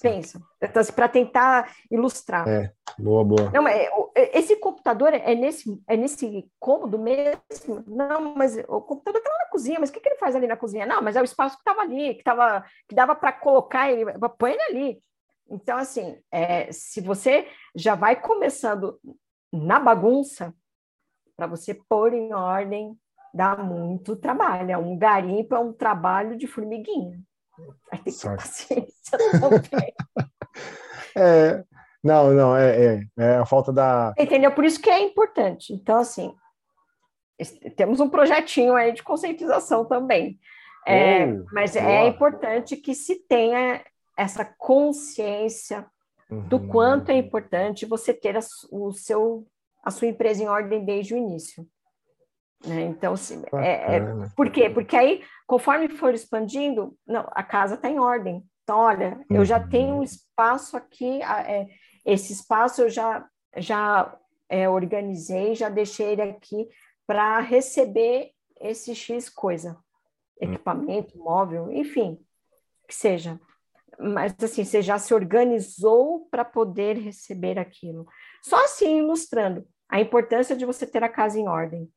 Pensa. 0.00 0.40
Então, 0.62 0.80
assim, 0.80 0.92
para 0.92 1.08
tentar 1.08 1.74
ilustrar. 1.90 2.46
É, 2.46 2.72
boa, 2.98 3.24
boa. 3.24 3.50
Não, 3.50 3.66
é, 3.66 3.88
é, 4.14 4.38
esse 4.38 4.54
computador 4.56 5.14
é 5.14 5.34
nesse, 5.34 5.80
é 5.88 5.96
nesse 5.96 6.48
cômodo 6.60 6.98
mesmo? 6.98 7.82
Não, 7.86 8.34
mas 8.34 8.56
o 8.68 8.80
computador 8.80 9.18
está 9.20 9.30
lá 9.30 9.38
na 9.44 9.50
cozinha, 9.50 9.80
mas 9.80 9.88
o 9.88 9.92
que, 9.92 10.00
que 10.00 10.08
ele 10.08 10.18
faz 10.18 10.36
ali 10.36 10.46
na 10.46 10.56
cozinha? 10.56 10.86
Não, 10.86 11.02
mas 11.02 11.16
é 11.16 11.20
o 11.20 11.24
espaço 11.24 11.56
que 11.56 11.62
estava 11.62 11.80
ali, 11.80 12.14
que, 12.14 12.22
tava, 12.22 12.64
que 12.86 12.94
dava 12.94 13.14
para 13.14 13.32
colocar 13.32 13.90
ele, 13.90 14.04
põe 14.38 14.52
ele 14.52 14.62
ali. 14.62 15.02
Então, 15.50 15.78
assim, 15.78 16.20
é, 16.30 16.70
se 16.70 17.00
você 17.00 17.48
já 17.74 17.94
vai 17.94 18.20
começando 18.20 19.00
na 19.52 19.78
bagunça, 19.78 20.54
para 21.36 21.46
você 21.46 21.74
pôr 21.74 22.12
em 22.12 22.32
ordem, 22.32 22.96
dá 23.32 23.56
muito 23.56 24.16
trabalho. 24.16 24.70
É 24.70 24.78
um 24.78 24.98
garimpo, 24.98 25.54
é 25.54 25.58
um 25.58 25.72
trabalho 25.72 26.36
de 26.36 26.46
formiguinha. 26.46 27.20
Vai 27.90 28.00
ter 28.00 28.12
que 28.12 28.20
ter 28.20 28.36
paciência 28.36 29.18
também. 29.40 29.94
é, 31.16 31.64
não, 32.02 32.32
não, 32.32 32.56
é, 32.56 32.84
é, 32.84 33.02
é, 33.18 33.36
a 33.36 33.46
falta 33.46 33.72
da. 33.72 34.14
Entendeu? 34.18 34.52
Por 34.52 34.64
isso 34.64 34.80
que 34.80 34.90
é 34.90 35.00
importante. 35.00 35.72
Então, 35.72 35.98
assim, 35.98 36.34
temos 37.76 38.00
um 38.00 38.08
projetinho 38.08 38.74
aí 38.74 38.92
de 38.92 39.02
conscientização 39.02 39.84
também. 39.84 40.38
É, 40.86 41.26
oh, 41.26 41.44
mas 41.52 41.76
é 41.76 41.82
boa. 41.82 41.92
é 41.92 42.06
importante 42.06 42.76
que 42.76 42.94
se 42.94 43.16
tenha 43.26 43.84
essa 44.16 44.44
consciência 44.44 45.86
uhum. 46.30 46.48
do 46.48 46.60
quanto 46.68 47.10
é 47.10 47.16
importante 47.16 47.86
você 47.86 48.12
ter 48.12 48.36
a, 48.36 48.40
o 48.70 48.92
seu, 48.92 49.46
a 49.82 49.90
sua 49.90 50.08
empresa 50.08 50.42
em 50.42 50.48
ordem 50.48 50.84
desde 50.84 51.14
o 51.14 51.16
início. 51.16 51.66
Né? 52.66 52.82
Então, 52.82 53.12
assim, 53.12 53.42
é, 53.54 53.96
é, 53.96 54.00
por 54.36 54.50
quê? 54.50 54.68
Porque 54.68 54.96
aí, 54.96 55.22
conforme 55.46 55.88
for 55.88 56.12
expandindo, 56.12 56.96
não, 57.06 57.26
a 57.32 57.42
casa 57.42 57.74
está 57.74 57.88
em 57.88 57.98
ordem. 57.98 58.44
Então, 58.62 58.78
olha, 58.78 59.24
eu 59.30 59.44
já 59.44 59.66
tenho 59.66 59.94
um 59.94 60.02
espaço 60.02 60.76
aqui, 60.76 61.22
é, 61.22 61.66
esse 62.04 62.32
espaço 62.34 62.82
eu 62.82 62.90
já, 62.90 63.26
já 63.56 64.14
é, 64.48 64.68
organizei, 64.68 65.54
já 65.54 65.68
deixei 65.68 66.12
ele 66.12 66.22
aqui 66.22 66.68
para 67.06 67.40
receber 67.40 68.32
esse 68.60 68.94
X 68.94 69.30
coisa, 69.30 69.72
hum. 69.72 70.52
equipamento, 70.52 71.16
móvel, 71.16 71.72
enfim, 71.72 72.18
que 72.86 72.94
seja. 72.94 73.40
Mas, 73.98 74.34
assim, 74.42 74.64
você 74.64 74.80
já 74.80 74.98
se 74.98 75.12
organizou 75.12 76.28
para 76.30 76.44
poder 76.44 76.96
receber 76.96 77.58
aquilo. 77.58 78.06
Só 78.42 78.64
assim, 78.64 78.98
ilustrando 78.98 79.66
a 79.88 80.00
importância 80.00 80.54
de 80.54 80.64
você 80.64 80.86
ter 80.86 81.02
a 81.02 81.08
casa 81.08 81.38
em 81.38 81.48
ordem. 81.48 81.90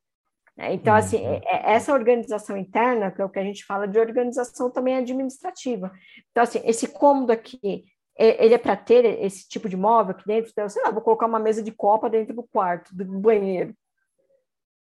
Né? 0.57 0.73
Então, 0.73 0.93
assim, 0.93 1.17
uhum. 1.17 1.33
É, 1.33 1.41
é, 1.45 1.73
essa 1.73 1.93
organização 1.93 2.57
interna, 2.57 3.11
que 3.11 3.21
é 3.21 3.25
o 3.25 3.29
que 3.29 3.39
a 3.39 3.43
gente 3.43 3.65
fala 3.65 3.87
de 3.87 3.99
organização 3.99 4.69
também 4.69 4.95
administrativa. 4.95 5.91
Então, 6.31 6.43
assim, 6.43 6.61
esse 6.65 6.87
cômodo 6.87 7.31
aqui, 7.31 7.85
ele 8.17 8.53
é 8.53 8.57
para 8.57 8.75
ter 8.75 9.05
esse 9.23 9.47
tipo 9.47 9.69
de 9.69 9.77
móvel 9.77 10.15
aqui 10.15 10.25
dentro? 10.25 10.51
Então, 10.51 10.69
sei 10.69 10.81
lá, 10.83 10.91
vou 10.91 11.01
colocar 11.01 11.25
uma 11.25 11.39
mesa 11.39 11.61
de 11.61 11.71
copa 11.71 12.09
dentro 12.09 12.35
do 12.35 12.43
quarto, 12.43 12.95
do 12.95 13.05
banheiro. 13.19 13.75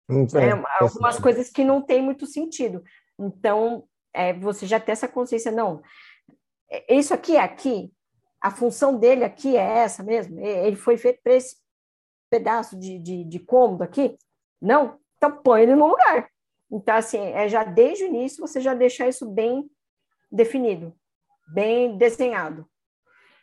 É, 0.10 0.84
algumas 0.84 1.18
coisas 1.20 1.50
que 1.50 1.64
não 1.64 1.82
tem 1.82 2.02
muito 2.02 2.28
sentido. 2.28 2.84
Então, 3.18 3.86
é, 4.14 4.34
você 4.34 4.68
já 4.68 4.80
tem 4.80 4.94
essa 4.94 5.08
consciência, 5.08 5.52
não, 5.52 5.82
isso 6.90 7.14
aqui 7.14 7.36
é 7.36 7.42
aqui, 7.42 7.92
a 8.42 8.52
função 8.52 8.98
dele 8.98 9.24
aqui 9.24 9.58
é 9.58 9.80
essa 9.80 10.04
mesmo? 10.04 10.40
Ele 10.40 10.76
foi 10.76 10.98
feito 10.98 11.22
para 11.24 11.34
esse 11.34 11.58
pedaço 12.30 12.78
de, 12.78 13.00
de, 13.00 13.24
de 13.24 13.40
cômodo 13.40 13.84
aqui? 13.84 14.18
Não? 14.62 15.00
Então, 15.18 15.32
põe 15.42 15.64
ele 15.64 15.76
no 15.76 15.88
lugar. 15.88 16.30
Então, 16.72 16.96
assim, 16.96 17.20
é 17.20 17.48
já 17.48 17.64
desde 17.64 18.04
o 18.04 18.08
início 18.08 18.46
você 18.46 18.60
já 18.60 18.74
deixar 18.74 19.08
isso 19.08 19.30
bem 19.30 19.70
definido, 20.32 20.94
bem 21.54 21.98
desenhado. 21.98 22.70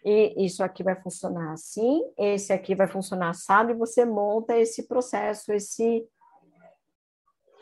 E 0.05 0.45
isso 0.45 0.65
aqui 0.65 0.83
vai 0.83 1.01
funcionar 1.01 1.53
assim, 1.53 2.03
esse 2.19 2.53
aqui 2.53 2.75
vai 2.75 2.89
funcionar 2.89 3.31
assado, 3.31 3.71
e 3.71 3.75
você 3.75 4.05
monta 4.05 4.57
esse 4.59 4.89
processo, 4.89 5.53
esse, 5.53 6.05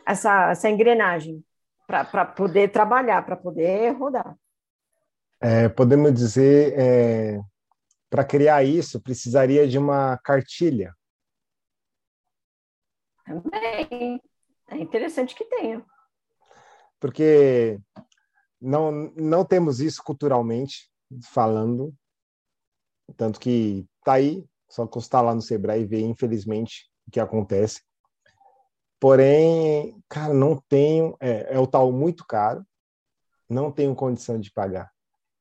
essa, 0.07 0.51
essa 0.51 0.71
engrenagem 0.71 1.45
para 1.87 2.25
poder 2.25 2.71
trabalhar, 2.71 3.25
para 3.27 3.37
poder 3.37 3.91
rodar. 3.91 4.37
É, 5.43 5.69
podemos 5.69 6.13
dizer, 6.13 6.79
é, 6.79 7.41
para 8.11 8.25
criar 8.25 8.63
isso, 8.63 9.01
precisaria 9.01 9.67
de 9.67 9.79
uma 9.79 10.19
cartilha 10.19 10.95
também. 13.31 14.21
É 14.69 14.77
interessante 14.77 15.35
que 15.35 15.45
tenha. 15.45 15.85
Porque 16.99 17.81
não, 18.61 19.13
não 19.17 19.45
temos 19.45 19.81
isso 19.81 20.03
culturalmente 20.03 20.91
falando, 21.33 21.95
tanto 23.17 23.41
que 23.41 23.87
tá 24.05 24.15
aí, 24.15 24.45
só 24.69 24.87
constar 24.87 25.25
lá 25.25 25.35
no 25.35 25.43
Sebrae 25.43 25.83
e 25.83 25.87
ver, 25.87 26.01
infelizmente, 26.01 26.89
o 27.07 27.11
que 27.11 27.21
acontece. 27.21 27.83
Porém, 29.01 29.99
cara, 30.09 30.35
não 30.35 30.61
tenho, 30.69 31.17
é, 31.21 31.55
é 31.55 31.59
o 31.59 31.67
tal 31.67 31.91
muito 31.91 32.25
caro, 32.27 32.65
não 33.49 33.73
tenho 33.73 33.95
condição 33.95 34.39
de 34.39 34.53
pagar. 34.53 34.91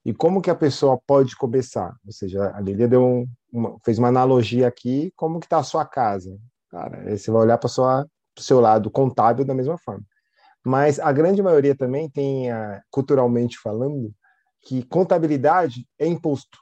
E 0.09 0.13
como 0.15 0.41
que 0.41 0.49
a 0.49 0.55
pessoa 0.55 0.99
pode 1.05 1.35
começar? 1.35 1.95
Ou 2.03 2.11
seja, 2.11 2.51
a 2.55 2.59
Lilia 2.59 2.87
deu 2.87 3.05
um, 3.05 3.27
uma, 3.53 3.77
fez 3.85 3.99
uma 3.99 4.07
analogia 4.07 4.67
aqui, 4.67 5.13
como 5.15 5.39
que 5.39 5.45
está 5.45 5.59
a 5.59 5.63
sua 5.63 5.85
casa? 5.85 6.35
Cara, 6.71 7.15
você 7.15 7.29
vai 7.29 7.43
olhar 7.43 7.59
para 7.59 7.67
o 7.67 8.41
seu 8.41 8.59
lado 8.59 8.89
contábil 8.89 9.45
da 9.45 9.53
mesma 9.53 9.77
forma. 9.77 10.03
Mas 10.65 10.99
a 10.99 11.11
grande 11.11 11.43
maioria 11.43 11.75
também 11.75 12.09
tem, 12.09 12.47
culturalmente 12.89 13.59
falando, 13.59 14.11
que 14.63 14.81
contabilidade 14.81 15.87
é 15.99 16.07
imposto. 16.07 16.57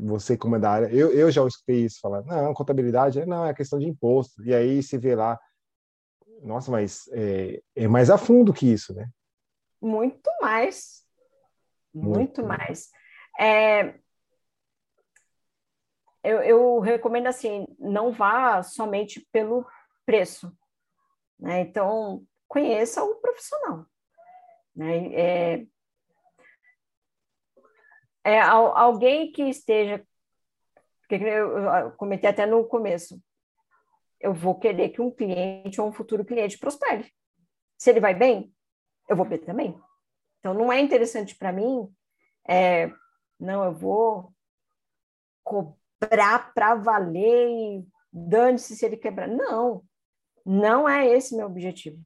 Você, 0.00 0.36
como 0.36 0.56
é 0.56 0.58
da 0.58 0.70
área, 0.72 0.86
eu, 0.92 1.12
eu 1.12 1.30
já 1.30 1.46
escutei 1.46 1.84
isso 1.84 2.00
falar, 2.00 2.24
não, 2.24 2.52
contabilidade 2.52 3.24
não, 3.24 3.46
é 3.46 3.54
questão 3.54 3.78
de 3.78 3.86
imposto. 3.86 4.44
E 4.44 4.52
aí 4.52 4.82
se 4.82 4.98
vê 4.98 5.14
lá, 5.14 5.38
nossa, 6.42 6.72
mas 6.72 7.08
é, 7.12 7.62
é 7.76 7.86
mais 7.86 8.10
a 8.10 8.18
fundo 8.18 8.52
que 8.52 8.66
isso, 8.66 8.92
né? 8.92 9.08
Muito 9.80 10.30
mais. 10.40 11.04
Muito, 11.94 12.18
Muito 12.18 12.42
mais. 12.44 12.90
É, 13.38 13.94
eu, 16.22 16.42
eu 16.42 16.80
recomendo 16.80 17.26
assim, 17.26 17.66
não 17.78 18.12
vá 18.12 18.62
somente 18.62 19.26
pelo 19.32 19.66
preço. 20.04 20.52
Né? 21.38 21.60
Então, 21.60 22.24
conheça 22.46 23.02
o 23.02 23.16
profissional. 23.16 23.86
Né? 24.74 25.14
É, 25.14 25.66
é 28.24 28.40
alguém 28.40 29.30
que 29.32 29.42
esteja. 29.44 30.04
Eu 31.10 31.92
comentei 31.92 32.28
até 32.28 32.44
no 32.44 32.66
começo. 32.66 33.22
Eu 34.20 34.34
vou 34.34 34.58
querer 34.58 34.90
que 34.90 35.00
um 35.00 35.10
cliente 35.10 35.80
ou 35.80 35.88
um 35.88 35.92
futuro 35.92 36.24
cliente 36.24 36.58
prospere. 36.58 37.10
Se 37.78 37.88
ele 37.88 38.00
vai 38.00 38.14
bem, 38.14 38.52
eu 39.08 39.16
vou 39.16 39.26
bem 39.26 39.38
também. 39.38 39.78
Então, 40.38 40.54
não 40.54 40.72
é 40.72 40.80
interessante 40.80 41.34
para 41.34 41.52
mim, 41.52 41.88
é, 42.46 42.90
não, 43.38 43.64
eu 43.64 43.72
vou 43.72 44.32
quebrar 46.00 46.52
para 46.54 46.74
valer 46.74 47.48
e 47.48 47.86
dane-se 48.12 48.76
se 48.76 48.84
ele 48.84 48.96
quebrar. 48.96 49.28
Não, 49.28 49.82
não 50.44 50.88
é 50.88 51.06
esse 51.06 51.36
meu 51.36 51.46
objetivo. 51.46 52.00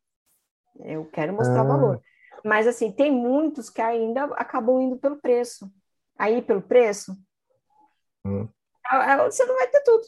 Eu 0.80 1.04
quero 1.06 1.32
mostrar 1.32 1.60
ah. 1.60 1.64
valor. 1.64 2.02
Mas, 2.44 2.66
assim, 2.66 2.90
tem 2.90 3.10
muitos 3.10 3.70
que 3.70 3.80
ainda 3.80 4.24
acabam 4.34 4.80
indo 4.80 4.96
pelo 4.96 5.16
preço. 5.16 5.70
Aí, 6.18 6.42
pelo 6.42 6.60
preço, 6.60 7.16
hum. 8.24 8.48
você 9.30 9.44
não 9.44 9.54
vai 9.56 9.68
ter 9.68 9.82
tudo. 9.82 10.04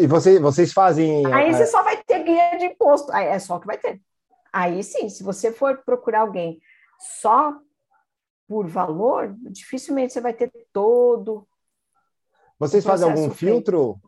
E 0.00 0.06
você, 0.06 0.38
vocês 0.40 0.72
fazem. 0.72 1.26
Aí 1.32 1.52
você 1.52 1.66
só 1.66 1.82
vai 1.82 2.02
ter 2.02 2.22
guia 2.22 2.56
de 2.58 2.66
imposto. 2.66 3.12
Aí 3.12 3.26
é 3.26 3.38
só 3.38 3.56
o 3.56 3.60
que 3.60 3.66
vai 3.66 3.78
ter. 3.78 4.00
Aí 4.52 4.82
sim, 4.82 5.08
se 5.08 5.22
você 5.22 5.52
for 5.52 5.78
procurar 5.84 6.20
alguém 6.20 6.60
só 7.20 7.54
por 8.46 8.66
valor, 8.66 9.36
dificilmente 9.50 10.12
você 10.12 10.20
vai 10.20 10.32
ter 10.32 10.50
todo 10.72 11.46
vocês 12.58 12.84
fazem 12.84 13.08
algum 13.08 13.30
filtro? 13.30 14.00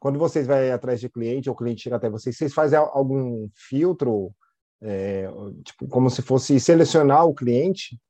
Quando 0.00 0.18
vocês 0.18 0.46
vão 0.46 0.72
atrás 0.72 0.98
de 0.98 1.08
cliente 1.08 1.48
ou 1.48 1.54
o 1.54 1.58
cliente 1.58 1.82
chega 1.82 1.96
até 1.96 2.08
vocês, 2.08 2.36
vocês 2.36 2.54
fazem 2.54 2.78
algum 2.78 3.48
filtro, 3.54 4.34
é, 4.80 5.28
tipo, 5.64 5.86
como 5.88 6.10
se 6.10 6.22
fosse 6.22 6.58
selecionar 6.58 7.26
o 7.26 7.34
cliente? 7.34 8.00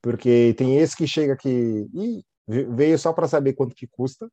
Porque 0.00 0.54
tem 0.56 0.78
esse 0.78 0.96
que 0.96 1.06
chega 1.06 1.34
aqui 1.34 1.88
e 1.92 2.24
veio 2.46 2.98
só 2.98 3.12
para 3.12 3.28
saber 3.28 3.52
quanto 3.54 3.74
que 3.74 3.86
custa 3.86 4.30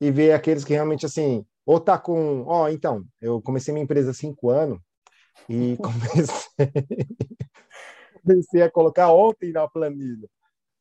e 0.00 0.10
vê 0.10 0.32
aqueles 0.32 0.64
que 0.64 0.72
realmente 0.72 1.04
assim, 1.06 1.44
ou 1.70 1.78
tá 1.78 1.96
com, 1.96 2.42
ó, 2.48 2.64
oh, 2.64 2.68
então, 2.68 3.04
eu 3.20 3.40
comecei 3.40 3.72
minha 3.72 3.84
empresa 3.84 4.10
há 4.10 4.14
cinco 4.14 4.50
anos 4.50 4.80
e 5.48 5.76
comecei, 5.78 6.50
comecei 8.24 8.62
a 8.62 8.70
colocar 8.70 9.12
ontem 9.12 9.52
na 9.52 9.68
planilha. 9.68 10.28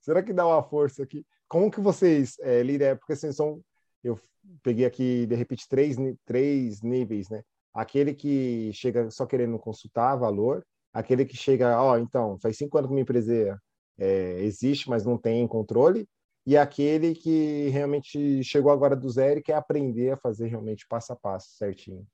Será 0.01 0.23
que 0.23 0.33
dá 0.33 0.47
uma 0.47 0.63
força 0.63 1.03
aqui? 1.03 1.23
como 1.47 1.69
que 1.69 1.79
vocês 1.79 2.39
é, 2.39 2.63
lidam? 2.63 2.97
Porque 2.97 3.13
assim, 3.13 3.31
são, 3.31 3.61
eu 4.03 4.19
peguei 4.63 4.83
aqui, 4.83 5.27
de 5.27 5.35
repente, 5.35 5.67
três, 5.69 5.95
três 6.25 6.81
níveis, 6.81 7.29
né? 7.29 7.43
Aquele 7.71 8.15
que 8.15 8.71
chega 8.73 9.11
só 9.11 9.27
querendo 9.27 9.59
consultar 9.59 10.15
valor, 10.15 10.65
aquele 10.91 11.23
que 11.23 11.37
chega, 11.37 11.79
ó, 11.79 11.93
oh, 11.93 11.97
então, 11.99 12.39
faz 12.41 12.57
cinco 12.57 12.79
anos 12.79 12.87
que 12.87 12.93
minha 12.95 13.03
empresa 13.03 13.59
é, 13.99 14.41
existe, 14.41 14.89
mas 14.89 15.05
não 15.05 15.19
tem 15.19 15.47
controle, 15.47 16.07
e 16.49 16.57
aquele 16.57 17.13
que 17.13 17.69
realmente 17.69 18.43
chegou 18.43 18.71
agora 18.71 18.95
do 18.95 19.07
zero 19.07 19.39
e 19.39 19.43
quer 19.43 19.53
aprender 19.53 20.13
a 20.13 20.17
fazer 20.17 20.47
realmente 20.47 20.87
passo 20.87 21.13
a 21.13 21.15
passo 21.15 21.51
certinho. 21.51 22.07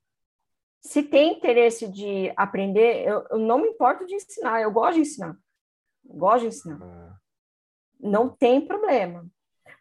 Se 0.81 1.01
tem 1.01 1.37
interesse 1.37 1.87
de 1.87 2.33
aprender, 2.35 3.07
eu, 3.07 3.25
eu 3.31 3.37
não 3.37 3.61
me 3.61 3.69
importo 3.69 4.05
de 4.05 4.13
ensinar, 4.13 4.61
eu 4.61 4.73
gosto 4.73 4.95
de 4.95 5.01
ensinar. 5.03 5.37
Gosto 6.03 6.41
de 6.41 6.47
ensinar. 6.47 6.79
Ah. 6.81 7.15
Não 7.97 8.27
tem 8.27 8.59
problema. 8.59 9.25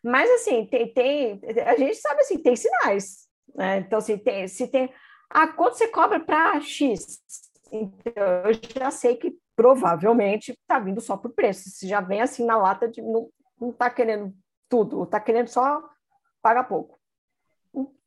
Mas, 0.01 0.31
assim, 0.31 0.65
tem, 0.67 0.95
tem, 0.95 1.41
a 1.67 1.77
gente 1.77 1.97
sabe 1.97 2.21
assim, 2.21 2.39
tem 2.39 2.55
sinais. 2.55 3.27
Né? 3.57 3.79
Então, 3.79 3.99
assim, 3.99 4.17
tem, 4.17 4.47
se 4.47 4.69
tem. 4.69 4.89
Ah, 5.31 5.49
quanto 5.49 5.77
você 5.77 5.89
cobra 5.89 6.21
para 6.21 6.61
X? 6.61 7.21
Então, 7.73 8.23
eu 8.45 8.53
já 8.79 8.93
sei 8.93 9.17
que 9.17 9.37
provavelmente 9.57 10.53
está 10.53 10.79
vindo 10.79 11.01
só 11.01 11.17
por 11.17 11.33
preço. 11.33 11.71
Se 11.71 11.89
já 11.89 12.01
vem 12.01 12.21
assim 12.21 12.47
na 12.47 12.57
lata 12.57 12.87
de 12.87 13.03
não 13.03 13.29
está 13.71 13.91
querendo 13.91 14.33
tudo, 14.69 15.05
está 15.05 15.21
querendo 15.21 15.49
só 15.49 15.83
pagar 16.43 16.65
pouco. 16.65 16.99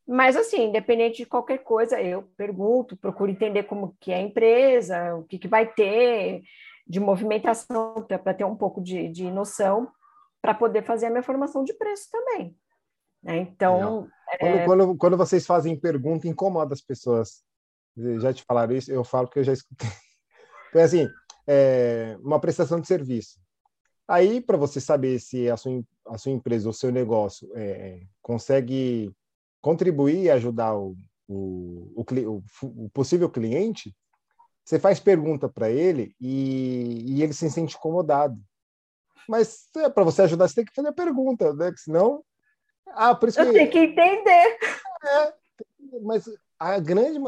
Mas 0.08 0.38
assim, 0.38 0.70
independente 0.70 1.18
de 1.18 1.26
qualquer 1.26 1.58
coisa, 1.60 2.01
eu 2.01 2.24
pergunto, 2.38 2.95
procuro 2.95 3.30
entender 3.30 3.64
como 3.64 3.95
que 3.99 4.12
é 4.12 4.16
a 4.16 4.22
empresa, 4.22 5.16
o 5.16 5.24
que, 5.24 5.38
que 5.38 5.49
vai 5.49 5.68
ter 5.68 6.43
de 6.88 6.99
movimentação, 6.99 8.05
para 8.08 8.34
ter 8.34 8.45
um 8.45 8.55
pouco 8.55 8.82
de, 8.82 9.10
de 9.10 9.30
noção, 9.30 9.91
para 10.41 10.53
poder 10.53 10.84
fazer 10.84 11.08
a 11.08 11.10
minha 11.10 11.24
formação 11.24 11.64
de 11.66 11.74
preço 11.74 12.08
também. 12.10 12.55
Né? 13.22 13.38
Então. 13.39 14.08
É... 14.39 14.64
Quando, 14.64 14.66
quando, 14.66 14.97
quando, 14.97 15.18
vocês 15.18 15.45
fazem 15.45 15.78
pergunta, 15.78 16.28
incomoda 16.28 16.74
as 16.74 16.82
pessoas. 16.82 17.43
Já 17.97 18.32
te 18.32 18.43
falaram 18.43 18.76
isso? 18.76 18.91
Eu 18.91 19.03
falo 19.03 19.28
que 19.28 19.39
eu 19.39 19.43
já 19.43 19.53
escutei. 19.53 19.88
Então, 20.70 20.82
assim, 20.82 21.08
é 21.47 22.18
uma 22.20 22.41
prestação 22.41 22.80
de 22.80 22.88
serviço. 22.88 23.39
Aí, 24.08 24.39
para 24.39 24.58
você 24.58 24.80
saber 24.80 25.20
se 25.20 25.49
a 25.49 25.58
sua, 25.58 25.84
a 26.08 26.18
sua 26.18 26.32
empresa 26.32 26.68
ou 26.70 26.74
seu 26.74 26.91
negócio 26.91 27.49
é, 27.55 28.01
consegue 28.22 29.14
contribuir 29.62 30.24
e 30.24 30.30
ajudar 30.30 30.76
o, 30.76 30.95
o, 31.28 31.91
o, 31.95 32.43
o, 32.64 32.89
possível 32.89 33.30
cliente, 33.30 33.93
você 34.64 34.80
faz 34.80 34.99
pergunta 34.99 35.49
para 35.49 35.70
ele 35.70 36.16
e, 36.22 37.03
e, 37.05 37.24
ele 37.24 37.34
se 37.34 37.49
sente 37.49 37.76
incomodado. 37.76 38.38
Mas 39.28 39.68
é, 39.76 39.89
para 39.89 40.05
você 40.05 40.22
ajudar, 40.22 40.47
você 40.47 40.55
tem 40.55 40.66
que 40.66 40.74
fazer 40.74 40.88
a 40.88 40.93
pergunta, 40.93 41.53
né? 41.53 41.74
senão. 41.76 42.24
Ah, 42.88 43.14
por 43.14 43.28
isso 43.28 43.41
Eu 43.41 43.47
que... 43.47 43.53
tenho 43.53 43.72
que 43.72 43.80
entender. 43.80 44.58
É, 45.03 45.34
mas 46.01 46.30
a 46.58 46.80
grande 46.80 47.20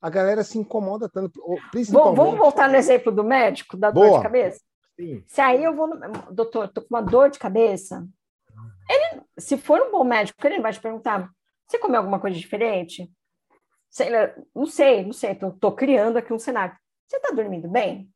a 0.00 0.10
galera 0.10 0.44
se 0.44 0.58
incomoda 0.58 1.08
tanto. 1.08 1.40
Principalmente... 1.70 2.16
Vamos 2.16 2.38
voltar 2.38 2.68
no 2.68 2.76
exemplo 2.76 3.10
do 3.10 3.24
médico, 3.24 3.76
da 3.76 3.90
Boa. 3.90 4.08
dor 4.08 4.16
de 4.18 4.22
cabeça? 4.22 4.60
Sim. 4.98 5.22
Se 5.28 5.40
aí 5.40 5.62
eu 5.62 5.74
vou, 5.76 5.86
no... 5.86 6.32
doutor, 6.32 6.64
estou 6.64 6.82
com 6.82 6.94
uma 6.94 7.02
dor 7.02 7.30
de 7.30 7.38
cabeça, 7.38 8.04
ele, 8.90 9.22
se 9.38 9.56
for 9.56 9.80
um 9.80 9.92
bom 9.92 10.02
médico, 10.02 10.44
ele 10.44 10.60
vai 10.60 10.72
te 10.72 10.80
perguntar: 10.80 11.30
você 11.66 11.78
comeu 11.78 12.00
alguma 12.00 12.18
coisa 12.18 12.36
diferente? 12.36 13.08
Sei, 13.88 14.08
não 14.54 14.66
sei, 14.66 15.04
não 15.04 15.12
sei, 15.12 15.32
estou 15.32 15.72
criando 15.72 16.16
aqui 16.16 16.32
um 16.32 16.38
cenário. 16.38 16.76
Você 17.06 17.16
está 17.16 17.30
dormindo 17.30 17.68
bem? 17.68 18.10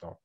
Top. 0.00 0.18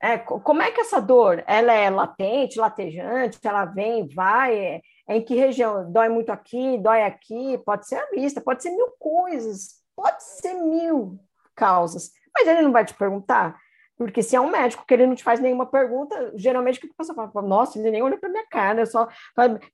É, 0.00 0.18
como 0.18 0.60
é 0.60 0.72
que 0.72 0.80
essa 0.80 1.00
dor, 1.00 1.44
ela 1.46 1.72
é 1.72 1.88
latente, 1.88 2.58
latejante, 2.58 3.38
ela 3.44 3.64
vem, 3.64 4.08
vai, 4.08 4.58
é, 4.58 4.82
em 5.08 5.24
que 5.24 5.34
região? 5.36 5.90
Dói 5.90 6.08
muito 6.08 6.30
aqui, 6.30 6.78
dói 6.78 7.04
aqui, 7.04 7.56
pode 7.58 7.86
ser 7.86 7.96
a 7.96 8.10
vista, 8.10 8.40
pode 8.40 8.62
ser 8.62 8.70
mil 8.70 8.90
coisas, 8.98 9.82
pode 9.94 10.22
ser 10.24 10.54
mil 10.54 11.18
causas. 11.54 12.10
Mas 12.34 12.48
ele 12.48 12.62
não 12.62 12.72
vai 12.72 12.84
te 12.84 12.94
perguntar, 12.94 13.58
porque 13.96 14.22
se 14.22 14.34
é 14.34 14.40
um 14.40 14.50
médico 14.50 14.84
que 14.86 14.94
ele 14.94 15.06
não 15.06 15.14
te 15.14 15.22
faz 15.22 15.40
nenhuma 15.40 15.66
pergunta, 15.66 16.32
geralmente 16.34 16.78
o 16.78 16.80
que 16.80 16.88
a 16.88 16.96
pessoa 16.96 17.30
fala? 17.30 17.46
Nossa, 17.46 17.78
ele 17.78 17.90
nem 17.90 18.02
olhou 18.02 18.18
para 18.18 18.28
minha 18.28 18.46
cara, 18.46 18.86
só 18.86 19.08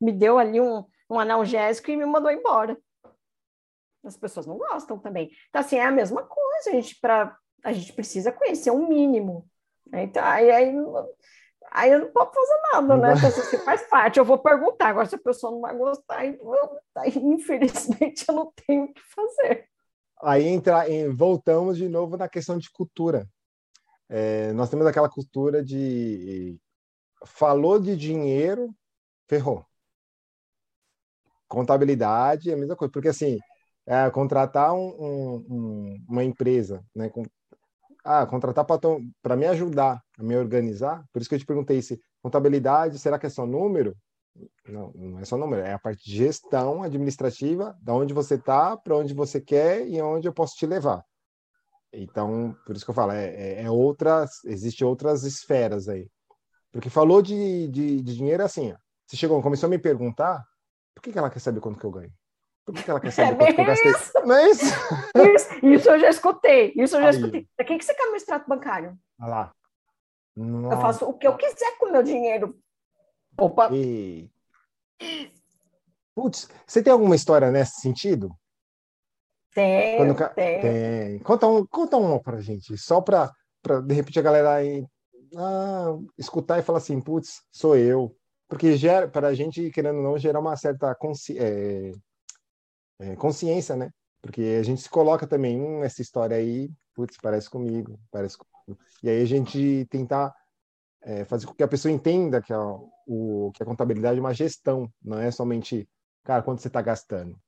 me 0.01 0.13
deu 0.13 0.39
ali 0.39 0.61
um, 0.61 0.85
um 1.09 1.19
analgésico 1.19 1.91
e 1.91 1.97
me 1.97 2.07
mandou 2.07 2.31
embora. 2.31 2.77
As 4.05 4.17
pessoas 4.17 4.47
não 4.47 4.57
gostam 4.57 4.99
também. 4.99 5.31
Então, 5.49 5.61
assim, 5.61 5.77
é 5.77 5.85
a 5.85 5.91
mesma 5.91 6.23
coisa, 6.23 6.71
a 6.71 6.73
gente, 6.73 6.99
pra, 7.01 7.37
a 7.65 7.73
gente 7.73 7.93
precisa 7.93 8.33
conhecer 8.33 8.71
um 8.71 8.89
mínimo. 8.89 9.49
Né? 9.87 10.05
Então, 10.05 10.25
aí, 10.25 10.51
aí 10.51 10.75
Aí 11.71 11.93
eu 11.93 12.01
não 12.01 12.09
posso 12.09 12.33
fazer 12.33 12.61
nada, 12.73 12.97
né? 12.97 13.15
Então, 13.17 13.29
assim, 13.29 13.59
faz 13.59 13.83
parte, 13.83 14.19
eu 14.19 14.25
vou 14.25 14.39
perguntar. 14.39 14.89
Agora, 14.89 15.07
se 15.07 15.15
a 15.15 15.19
pessoa 15.19 15.53
não 15.53 15.61
vai 15.61 15.77
gostar, 15.77 16.19
aí, 16.19 16.39
infelizmente 17.17 18.25
eu 18.29 18.35
não 18.35 18.53
tenho 18.67 18.85
o 18.85 18.93
que 18.93 19.03
fazer. 19.03 19.69
Aí 20.23 20.47
entra, 20.47 20.89
em, 20.91 21.09
voltamos 21.15 21.77
de 21.77 21.89
novo 21.89 22.17
na 22.17 22.29
questão 22.29 22.59
de 22.59 22.71
cultura. 22.71 23.29
É, 24.09 24.53
nós 24.53 24.71
temos 24.71 24.87
aquela 24.87 25.09
cultura 25.09 25.63
de 25.63 26.59
falou 27.27 27.81
de 27.81 27.97
dinheiro, 27.97 28.75
ferrou. 29.29 29.65
Contabilidade 31.49 32.51
é 32.51 32.55
a 32.55 32.57
mesma 32.57 32.77
coisa, 32.77 32.93
porque 32.93 33.09
assim, 33.09 33.39
é, 33.87 34.11
contratar 34.11 34.75
um, 34.75 35.45
um, 35.49 36.05
uma 36.09 36.25
empresa, 36.25 36.85
né, 36.95 37.09
com, 37.09 37.25
ah, 38.05 38.27
contratar 38.27 38.65
para 39.23 39.37
me 39.37 39.47
ajudar 39.47 40.03
a 40.19 40.23
me 40.23 40.37
organizar. 40.37 41.05
Por 41.13 41.21
isso 41.21 41.29
que 41.29 41.35
eu 41.35 41.39
te 41.39 41.47
perguntei 41.47 41.81
se 41.83 42.01
contabilidade, 42.23 42.99
será 42.99 43.19
que 43.19 43.27
é 43.27 43.31
só 43.31 43.47
número? 43.47 43.97
Não, 44.67 44.93
não 44.95 45.19
é 45.19 45.25
só 45.25 45.37
número, 45.37 45.63
é 45.63 45.73
a 45.73 45.79
parte 45.79 46.05
de 46.05 46.17
gestão 46.17 46.83
administrativa, 46.83 47.77
da 47.81 47.95
onde 47.95 48.13
você 48.13 48.35
está, 48.35 48.77
para 48.77 48.97
onde 48.97 49.15
você 49.15 49.41
quer 49.41 49.87
e 49.89 50.01
onde 50.01 50.29
eu 50.29 50.33
posso 50.33 50.57
te 50.57 50.67
levar. 50.67 51.05
Então, 51.93 52.55
por 52.67 52.77
isso 52.77 52.85
que 52.85 52.91
eu 52.91 52.95
falo, 52.95 53.13
é, 53.13 53.27
é, 53.29 53.63
é 53.63 53.71
outras, 53.71 54.45
existe 54.45 54.85
outras 54.85 55.25
esferas 55.25 55.89
aí. 55.89 56.09
Porque 56.71 56.91
falou 56.91 57.23
de, 57.23 57.69
de, 57.69 58.03
de 58.03 58.17
dinheiro 58.17 58.43
assim, 58.43 58.73
ó. 58.73 58.77
Você 59.07 59.17
chegou, 59.17 59.41
começou 59.41 59.69
a 59.69 59.71
me 59.71 59.79
perguntar, 59.79 60.45
por 60.95 61.03
que, 61.03 61.13
que 61.13 61.19
ela 61.19 61.31
quer 61.31 61.39
saber 61.39 61.61
quanto 61.61 61.79
que 61.79 61.87
eu 61.87 61.91
ganho? 61.91 62.13
Por 62.67 62.75
que, 62.75 62.83
que 62.83 62.91
ela 62.91 63.01
quer 63.01 63.11
saber 63.11 63.33
é 63.33 63.37
quanto 63.37 63.55
que 63.55 63.61
eu 63.63 63.65
gastei? 63.65 63.91
Isso. 63.91 64.13
Não 64.27 64.37
é 64.37 64.51
isso? 64.51 64.65
isso? 65.35 65.67
Isso 65.67 65.91
eu 65.91 65.99
já 65.99 66.11
escutei. 66.11 66.75
Isso 66.77 66.97
eu 66.97 67.01
já 67.01 67.09
Aí. 67.09 67.17
escutei. 67.17 67.49
Para 67.57 67.65
que, 67.65 67.79
que 67.79 67.85
você 67.85 67.95
quer 67.95 68.05
meu 68.05 68.17
extrato 68.17 68.47
bancário? 68.47 68.99
Olha 69.19 69.31
lá. 69.31 69.53
Nossa. 70.37 70.75
Eu 70.75 70.81
faço 70.81 71.05
o 71.07 71.15
que 71.15 71.27
eu 71.27 71.37
quiser 71.37 71.79
com 71.79 71.87
o 71.87 71.93
meu 71.93 72.03
dinheiro. 72.03 72.55
Opa! 73.39 73.71
E... 73.73 74.29
Putz, 76.15 76.49
você 76.67 76.83
tem 76.83 76.93
alguma 76.93 77.15
história 77.15 77.51
nesse 77.51 77.81
sentido? 77.81 78.35
Tem, 79.55 79.97
Quando... 79.97 80.35
tem. 80.35 80.61
tem. 80.61 81.19
Conta, 81.21 81.47
um, 81.47 81.65
conta 81.67 81.97
uma 81.97 82.21
pra 82.21 82.41
gente, 82.41 82.77
só 82.77 83.01
para 83.01 83.33
de 83.87 83.95
repente 83.95 84.19
a 84.19 84.23
galera 84.23 84.55
aí, 84.55 84.85
ah, 85.37 85.97
escutar 86.17 86.59
e 86.59 86.63
falar 86.63 86.79
assim, 86.79 87.01
putz, 87.01 87.43
sou 87.53 87.77
eu. 87.77 88.15
Porque 88.49 88.77
gera, 88.77 89.07
para 89.07 89.29
a 89.29 89.35
gente, 89.35 89.71
querendo 89.71 89.99
ou 89.99 90.03
não, 90.03 90.19
gerar 90.19 90.41
uma 90.41 90.57
certa 90.57 90.95
consci... 90.95 91.39
é, 91.39 91.93
é, 92.99 93.17
consciência, 93.17 93.77
né? 93.77 93.91
Porque 94.21 94.59
a 94.59 94.63
gente 94.63 94.81
se 94.81 94.89
coloca 94.91 95.27
também, 95.27 95.61
hum, 95.61 95.85
essa 95.85 96.03
história 96.03 96.37
aí, 96.37 96.71
putz, 96.95 97.17
parece 97.23 97.49
comigo, 97.49 98.01
parece 98.11 98.37
comigo. 98.37 98.83
E 99.03 99.09
aí 99.09 99.23
a 99.23 99.27
gente 99.27 99.87
tentar 99.91 100.35
é, 101.03 101.25
fazer 101.25 101.47
com 101.47 101.55
que 101.55 101.63
a 101.63 101.69
pessoa 101.69 101.93
entenda 101.93 102.43
que 102.43 102.53
a, 102.53 102.61
o, 103.07 103.51
que 103.55 103.63
a 103.63 103.67
contabilidade 103.67 104.19
é 104.19 104.21
uma 104.21 104.35
gestão, 104.35 104.91
não 105.03 105.19
é 105.19 105.31
somente, 105.31 105.89
cara, 106.25 106.43
quanto 106.43 106.61
você 106.61 106.69
está 106.69 106.83
gastando. 106.83 107.39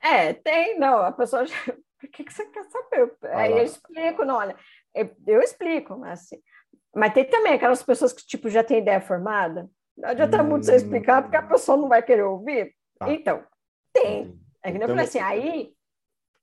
É, 0.00 0.32
tem, 0.32 0.78
não, 0.78 0.98
a 0.98 1.12
pessoa 1.12 1.46
já... 1.46 1.54
O 2.04 2.08
que, 2.08 2.24
que 2.24 2.32
você 2.32 2.44
quer 2.50 2.62
saber? 2.64 3.16
Aí 3.32 3.52
eu 3.52 3.64
explico, 3.64 4.22
não, 4.22 4.36
olha, 4.36 4.54
eu, 4.94 5.10
eu 5.26 5.40
explico, 5.40 5.96
mas 5.96 6.20
assim, 6.20 6.36
mas 6.94 7.14
tem 7.14 7.24
também 7.24 7.54
aquelas 7.54 7.82
pessoas 7.82 8.12
que, 8.12 8.24
tipo, 8.26 8.50
já 8.50 8.62
tem 8.62 8.80
ideia 8.80 9.00
formada, 9.00 9.68
não 9.96 10.10
adianta 10.10 10.42
hum, 10.42 10.46
muito 10.46 10.66
você 10.66 10.76
explicar, 10.76 11.22
porque 11.22 11.36
a 11.36 11.42
pessoa 11.42 11.76
não 11.76 11.88
vai 11.88 12.02
querer 12.02 12.22
ouvir. 12.22 12.74
Tá. 12.98 13.10
Então, 13.12 13.42
tem. 13.92 14.38
É 14.62 14.70
que 14.70 14.78
eu 14.78 14.88
falei 14.88 15.04
assim, 15.04 15.18
aí, 15.18 15.72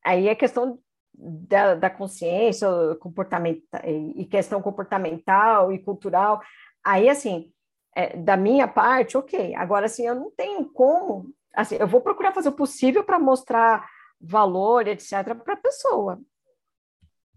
aí 0.03 0.28
é 0.28 0.36
questão 0.36 0.80
da, 1.14 1.76
da 1.76 1.89
consciência 1.89 2.68
comportamental 2.99 3.82
e 3.86 4.26
questão 4.26 4.61
comportamental 4.61 5.72
e 5.72 5.80
cultural. 5.80 6.41
Aí, 6.84 7.09
assim, 7.09 7.51
é, 7.95 8.18
da 8.18 8.36
minha 8.36 8.68
parte, 8.68 9.18
ok. 9.18 9.55
Agora, 9.55 9.86
assim, 9.86 10.05
eu 10.05 10.16
não 10.16 10.32
tenho 10.32 10.66
como. 10.72 11.34
Assim, 11.53 11.76
eu 11.76 11.88
vou 11.88 12.01
procurar 12.01 12.34
fazer 12.34 12.49
o 12.49 12.53
possível 12.53 13.03
para 13.03 13.20
mostrar 13.20 13.88
valor, 14.20 14.88
etc., 14.88 15.36
para 15.43 15.53
a 15.53 15.57
pessoa. 15.57 16.20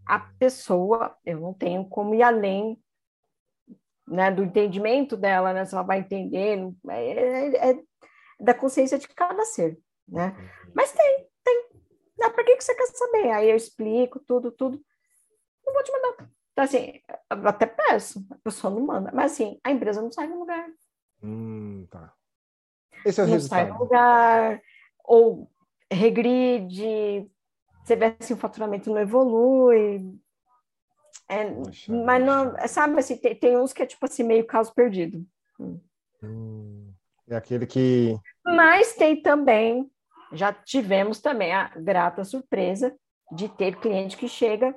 A 0.06 0.20
pessoa, 0.20 1.16
eu 1.24 1.40
não 1.40 1.52
tenho 1.52 1.84
como 1.88 2.14
ir 2.14 2.22
além 2.22 2.80
né, 4.06 4.30
do 4.30 4.44
entendimento 4.44 5.16
dela, 5.16 5.52
né, 5.52 5.64
se 5.64 5.74
ela 5.74 5.82
vai 5.82 5.98
entender. 5.98 6.58
É, 6.88 7.10
é, 7.10 7.70
é 7.70 7.82
da 8.38 8.54
consciência 8.54 8.98
de 8.98 9.08
cada 9.08 9.44
ser, 9.44 9.78
né? 10.06 10.36
Uhum. 10.38 10.72
Mas 10.74 10.92
tem, 10.92 11.25
tem. 11.25 11.25
Ah, 12.22 12.30
para 12.30 12.44
que, 12.44 12.56
que 12.56 12.64
você 12.64 12.74
quer 12.74 12.86
saber? 12.86 13.30
Aí 13.30 13.50
eu 13.50 13.56
explico 13.56 14.20
tudo, 14.20 14.50
tudo. 14.50 14.80
Não 15.64 15.72
vou 15.72 15.82
te 15.82 15.92
mandar. 15.92 16.30
Então, 16.52 16.64
assim, 16.64 17.00
até 17.28 17.66
peço, 17.66 18.26
a 18.30 18.36
pessoa 18.36 18.72
não 18.72 18.80
manda. 18.80 19.10
Mas, 19.12 19.32
assim, 19.32 19.60
a 19.62 19.70
empresa 19.70 20.00
não 20.00 20.10
sai 20.10 20.26
do 20.28 20.38
lugar. 20.38 20.66
Hum, 21.22 21.86
tá. 21.90 22.14
Esse 23.04 23.20
é 23.20 23.24
o 23.24 23.26
não 23.26 23.34
resultado. 23.34 23.68
sai 23.68 23.72
do 23.72 23.78
lugar, 23.78 24.62
ou 25.04 25.50
regride, 25.90 27.30
você 27.86 27.94
vê 27.94 28.16
assim, 28.18 28.34
o 28.34 28.38
faturamento 28.38 28.90
não 28.90 29.00
evolui. 29.00 30.18
É, 31.28 31.44
mas 31.88 32.24
não, 32.24 32.68
sabe 32.68 32.98
assim, 32.98 33.16
tem, 33.16 33.34
tem, 33.34 33.56
uns 33.56 33.72
que 33.72 33.82
é 33.82 33.86
tipo 33.86 34.04
assim, 34.04 34.24
meio 34.24 34.44
caso 34.44 34.74
perdido. 34.74 35.24
Hum, 36.22 36.92
é 37.28 37.36
aquele 37.36 37.64
que. 37.64 38.16
Mas 38.44 38.94
tem 38.94 39.22
também, 39.22 39.88
já 40.32 40.52
tivemos 40.52 41.20
também 41.20 41.52
a 41.52 41.68
grata 41.76 42.24
surpresa 42.24 42.96
de 43.32 43.48
ter 43.48 43.76
cliente 43.76 44.16
que 44.16 44.28
chega 44.28 44.74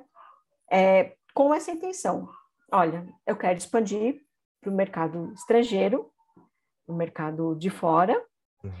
é, 0.70 1.14
com 1.34 1.52
essa 1.54 1.70
intenção. 1.70 2.28
Olha, 2.72 3.06
eu 3.26 3.36
quero 3.36 3.58
expandir 3.58 4.22
para 4.60 4.70
o 4.70 4.74
mercado 4.74 5.32
estrangeiro, 5.34 6.10
o 6.86 6.92
mercado 6.92 7.54
de 7.54 7.70
fora, 7.70 8.22
uhum. 8.62 8.72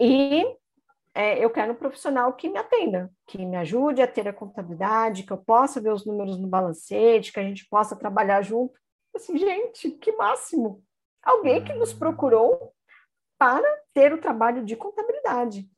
e 0.00 0.44
é, 1.14 1.44
eu 1.44 1.50
quero 1.50 1.72
um 1.72 1.76
profissional 1.76 2.32
que 2.32 2.48
me 2.48 2.58
atenda, 2.58 3.10
que 3.26 3.44
me 3.44 3.56
ajude 3.56 4.00
a 4.00 4.06
ter 4.06 4.26
a 4.26 4.32
contabilidade, 4.32 5.24
que 5.24 5.32
eu 5.32 5.38
possa 5.38 5.80
ver 5.80 5.92
os 5.92 6.06
números 6.06 6.38
no 6.38 6.48
balancete, 6.48 7.32
que 7.32 7.40
a 7.40 7.42
gente 7.42 7.66
possa 7.68 7.94
trabalhar 7.94 8.40
junto. 8.42 8.74
Assim, 9.14 9.36
gente, 9.36 9.90
que 9.90 10.12
máximo! 10.12 10.82
Alguém 11.22 11.62
que 11.62 11.74
nos 11.74 11.92
procurou 11.92 12.72
para 13.38 13.66
ter 13.92 14.12
o 14.12 14.20
trabalho 14.20 14.64
de 14.64 14.74
contabilidade. 14.74 15.68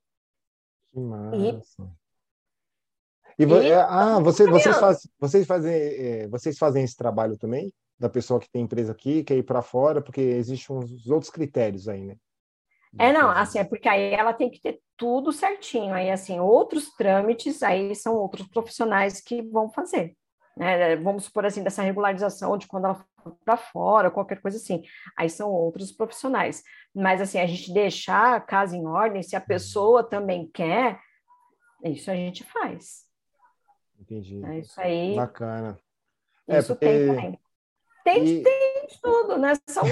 Que 0.95 1.01
massa! 1.01 1.91
E, 3.37 3.43
e, 3.43 3.47
e 3.47 3.73
ah, 3.73 4.21
você, 4.21 4.47
vocês, 4.47 4.79
faz, 4.79 5.09
vocês, 5.19 5.47
fazem, 5.47 5.75
é, 5.75 6.29
vocês 6.29 6.57
fazem 6.57 6.85
esse 6.85 6.97
trabalho 6.97 7.37
também? 7.37 7.75
Da 7.99 8.09
pessoa 8.09 8.39
que 8.39 8.49
tem 8.49 8.63
empresa 8.63 8.93
aqui, 8.93 9.25
quer 9.25 9.37
ir 9.37 9.43
para 9.43 9.61
fora, 9.61 10.01
porque 10.01 10.21
existem 10.21 10.77
uns 10.77 11.11
outros 11.11 11.31
critérios 11.31 11.89
aí, 11.89 12.05
né? 12.05 12.17
É, 12.97 13.13
não, 13.13 13.29
assim, 13.29 13.59
é 13.59 13.65
porque 13.65 13.89
aí 13.89 14.13
ela 14.13 14.33
tem 14.33 14.49
que 14.49 14.61
ter 14.61 14.81
tudo 14.97 15.33
certinho. 15.33 15.93
Aí, 15.93 16.11
assim, 16.13 16.39
outros 16.39 16.95
trâmites, 16.95 17.61
aí 17.61 17.93
são 17.97 18.15
outros 18.15 18.47
profissionais 18.47 19.21
que 19.21 19.43
vão 19.43 19.69
fazer. 19.69 20.17
Né? 20.57 20.97
Vamos 20.97 21.25
supor 21.25 21.47
assim, 21.47 21.63
dessa 21.63 21.83
regularização 21.83 22.57
de 22.57 22.67
quando 22.67 22.85
ela 22.85 22.95
for 22.95 23.37
para 23.45 23.57
fora, 23.57 24.11
qualquer 24.11 24.41
coisa 24.41 24.57
assim. 24.57 24.83
Aí 25.17 25.29
são 25.29 25.51
outros 25.51 25.91
profissionais. 25.91 26.63
Mas, 26.95 27.21
assim, 27.21 27.39
a 27.39 27.47
gente 27.47 27.73
deixar 27.73 28.37
a 28.37 28.41
casa 28.41 28.77
em 28.77 28.87
ordem, 28.87 29.23
se 29.23 29.35
a 29.35 29.41
pessoa 29.41 30.05
também 30.05 30.49
quer, 30.53 31.01
isso 31.83 32.11
a 32.11 32.15
gente 32.15 32.45
faz. 32.45 33.05
Entendi. 33.99 34.45
É 34.45 34.59
isso 34.59 34.81
aí. 34.81 35.17
Bacana. 35.17 35.79
É, 36.47 36.59
isso 36.59 36.73
é 36.73 36.75
porque... 36.75 36.87
tem 36.87 37.07
também. 37.07 37.41
Tem, 38.05 38.27
e... 38.27 38.43
tem 38.43 38.87
de 38.87 39.01
tudo, 39.01 39.39
né? 39.39 39.55
São 39.67 39.85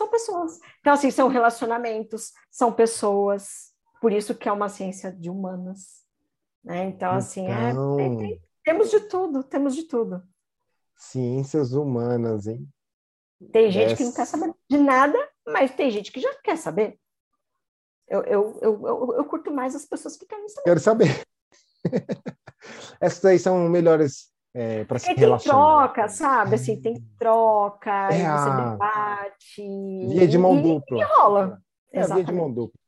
são 0.00 0.08
pessoas. 0.08 0.60
Então, 0.80 0.94
assim, 0.94 1.10
são 1.10 1.28
relacionamentos, 1.28 2.32
são 2.50 2.72
pessoas. 2.72 3.74
Por 4.00 4.12
isso 4.12 4.34
que 4.34 4.48
é 4.48 4.52
uma 4.52 4.70
ciência 4.70 5.12
de 5.12 5.28
humanas. 5.28 6.06
Né? 6.64 6.86
Então, 6.86 7.12
assim, 7.12 7.46
é, 7.46 7.70
então... 7.70 8.00
É, 8.00 8.38
temos 8.70 8.90
de 8.90 9.00
tudo, 9.00 9.42
temos 9.42 9.74
de 9.74 9.82
tudo. 9.82 10.22
Ciências 10.96 11.72
humanas, 11.72 12.46
hein? 12.46 12.68
Tem 13.52 13.70
gente 13.70 13.96
que 13.96 14.04
não 14.04 14.12
quer 14.12 14.26
saber 14.26 14.54
de 14.68 14.78
nada, 14.78 15.18
mas 15.46 15.74
tem 15.74 15.90
gente 15.90 16.12
que 16.12 16.20
já 16.20 16.32
quer 16.42 16.56
saber. 16.56 16.98
Eu, 18.06 18.22
eu, 18.22 18.58
eu, 18.60 18.86
eu, 18.86 19.14
eu 19.16 19.24
curto 19.24 19.50
mais 19.50 19.74
as 19.74 19.84
pessoas 19.86 20.16
que 20.16 20.26
querem 20.26 20.48
saber. 20.48 20.64
Quero 20.64 20.80
saber. 20.80 21.24
Essas 23.00 23.24
aí 23.24 23.38
são 23.38 23.68
melhores 23.68 24.30
é, 24.54 24.84
para 24.84 24.98
se 24.98 25.12
relacionar. 25.14 25.38
Tem 25.38 25.94
troca, 25.94 26.08
sabe? 26.08 26.54
Assim, 26.54 26.80
tem 26.80 26.94
troca, 27.18 27.90
é 28.12 28.26
a... 28.26 28.36
você 28.36 28.70
debate. 28.70 30.08
Via 30.08 30.28
de 30.28 30.38
mão 30.38 30.60
dupla. 30.60 30.98
E 30.98 31.02
rola. 31.02 31.62
É, 31.92 32.06
via 32.06 32.24
de 32.24 32.32
mão 32.32 32.52
dupla. 32.52 32.78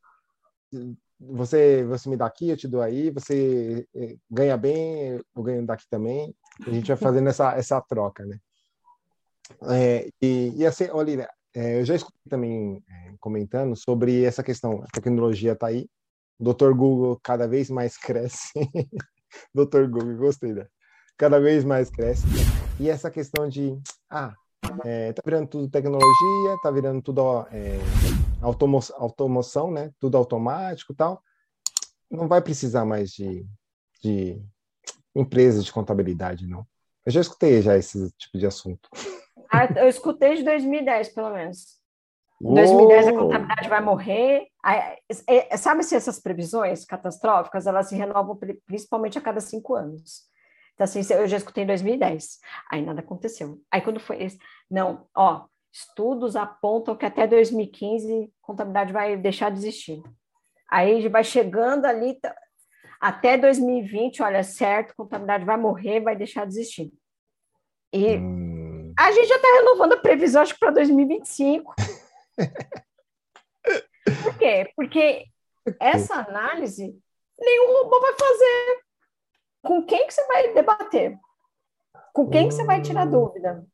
Você, 1.31 1.85
você 1.85 2.09
me 2.09 2.17
dá 2.17 2.27
aqui, 2.27 2.49
eu 2.51 2.57
te 2.57 2.67
dou 2.69 2.83
aí, 2.83 3.11
você 3.11 3.87
é, 3.95 4.17
ganha 4.31 4.57
bem, 4.57 5.21
eu 5.35 5.43
ganho 5.43 5.65
daqui 5.65 5.85
também. 5.89 6.35
A 6.67 6.71
gente 6.71 6.89
vai 6.89 6.97
fazendo 6.97 7.29
essa, 7.29 7.53
essa 7.57 7.81
troca, 7.81 8.25
né? 8.25 8.39
É, 9.71 10.09
e, 10.21 10.53
e 10.57 10.67
assim, 10.67 10.89
olha, 10.91 11.29
é, 11.55 11.81
eu 11.81 11.85
já 11.85 11.95
escutei 11.95 12.21
também 12.29 12.83
é, 12.89 13.15
comentando 13.21 13.77
sobre 13.77 14.25
essa 14.25 14.43
questão, 14.43 14.83
a 14.83 14.87
tecnologia 14.93 15.53
está 15.53 15.69
aí, 15.69 15.89
Dr. 16.41 16.73
Google 16.75 17.21
cada 17.23 17.47
vez 17.47 17.71
mais 17.71 17.97
cresce. 17.97 18.53
Dr. 19.55 19.87
Google, 19.89 20.17
gostei 20.17 20.53
dessa 20.53 20.71
cada 21.23 21.39
vez 21.39 21.65
mais 21.65 21.89
cresce. 21.89 22.25
E 22.81 22.89
essa 22.89 23.09
questão 23.09 23.49
de, 23.49 23.79
ah, 24.11 24.35
é, 24.85 25.13
tá 25.13 25.23
virando 25.25 25.49
tudo 25.49 25.71
tecnologia, 25.71 26.57
tá 26.63 26.71
virando 26.71 27.03
tudo 27.03 27.47
é, 27.51 27.79
automo 28.41 28.81
automoção, 28.97 29.71
né? 29.71 29.93
Tudo 29.99 30.17
automático 30.17 30.95
tal. 30.95 31.23
Não 32.11 32.29
vai 32.29 32.41
precisar 32.43 32.85
mais 32.85 33.11
de, 33.11 33.47
de 34.03 34.43
empresas 35.15 35.65
de 35.65 35.73
contabilidade, 35.73 36.47
não. 36.47 36.67
Eu 37.05 37.13
já 37.13 37.21
escutei 37.21 37.63
já 37.63 37.77
esse 37.77 38.11
tipo 38.17 38.39
de 38.39 38.47
assunto. 38.47 38.89
Ah, 39.51 39.67
eu 39.77 39.89
escutei 39.89 40.37
de 40.37 40.45
2010, 40.45 41.11
pelo 41.11 41.31
menos. 41.31 41.81
Em 42.41 42.55
2010 42.55 43.09
a 43.09 43.13
contabilidade 43.13 43.69
vai 43.69 43.81
morrer. 43.81 44.47
É, 45.29 45.57
sabe 45.57 45.85
se 45.85 45.95
essas 45.95 46.21
previsões 46.21 46.85
catastróficas 46.85 47.67
elas 47.67 47.89
se 47.89 47.95
renovam 47.95 48.39
principalmente 48.67 49.19
a 49.19 49.21
cada 49.21 49.41
cinco 49.41 49.75
anos. 49.75 50.32
Então, 50.75 50.85
assim, 50.85 51.01
eu 51.15 51.27
já 51.27 51.37
escutei 51.37 51.65
em 51.65 51.67
2010. 51.67 52.39
Aí 52.71 52.83
nada 52.83 53.01
aconteceu. 53.01 53.61
Aí 53.71 53.81
quando 53.81 54.01
foi 54.01 54.23
esse? 54.23 54.39
Não, 54.71 55.07
ó, 55.15 55.47
estudos 55.73 56.37
apontam 56.37 56.97
que 56.97 57.07
até 57.07 57.27
2015 57.27 58.33
contabilidade 58.41 58.93
vai 58.93 59.17
deixar 59.17 59.51
de 59.51 59.59
existir. 59.59 60.03
Aí 60.71 61.09
vai 61.09 61.25
chegando 61.25 61.85
ali, 61.87 62.19
tá, 62.21 62.35
até 63.01 63.37
2020, 63.37 64.23
olha, 64.23 64.43
certo, 64.43 64.95
contabilidade 64.97 65.45
vai 65.45 65.57
morrer, 65.57 66.01
vai 66.01 66.17
deixar 66.17 66.47
de 66.47 66.53
existir. 66.53 66.93
E 67.93 68.17
hum. 68.17 68.95
a 68.99 69.13
gente 69.13 69.29
já 69.29 69.37
está 69.37 69.49
renovando 69.59 69.93
a 69.95 69.99
previsão, 69.99 70.43
acho 70.43 70.55
que 70.55 70.61
para 70.61 70.71
2025. 70.71 71.75
Por 74.25 74.39
quê? 74.39 74.71
Porque 74.75 75.27
essa 75.79 76.15
análise 76.15 76.97
nenhum 77.39 77.73
robô 77.73 78.01
vai 78.01 78.13
fazer 78.13 78.83
com 79.63 79.85
quem 79.85 80.07
que 80.07 80.13
você 80.13 80.27
vai 80.27 80.53
debater? 80.53 81.19
Com 82.13 82.29
quem 82.29 82.49
que 82.49 82.55
você 82.55 82.65
vai 82.65 82.83
tirar 82.83 83.07
dúvida? 83.07 83.67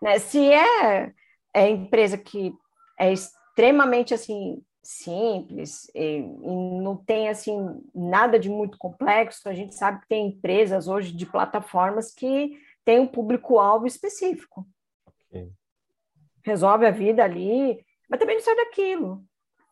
Né? 0.00 0.18
Se 0.18 0.52
é, 0.52 1.12
é 1.52 1.68
empresa 1.68 2.16
que 2.16 2.54
é 2.98 3.12
extremamente 3.12 4.14
assim 4.14 4.62
simples 4.82 5.90
e, 5.94 6.18
e, 6.18 6.80
não 6.80 6.96
tem 6.96 7.28
assim 7.28 7.82
nada 7.92 8.38
de 8.38 8.48
muito 8.48 8.78
complexo, 8.78 9.48
a 9.48 9.52
gente 9.52 9.74
sabe 9.74 10.00
que 10.00 10.08
tem 10.08 10.28
empresas 10.28 10.86
hoje 10.86 11.12
de 11.12 11.26
plataformas 11.26 12.14
que 12.14 12.56
têm 12.84 13.00
um 13.00 13.06
público-alvo 13.06 13.86
específico. 13.86 14.64
Okay. 15.28 15.50
Resolve 16.44 16.86
a 16.86 16.92
vida 16.92 17.24
ali, 17.24 17.84
mas 18.08 18.20
também 18.20 18.36
não 18.36 18.44
sai 18.44 18.54
daquilo. 18.54 19.24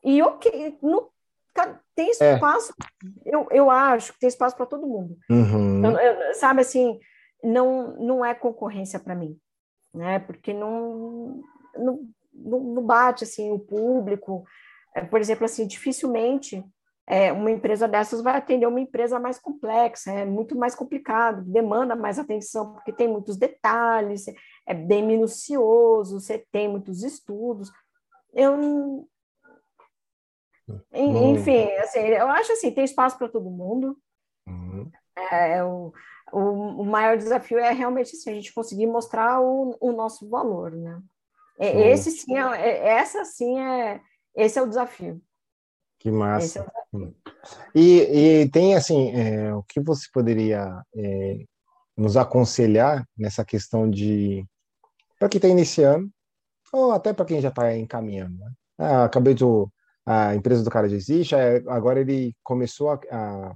E 0.02 0.20
ok, 0.20 0.78
no, 0.82 1.10
tem 1.95 2.09
é. 2.09 2.11
espaço, 2.11 2.74
é. 2.80 3.34
eu, 3.34 3.47
eu 3.51 3.70
acho 3.70 4.12
que 4.12 4.20
tem 4.20 4.28
espaço 4.28 4.57
para 4.57 4.66
todo 4.66 4.86
mundo. 4.86 5.16
Uhum. 5.30 5.84
Eu, 5.99 6.34
sabe 6.34 6.61
assim, 6.61 6.99
não, 7.42 7.97
não 7.99 8.24
é 8.24 8.34
concorrência 8.34 8.99
para 8.99 9.14
mim, 9.14 9.38
né? 9.92 10.18
Porque 10.18 10.53
não, 10.53 11.42
não, 11.76 12.09
não 12.32 12.82
bate 12.82 13.24
assim 13.24 13.53
o 13.53 13.59
público. 13.59 14.45
É, 14.95 15.03
por 15.03 15.20
exemplo, 15.20 15.45
assim, 15.45 15.66
dificilmente 15.66 16.64
é, 17.07 17.32
uma 17.32 17.51
empresa 17.51 17.86
dessas 17.86 18.22
vai 18.22 18.36
atender 18.36 18.66
uma 18.66 18.80
empresa 18.80 19.20
mais 19.20 19.38
complexa, 19.38 20.11
é 20.11 20.24
muito 20.24 20.57
mais 20.57 20.74
complicado, 20.74 21.42
demanda 21.42 21.95
mais 21.95 22.18
atenção, 22.18 22.72
porque 22.72 22.92
tem 22.92 23.07
muitos 23.07 23.36
detalhes, 23.36 24.24
é 24.66 24.72
bem 24.72 25.05
minucioso, 25.05 26.18
você 26.18 26.45
tem 26.51 26.68
muitos 26.68 27.03
estudos. 27.03 27.70
Eu 28.32 29.07
enfim, 30.92 31.70
assim, 31.76 32.00
eu 32.00 32.28
acho 32.28 32.52
assim, 32.52 32.70
tem 32.70 32.84
espaço 32.84 33.18
para 33.18 33.28
todo 33.28 33.50
mundo. 33.50 33.96
Uhum. 34.46 34.90
É, 35.30 35.62
o, 35.62 35.92
o, 36.32 36.38
o, 36.82 36.84
maior 36.84 37.16
desafio 37.16 37.58
é 37.58 37.70
realmente 37.72 38.16
assim, 38.16 38.30
a 38.30 38.34
gente 38.34 38.52
conseguir 38.52 38.86
mostrar 38.86 39.40
o, 39.40 39.76
o 39.80 39.92
nosso 39.92 40.28
valor, 40.28 40.72
né? 40.72 41.00
É, 41.58 41.90
esse 41.90 42.10
sim, 42.10 42.36
é, 42.36 42.40
é, 42.40 42.88
essa 42.98 43.24
sim 43.24 43.58
é, 43.60 44.00
esse 44.34 44.58
é 44.58 44.62
o 44.62 44.68
desafio. 44.68 45.22
Que 46.00 46.10
massa. 46.10 46.60
É 46.60 46.98
e, 47.74 48.42
e, 48.42 48.50
tem 48.50 48.74
assim, 48.74 49.10
é, 49.12 49.54
o 49.54 49.62
que 49.62 49.80
você 49.80 50.06
poderia 50.12 50.82
é, 50.94 51.44
nos 51.96 52.16
aconselhar 52.16 53.06
nessa 53.16 53.44
questão 53.44 53.88
de 53.88 54.44
para 55.18 55.28
quem 55.28 55.38
está 55.38 55.48
iniciando 55.48 56.10
ou 56.72 56.90
até 56.90 57.12
para 57.12 57.24
quem 57.24 57.40
já 57.40 57.48
está 57.48 57.76
encaminhando? 57.76 58.36
Né? 58.36 58.52
Ah, 58.78 59.04
acabei 59.04 59.34
de 59.34 59.44
a 60.07 60.34
empresa 60.34 60.62
do 60.62 60.70
cara 60.70 60.88
já 60.88 60.96
existe, 60.96 61.34
agora 61.66 62.00
ele 62.00 62.34
começou 62.42 62.90
a, 62.90 63.00
a 63.11 63.55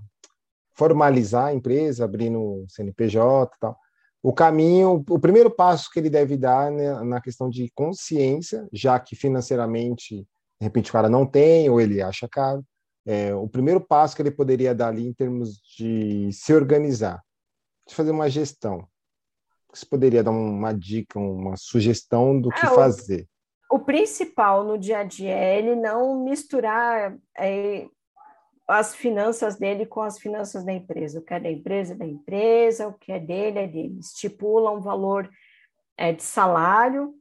formalizar 0.74 1.46
a 1.46 1.54
empresa, 1.54 2.04
abrindo 2.04 2.64
CNPJ 2.68 3.54
e 3.54 3.60
tal. 3.60 3.78
O 4.22 4.32
caminho, 4.32 5.04
o 5.08 5.18
primeiro 5.18 5.50
passo 5.50 5.90
que 5.92 5.98
ele 5.98 6.10
deve 6.10 6.36
dar 6.36 6.70
né, 6.70 6.92
na 7.04 7.20
questão 7.20 7.48
de 7.48 7.70
consciência, 7.74 8.66
já 8.72 8.98
que 8.98 9.14
financeiramente, 9.14 10.16
de 10.16 10.64
repente, 10.64 10.90
o 10.90 10.92
cara 10.92 11.08
não 11.08 11.24
tem, 11.26 11.68
ou 11.68 11.80
ele 11.80 12.02
acha 12.02 12.28
caro, 12.28 12.64
é, 13.06 13.34
o 13.34 13.48
primeiro 13.48 13.80
passo 13.80 14.14
que 14.14 14.22
ele 14.22 14.30
poderia 14.30 14.74
dar 14.74 14.88
ali 14.88 15.06
em 15.06 15.12
termos 15.12 15.60
de 15.76 16.30
se 16.32 16.52
organizar, 16.52 17.22
de 17.86 17.94
fazer 17.94 18.10
uma 18.10 18.28
gestão. 18.28 18.86
Você 19.72 19.86
poderia 19.86 20.22
dar 20.22 20.30
uma 20.30 20.72
dica, 20.72 21.18
uma 21.18 21.56
sugestão 21.56 22.40
do 22.40 22.50
que 22.50 22.66
é, 22.66 22.74
fazer? 22.74 23.28
O, 23.70 23.78
principal 23.78 24.64
no 24.64 24.78
dia 24.78 25.00
a 25.00 25.04
dia 25.04 25.34
é 25.34 25.58
ele 25.58 25.74
não 25.74 26.24
misturar 26.24 27.16
é, 27.36 27.86
as 28.66 28.94
finanças 28.94 29.58
dele 29.58 29.86
com 29.86 30.00
as 30.00 30.18
finanças 30.18 30.64
da 30.64 30.72
empresa. 30.72 31.18
O 31.18 31.22
que 31.22 31.34
é 31.34 31.40
da 31.40 31.50
empresa 31.50 31.94
é 31.94 31.96
da 31.96 32.06
empresa, 32.06 32.88
o 32.88 32.94
que 32.94 33.12
é 33.12 33.18
dele 33.18 33.58
é 33.58 33.66
dele. 33.66 33.98
Estipula 33.98 34.70
um 34.70 34.80
valor 34.80 35.28
é, 35.96 36.12
de 36.12 36.22
salário, 36.22 37.14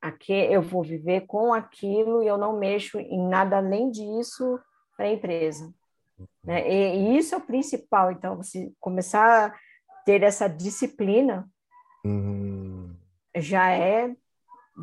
aqui 0.00 0.32
eu 0.32 0.62
vou 0.62 0.82
viver 0.82 1.26
com 1.26 1.52
aquilo 1.52 2.22
e 2.22 2.26
eu 2.26 2.38
não 2.38 2.58
mexo 2.58 2.98
em 2.98 3.28
nada 3.28 3.58
além 3.58 3.90
disso 3.90 4.58
para 4.96 5.06
a 5.06 5.12
empresa. 5.12 5.72
Né? 6.42 6.68
E, 6.68 6.96
e, 6.96 7.18
isso 7.18 7.34
é 7.34 7.38
o 7.38 7.42
principal. 7.42 8.10
Então, 8.10 8.36
você 8.36 8.72
começar 8.80 9.46
a 9.46 9.58
ter 10.04 10.22
essa 10.22 10.48
disciplina 10.48 11.48
uhum. 12.04 12.94
já 13.36 13.70
é 13.70 14.14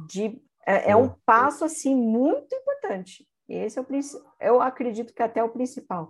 de 0.07 0.41
é, 0.67 0.91
é, 0.91 0.95
um 0.95 1.09
passo 1.25 1.63
assim 1.63 1.95
muito 1.95 2.53
importante. 2.53 3.25
Esse 3.47 3.79
é 3.79 3.81
o 3.81 3.85
eu 4.41 4.61
acredito 4.61 5.13
que 5.13 5.23
até 5.23 5.39
é 5.39 5.43
o 5.43 5.49
principal, 5.49 6.09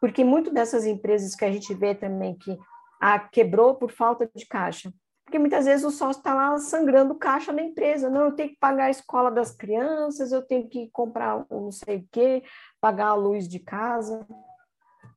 porque 0.00 0.24
muito 0.24 0.50
dessas 0.50 0.86
empresas 0.86 1.34
que 1.34 1.44
a 1.44 1.52
gente 1.52 1.74
vê 1.74 1.94
também 1.94 2.34
que 2.34 2.58
ah, 3.00 3.18
quebrou 3.18 3.74
por 3.74 3.92
falta 3.92 4.28
de 4.34 4.46
caixa, 4.46 4.90
porque 5.28 5.38
muitas 5.38 5.66
vezes 5.66 5.84
o 5.84 5.90
sócio 5.90 6.20
está 6.20 6.32
lá 6.32 6.56
sangrando 6.56 7.14
caixa 7.14 7.52
na 7.52 7.60
empresa. 7.60 8.08
Não, 8.08 8.22
eu 8.22 8.32
tenho 8.32 8.48
que 8.48 8.56
pagar 8.56 8.86
a 8.86 8.90
escola 8.90 9.30
das 9.30 9.54
crianças, 9.54 10.32
eu 10.32 10.40
tenho 10.40 10.66
que 10.66 10.88
comprar 10.90 11.44
um 11.50 11.64
não 11.64 11.70
sei 11.70 11.98
o 11.98 12.08
quê, 12.10 12.42
pagar 12.80 13.08
a 13.08 13.14
luz 13.14 13.46
de 13.46 13.58
casa. 13.58 14.26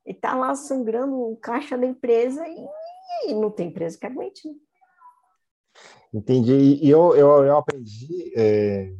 E 0.04 0.10
está 0.10 0.34
lá 0.34 0.54
sangrando 0.54 1.34
caixa 1.40 1.78
da 1.78 1.86
empresa 1.86 2.46
e, 2.46 2.66
e, 3.28 3.34
não 3.34 3.50
tem 3.50 3.68
empresa 3.68 3.98
que 3.98 4.04
aguente. 4.04 4.46
Né? 4.46 4.54
Entendi. 6.12 6.78
E 6.82 6.90
eu, 6.90 7.16
eu, 7.16 7.44
eu 7.44 7.56
aprendi 7.56 8.32
é, 8.36 8.92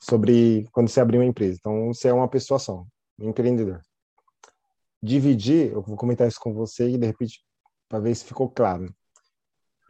sobre 0.00 0.68
quando 0.72 0.88
você 0.88 1.00
abrir 1.00 1.18
uma 1.18 1.26
empresa. 1.26 1.56
Então, 1.58 1.88
você 1.88 2.08
é 2.08 2.12
uma 2.12 2.28
pessoa 2.28 2.58
só, 2.58 2.84
um 3.18 3.28
empreendedor. 3.28 3.80
Dividir, 5.02 5.72
eu 5.72 5.80
vou 5.80 5.96
comentar 5.96 6.26
isso 6.26 6.40
com 6.40 6.52
você 6.52 6.88
e 6.90 6.98
de 6.98 7.06
repente, 7.06 7.42
para 7.88 8.00
ver 8.00 8.14
se 8.14 8.24
ficou 8.24 8.50
claro 8.50 8.92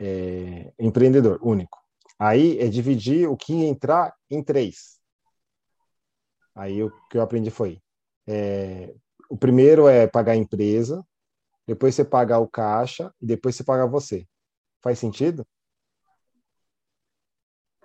é, 0.01 0.73
empreendedor 0.79 1.39
único. 1.43 1.79
Aí 2.19 2.59
é 2.59 2.69
dividir 2.69 3.29
o 3.29 3.37
que 3.37 3.53
entrar 3.53 4.15
em 4.31 4.43
três. 4.43 5.01
Aí 6.55 6.83
o 6.83 6.91
que 7.09 7.17
eu 7.17 7.23
aprendi 7.23 7.51
foi: 7.51 7.81
é, 8.27 8.95
o 9.29 9.37
primeiro 9.37 9.89
é 9.89 10.07
pagar 10.07 10.33
a 10.33 10.37
empresa, 10.37 11.05
depois 11.67 11.95
você 11.95 12.05
pagar 12.05 12.39
o 12.39 12.49
caixa 12.49 13.13
e 13.21 13.27
depois 13.27 13.57
você 13.57 13.65
pagar 13.65 13.87
você. 13.87 14.27
Faz 14.83 14.99
sentido? 14.99 15.47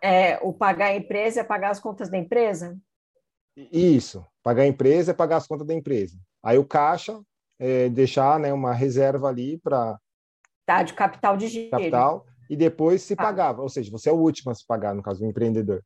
É, 0.06 0.40
o 0.44 0.54
pagar 0.54 0.88
a 0.88 0.96
empresa 0.96 1.42
é 1.42 1.44
pagar 1.44 1.72
as 1.72 1.80
contas 1.80 2.10
da 2.10 2.18
empresa? 2.18 2.78
Isso. 3.56 4.24
Pagar 4.44 4.64
a 4.64 4.68
empresa 4.68 5.12
é 5.12 5.14
pagar 5.16 5.38
as 5.38 5.48
contas 5.48 5.66
da 5.66 5.74
empresa. 5.74 6.16
Aí 6.44 6.60
o 6.60 6.66
caixa 6.66 7.20
é 7.58 7.90
deixar 7.90 8.40
né, 8.40 8.54
uma 8.54 8.74
reserva 8.74 9.28
ali 9.28 9.58
para 9.58 10.00
Tá, 10.66 10.84
de 10.84 10.94
capital 10.94 11.38
de 11.38 11.48
giro. 11.48 11.72
Capital, 11.72 12.26
e 12.50 12.56
depois 12.56 13.02
se 13.02 13.16
tá. 13.16 13.24
pagava. 13.24 13.62
Ou 13.62 13.70
seja, 13.70 13.92
você 13.92 14.10
é 14.10 14.14
o 14.14 14.18
último 14.18 14.52
a 14.52 14.56
se 14.56 14.66
pagar, 14.66 14.94
no 14.94 15.02
caso 15.02 15.20
do 15.20 15.26
empreendedor. 15.26 15.84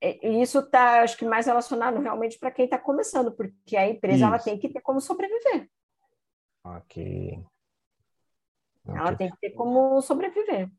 E 0.00 0.42
isso 0.42 0.58
está, 0.58 1.02
acho 1.02 1.16
que, 1.16 1.24
mais 1.24 1.46
relacionado 1.46 1.98
realmente 2.00 2.38
para 2.38 2.50
quem 2.50 2.66
está 2.66 2.78
começando, 2.78 3.32
porque 3.32 3.76
a 3.76 3.88
empresa 3.88 4.26
ela 4.26 4.38
tem 4.38 4.58
que 4.58 4.68
ter 4.68 4.82
como 4.82 5.00
sobreviver. 5.00 5.70
Ok. 6.62 7.42
Ela 8.86 9.04
okay. 9.04 9.16
tem 9.16 9.30
que 9.30 9.36
ter 9.38 9.50
como 9.50 10.02
sobreviver. 10.02 10.70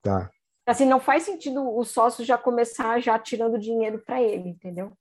Tá. 0.00 0.30
Assim, 0.66 0.86
não 0.86 1.00
faz 1.00 1.24
sentido 1.24 1.76
o 1.76 1.84
sócio 1.84 2.24
já 2.24 2.38
começar 2.38 3.00
já 3.00 3.18
tirando 3.18 3.58
dinheiro 3.58 3.98
para 3.98 4.22
ele, 4.22 4.48
entendeu? 4.48 4.92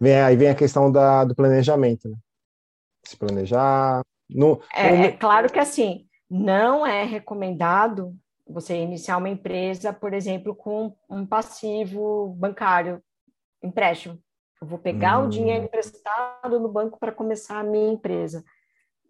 Vem, 0.00 0.20
aí 0.20 0.36
vem 0.36 0.48
a 0.48 0.54
questão 0.54 0.90
da, 0.90 1.24
do 1.24 1.34
planejamento, 1.34 2.08
né? 2.08 2.16
Se 3.04 3.16
planejar, 3.16 4.02
no, 4.30 4.60
é, 4.74 4.96
no... 4.96 5.04
é 5.04 5.12
claro 5.12 5.50
que 5.52 5.58
assim, 5.58 6.06
não 6.30 6.86
é 6.86 7.04
recomendado 7.04 8.16
você 8.46 8.76
iniciar 8.76 9.16
uma 9.16 9.28
empresa, 9.28 9.92
por 9.92 10.14
exemplo, 10.14 10.54
com 10.54 10.94
um 11.08 11.26
passivo 11.26 12.34
bancário, 12.38 13.02
empréstimo. 13.62 14.18
Eu 14.60 14.66
vou 14.66 14.78
pegar 14.78 15.18
hum. 15.18 15.26
o 15.26 15.28
dinheiro 15.28 15.64
emprestado 15.64 16.60
no 16.60 16.68
banco 16.68 16.98
para 16.98 17.12
começar 17.12 17.58
a 17.58 17.64
minha 17.64 17.92
empresa. 17.92 18.44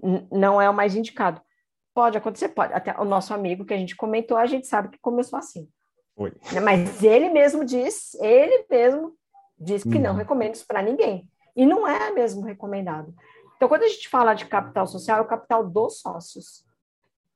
N 0.02 0.26
não 0.32 0.60
é 0.60 0.68
o 0.68 0.74
mais 0.74 0.96
indicado. 0.96 1.40
Pode 1.94 2.16
acontecer, 2.16 2.48
pode. 2.48 2.72
Até 2.72 2.98
o 2.98 3.04
nosso 3.04 3.34
amigo 3.34 3.64
que 3.64 3.74
a 3.74 3.76
gente 3.76 3.96
comentou, 3.96 4.36
a 4.36 4.46
gente 4.46 4.66
sabe 4.66 4.88
que 4.88 4.98
começou 4.98 5.38
assim. 5.38 5.68
Oi. 6.16 6.32
Né, 6.52 6.60
mas 6.60 7.02
ele 7.02 7.28
mesmo 7.30 7.64
diz, 7.64 8.14
ele 8.14 8.64
mesmo 8.70 9.14
diz 9.58 9.82
que 9.82 9.98
hum. 9.98 10.00
não 10.00 10.14
recomenda 10.14 10.52
isso 10.52 10.66
para 10.66 10.82
ninguém. 10.82 11.28
E 11.54 11.66
não 11.66 11.86
é 11.86 12.10
mesmo 12.10 12.42
recomendado. 12.42 13.14
Então, 13.56 13.68
quando 13.68 13.82
a 13.82 13.88
gente 13.88 14.08
fala 14.08 14.34
de 14.34 14.46
capital 14.46 14.86
social, 14.86 15.18
é 15.18 15.20
o 15.20 15.26
capital 15.26 15.64
dos 15.68 16.00
sócios. 16.00 16.64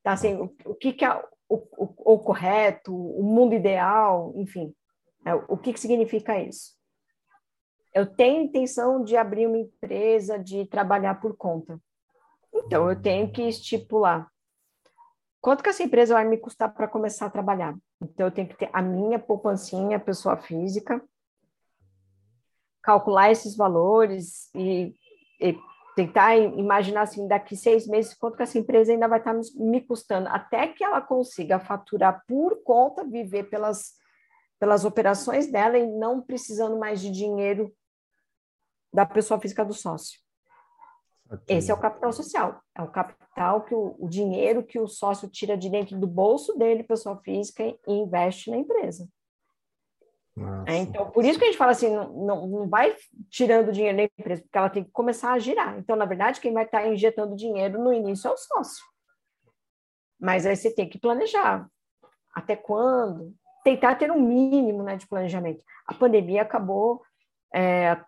Tá? 0.02 0.12
Assim, 0.12 0.34
o, 0.36 0.54
o 0.64 0.74
que, 0.74 0.92
que 0.92 1.04
é 1.04 1.14
o, 1.48 1.56
o, 1.76 2.14
o, 2.14 2.18
correto, 2.18 2.94
o 2.94 3.22
mundo 3.22 3.54
ideal, 3.54 4.32
enfim. 4.36 4.74
É, 5.24 5.34
o 5.34 5.56
que, 5.56 5.72
que 5.72 5.80
significa 5.80 6.40
isso? 6.40 6.74
Eu 7.94 8.06
tenho 8.06 8.42
intenção 8.42 9.04
de 9.04 9.16
abrir 9.16 9.46
uma 9.46 9.58
empresa, 9.58 10.38
de 10.38 10.66
trabalhar 10.66 11.20
por 11.20 11.36
conta. 11.36 11.80
Então, 12.52 12.88
eu 12.90 13.00
tenho 13.00 13.30
que 13.30 13.42
estipular 13.42 14.28
quanto 15.46 15.62
que 15.62 15.68
essa 15.68 15.84
empresa 15.84 16.14
vai 16.14 16.24
me 16.24 16.38
custar 16.38 16.74
para 16.74 16.88
começar 16.88 17.26
a 17.26 17.30
trabalhar. 17.30 17.72
Então, 18.02 18.26
eu 18.26 18.32
tenho 18.32 18.48
que 18.48 18.56
ter 18.56 18.68
a 18.72 18.82
minha 18.82 19.16
poupancinha, 19.16 19.96
pessoa 19.96 20.36
física, 20.36 21.00
calcular 22.82 23.30
esses 23.30 23.56
valores 23.56 24.52
e, 24.56 24.92
e 25.40 25.56
tentar 25.94 26.34
imaginar 26.34 27.02
assim, 27.02 27.28
daqui 27.28 27.56
seis 27.56 27.86
meses, 27.86 28.12
quanto 28.12 28.36
que 28.36 28.42
essa 28.42 28.58
empresa 28.58 28.90
ainda 28.90 29.06
vai 29.06 29.20
estar 29.20 29.38
me 29.54 29.80
custando, 29.80 30.28
até 30.30 30.66
que 30.66 30.82
ela 30.82 31.00
consiga 31.00 31.60
faturar 31.60 32.24
por 32.26 32.60
conta, 32.64 33.04
viver 33.04 33.44
pelas, 33.44 33.92
pelas 34.58 34.84
operações 34.84 35.46
dela 35.46 35.78
e 35.78 35.86
não 35.86 36.20
precisando 36.20 36.76
mais 36.76 37.00
de 37.00 37.08
dinheiro 37.08 37.72
da 38.92 39.06
pessoa 39.06 39.38
física 39.38 39.64
do 39.64 39.74
sócio. 39.74 40.25
Okay. 41.30 41.56
Esse 41.56 41.70
é 41.70 41.74
o 41.74 41.80
capital 41.80 42.12
social, 42.12 42.62
é 42.74 42.82
o 42.82 42.90
capital 42.90 43.62
que 43.64 43.74
o, 43.74 43.96
o 43.98 44.08
dinheiro 44.08 44.62
que 44.62 44.78
o 44.78 44.86
sócio 44.86 45.28
tira 45.28 45.56
de 45.56 45.68
dentro 45.68 45.98
do 45.98 46.06
bolso 46.06 46.56
dele, 46.56 46.84
pessoa 46.84 47.16
física, 47.16 47.64
e 47.64 47.92
investe 47.92 48.50
na 48.50 48.58
empresa. 48.58 49.08
É, 50.66 50.76
então, 50.76 51.10
por 51.10 51.24
isso 51.24 51.38
que 51.38 51.46
a 51.46 51.48
gente 51.48 51.56
fala 51.56 51.72
assim, 51.72 51.88
não, 51.88 52.12
não, 52.12 52.46
não 52.46 52.68
vai 52.68 52.94
tirando 53.30 53.72
dinheiro 53.72 53.96
da 53.96 54.04
empresa, 54.04 54.42
porque 54.42 54.58
ela 54.58 54.68
tem 54.68 54.84
que 54.84 54.90
começar 54.90 55.32
a 55.32 55.38
girar. 55.38 55.78
Então, 55.78 55.96
na 55.96 56.04
verdade, 56.04 56.40
quem 56.40 56.52
vai 56.52 56.64
estar 56.64 56.86
injetando 56.86 57.34
dinheiro 57.34 57.82
no 57.82 57.92
início 57.92 58.28
é 58.28 58.32
o 58.32 58.36
sócio. 58.36 58.84
Mas 60.20 60.44
aí 60.44 60.54
você 60.54 60.70
tem 60.70 60.88
que 60.88 60.98
planejar. 60.98 61.66
Até 62.34 62.54
quando? 62.54 63.34
Tentar 63.64 63.94
ter 63.94 64.10
um 64.12 64.20
mínimo 64.20 64.82
né, 64.82 64.96
de 64.96 65.06
planejamento. 65.08 65.64
A 65.86 65.94
pandemia 65.94 66.42
acabou 66.42 67.02
é, 67.54 67.98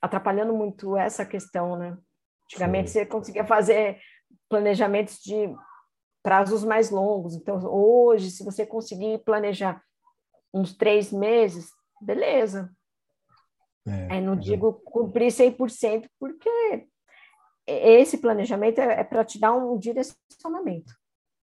atrapalhando 0.00 0.54
muito 0.54 0.96
essa 0.96 1.24
questão, 1.24 1.76
né? 1.76 1.98
Antigamente 2.48 2.90
Sim. 2.90 3.00
você 3.00 3.06
conseguia 3.06 3.44
fazer 3.44 4.00
planejamentos 4.48 5.18
de 5.22 5.54
prazos 6.22 6.64
mais 6.64 6.90
longos. 6.90 7.34
Então, 7.34 7.62
hoje, 7.64 8.30
se 8.30 8.42
você 8.42 8.64
conseguir 8.64 9.18
planejar 9.18 9.82
uns 10.52 10.74
três 10.74 11.12
meses, 11.12 11.70
beleza. 12.00 12.74
É, 13.86 14.20
não 14.20 14.34
é. 14.34 14.36
digo 14.36 14.72
cumprir 14.84 15.30
100%, 15.30 16.08
porque 16.18 16.86
esse 17.66 18.18
planejamento 18.18 18.80
é, 18.80 19.00
é 19.00 19.04
para 19.04 19.24
te 19.24 19.38
dar 19.38 19.54
um 19.54 19.78
direcionamento, 19.78 20.92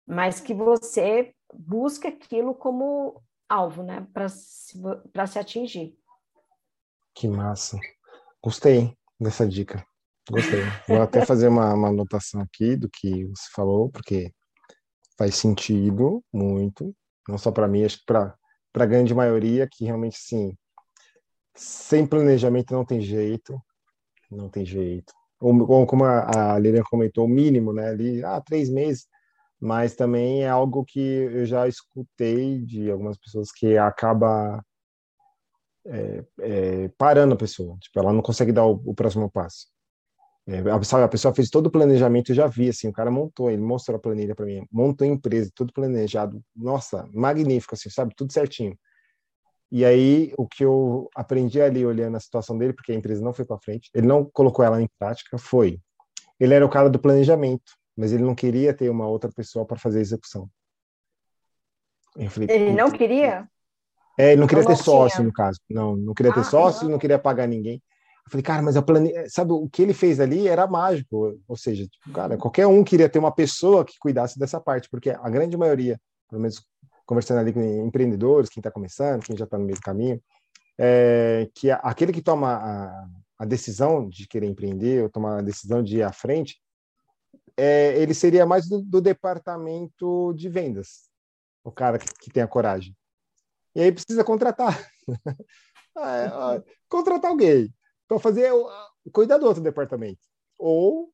mas 0.07 0.39
que 0.39 0.53
você 0.53 1.33
busque 1.53 2.07
aquilo 2.07 2.55
como 2.55 3.21
alvo, 3.47 3.83
né, 3.83 4.07
para 4.13 4.29
se, 4.29 4.79
se 5.27 5.39
atingir. 5.39 5.95
Que 7.13 7.27
massa. 7.27 7.79
Gostei 8.43 8.97
dessa 9.19 9.47
dica. 9.47 9.85
Gostei. 10.29 10.61
Vou 10.87 11.01
até 11.01 11.25
fazer 11.25 11.47
uma, 11.47 11.73
uma 11.73 11.89
anotação 11.89 12.41
aqui 12.41 12.75
do 12.75 12.89
que 12.89 13.25
você 13.25 13.49
falou, 13.53 13.89
porque 13.89 14.31
faz 15.17 15.35
sentido 15.35 16.23
muito, 16.31 16.95
não 17.27 17.37
só 17.37 17.51
para 17.51 17.67
mim, 17.67 17.83
acho 17.83 17.99
que 17.99 18.05
para 18.05 18.35
a 18.75 18.85
grande 18.85 19.13
maioria 19.13 19.67
que 19.69 19.85
realmente 19.85 20.17
sim, 20.17 20.55
sem 21.55 22.05
planejamento 22.05 22.73
não 22.73 22.85
tem 22.85 23.01
jeito, 23.01 23.61
não 24.31 24.49
tem 24.49 24.65
jeito. 24.65 25.13
Ou, 25.39 25.85
como 25.85 26.05
a, 26.05 26.53
a 26.53 26.59
Lilian 26.59 26.83
comentou, 26.83 27.25
o 27.25 27.29
mínimo, 27.29 27.73
né? 27.73 27.89
Ali, 27.89 28.23
ah, 28.23 28.41
três 28.41 28.69
meses, 28.69 29.07
mas 29.59 29.93
também 29.93 30.43
é 30.43 30.49
algo 30.49 30.85
que 30.85 30.99
eu 30.99 31.45
já 31.45 31.67
escutei 31.67 32.61
de 32.61 32.89
algumas 32.89 33.17
pessoas 33.17 33.51
que 33.51 33.77
acaba 33.77 34.63
é, 35.85 36.25
é, 36.39 36.87
parando 36.97 37.33
a 37.33 37.37
pessoa. 37.37 37.77
Tipo, 37.79 37.99
ela 37.99 38.13
não 38.13 38.21
consegue 38.21 38.53
dar 38.53 38.65
o, 38.65 38.81
o 38.85 38.95
próximo 38.95 39.29
passo. 39.29 39.72
É, 40.45 40.83
sabe, 40.83 41.03
a 41.03 41.07
pessoa 41.07 41.33
fez 41.33 41.49
todo 41.49 41.67
o 41.67 41.71
planejamento, 41.71 42.31
eu 42.31 42.35
já 42.35 42.47
vi, 42.47 42.67
assim, 42.67 42.89
o 42.89 42.93
cara 42.93 43.09
montou, 43.09 43.49
ele 43.49 43.61
mostrou 43.61 43.95
a 43.95 43.99
planilha 43.99 44.35
para 44.35 44.45
mim, 44.45 44.67
montou 44.69 45.05
a 45.05 45.09
empresa, 45.09 45.49
tudo 45.55 45.71
planejado, 45.71 46.43
nossa, 46.53 47.07
magnífico, 47.13 47.75
assim, 47.75 47.89
sabe, 47.89 48.13
tudo 48.15 48.33
certinho. 48.33 48.77
E 49.71 49.85
aí, 49.85 50.33
o 50.37 50.45
que 50.45 50.65
eu 50.65 51.09
aprendi 51.15 51.61
ali, 51.61 51.85
olhando 51.85 52.17
a 52.17 52.19
situação 52.19 52.57
dele, 52.57 52.73
porque 52.73 52.91
a 52.91 52.95
empresa 52.95 53.23
não 53.23 53.33
foi 53.33 53.45
para 53.45 53.57
frente, 53.57 53.89
ele 53.93 54.05
não 54.05 54.25
colocou 54.25 54.65
ela 54.65 54.81
em 54.81 54.89
prática, 54.99 55.37
foi, 55.37 55.79
ele 56.37 56.53
era 56.53 56.65
o 56.65 56.69
cara 56.69 56.89
do 56.89 56.99
planejamento, 56.99 57.71
mas 57.95 58.11
ele 58.11 58.23
não 58.23 58.35
queria 58.35 58.73
ter 58.73 58.89
uma 58.89 59.07
outra 59.07 59.31
pessoa 59.31 59.65
para 59.65 59.79
fazer 59.79 59.99
a 59.99 60.01
execução. 60.01 60.49
Falei, 62.29 62.49
ele 62.51 62.73
não 62.73 62.91
queria? 62.91 63.47
É, 64.19 64.33
ele 64.33 64.41
não 64.41 64.47
queria 64.47 64.63
não 64.63 64.69
ter 64.69 64.83
sócio, 64.83 65.17
tinha. 65.17 65.25
no 65.25 65.33
caso. 65.33 65.59
Não, 65.69 65.95
não 65.95 66.13
queria 66.13 66.33
ter 66.33 66.41
ah, 66.41 66.43
sócio, 66.43 66.83
não. 66.83 66.91
não 66.91 66.99
queria 66.99 67.17
pagar 67.17 67.47
ninguém. 67.47 67.81
Eu 68.25 68.31
falei, 68.31 68.43
cara, 68.43 68.61
mas 68.61 68.77
a 68.77 68.81
plane... 68.81 69.11
sabe, 69.29 69.51
o 69.51 69.67
que 69.67 69.81
ele 69.81 69.93
fez 69.93 70.19
ali 70.19 70.47
era 70.47 70.65
mágico. 70.65 71.37
Ou 71.47 71.57
seja, 71.57 71.85
tipo, 71.87 72.11
cara, 72.11 72.37
qualquer 72.37 72.67
um 72.67 72.83
queria 72.83 73.09
ter 73.09 73.19
uma 73.19 73.33
pessoa 73.33 73.83
que 73.83 73.99
cuidasse 73.99 74.39
dessa 74.39 74.59
parte, 74.61 74.89
porque 74.89 75.09
a 75.09 75.29
grande 75.29 75.57
maioria, 75.57 75.99
pelo 76.29 76.41
menos 76.41 76.63
conversando 77.05 77.39
ali 77.39 77.51
com 77.51 77.61
empreendedores, 77.61 78.49
quem 78.49 78.61
está 78.61 78.71
começando, 78.71 79.23
quem 79.23 79.35
já 79.35 79.43
está 79.43 79.57
no 79.57 79.65
meio 79.65 79.77
do 79.77 79.81
caminho, 79.81 80.21
é 80.77 81.49
que 81.53 81.69
aquele 81.69 82.13
que 82.13 82.21
toma 82.21 82.53
a, 82.53 83.07
a 83.39 83.45
decisão 83.45 84.07
de 84.07 84.25
querer 84.25 84.47
empreender, 84.47 85.03
ou 85.03 85.09
tomar 85.09 85.39
a 85.39 85.41
decisão 85.41 85.83
de 85.83 85.97
ir 85.97 86.03
à 86.03 86.13
frente, 86.13 86.61
é, 87.57 87.95
ele 88.01 88.13
seria 88.13 88.45
mais 88.45 88.67
do, 88.67 88.81
do, 88.81 89.01
departamento 89.01 90.33
de 90.33 90.49
vendas, 90.49 91.09
o 91.63 91.71
cara 91.71 91.99
que, 91.99 92.07
que, 92.19 92.31
tem 92.31 92.41
a 92.41 92.47
coragem. 92.47 92.95
E 93.75 93.81
aí 93.81 93.91
precisa 93.91 94.23
contratar. 94.23 94.89
é, 95.97 96.63
contratar 96.89 97.29
alguém 97.29 97.71
para 98.13 98.31
fazer 98.31 98.51
cuidar 99.11 99.37
do 99.37 99.45
outro 99.45 99.61
departamento. 99.61 100.21
Ou 100.57 101.11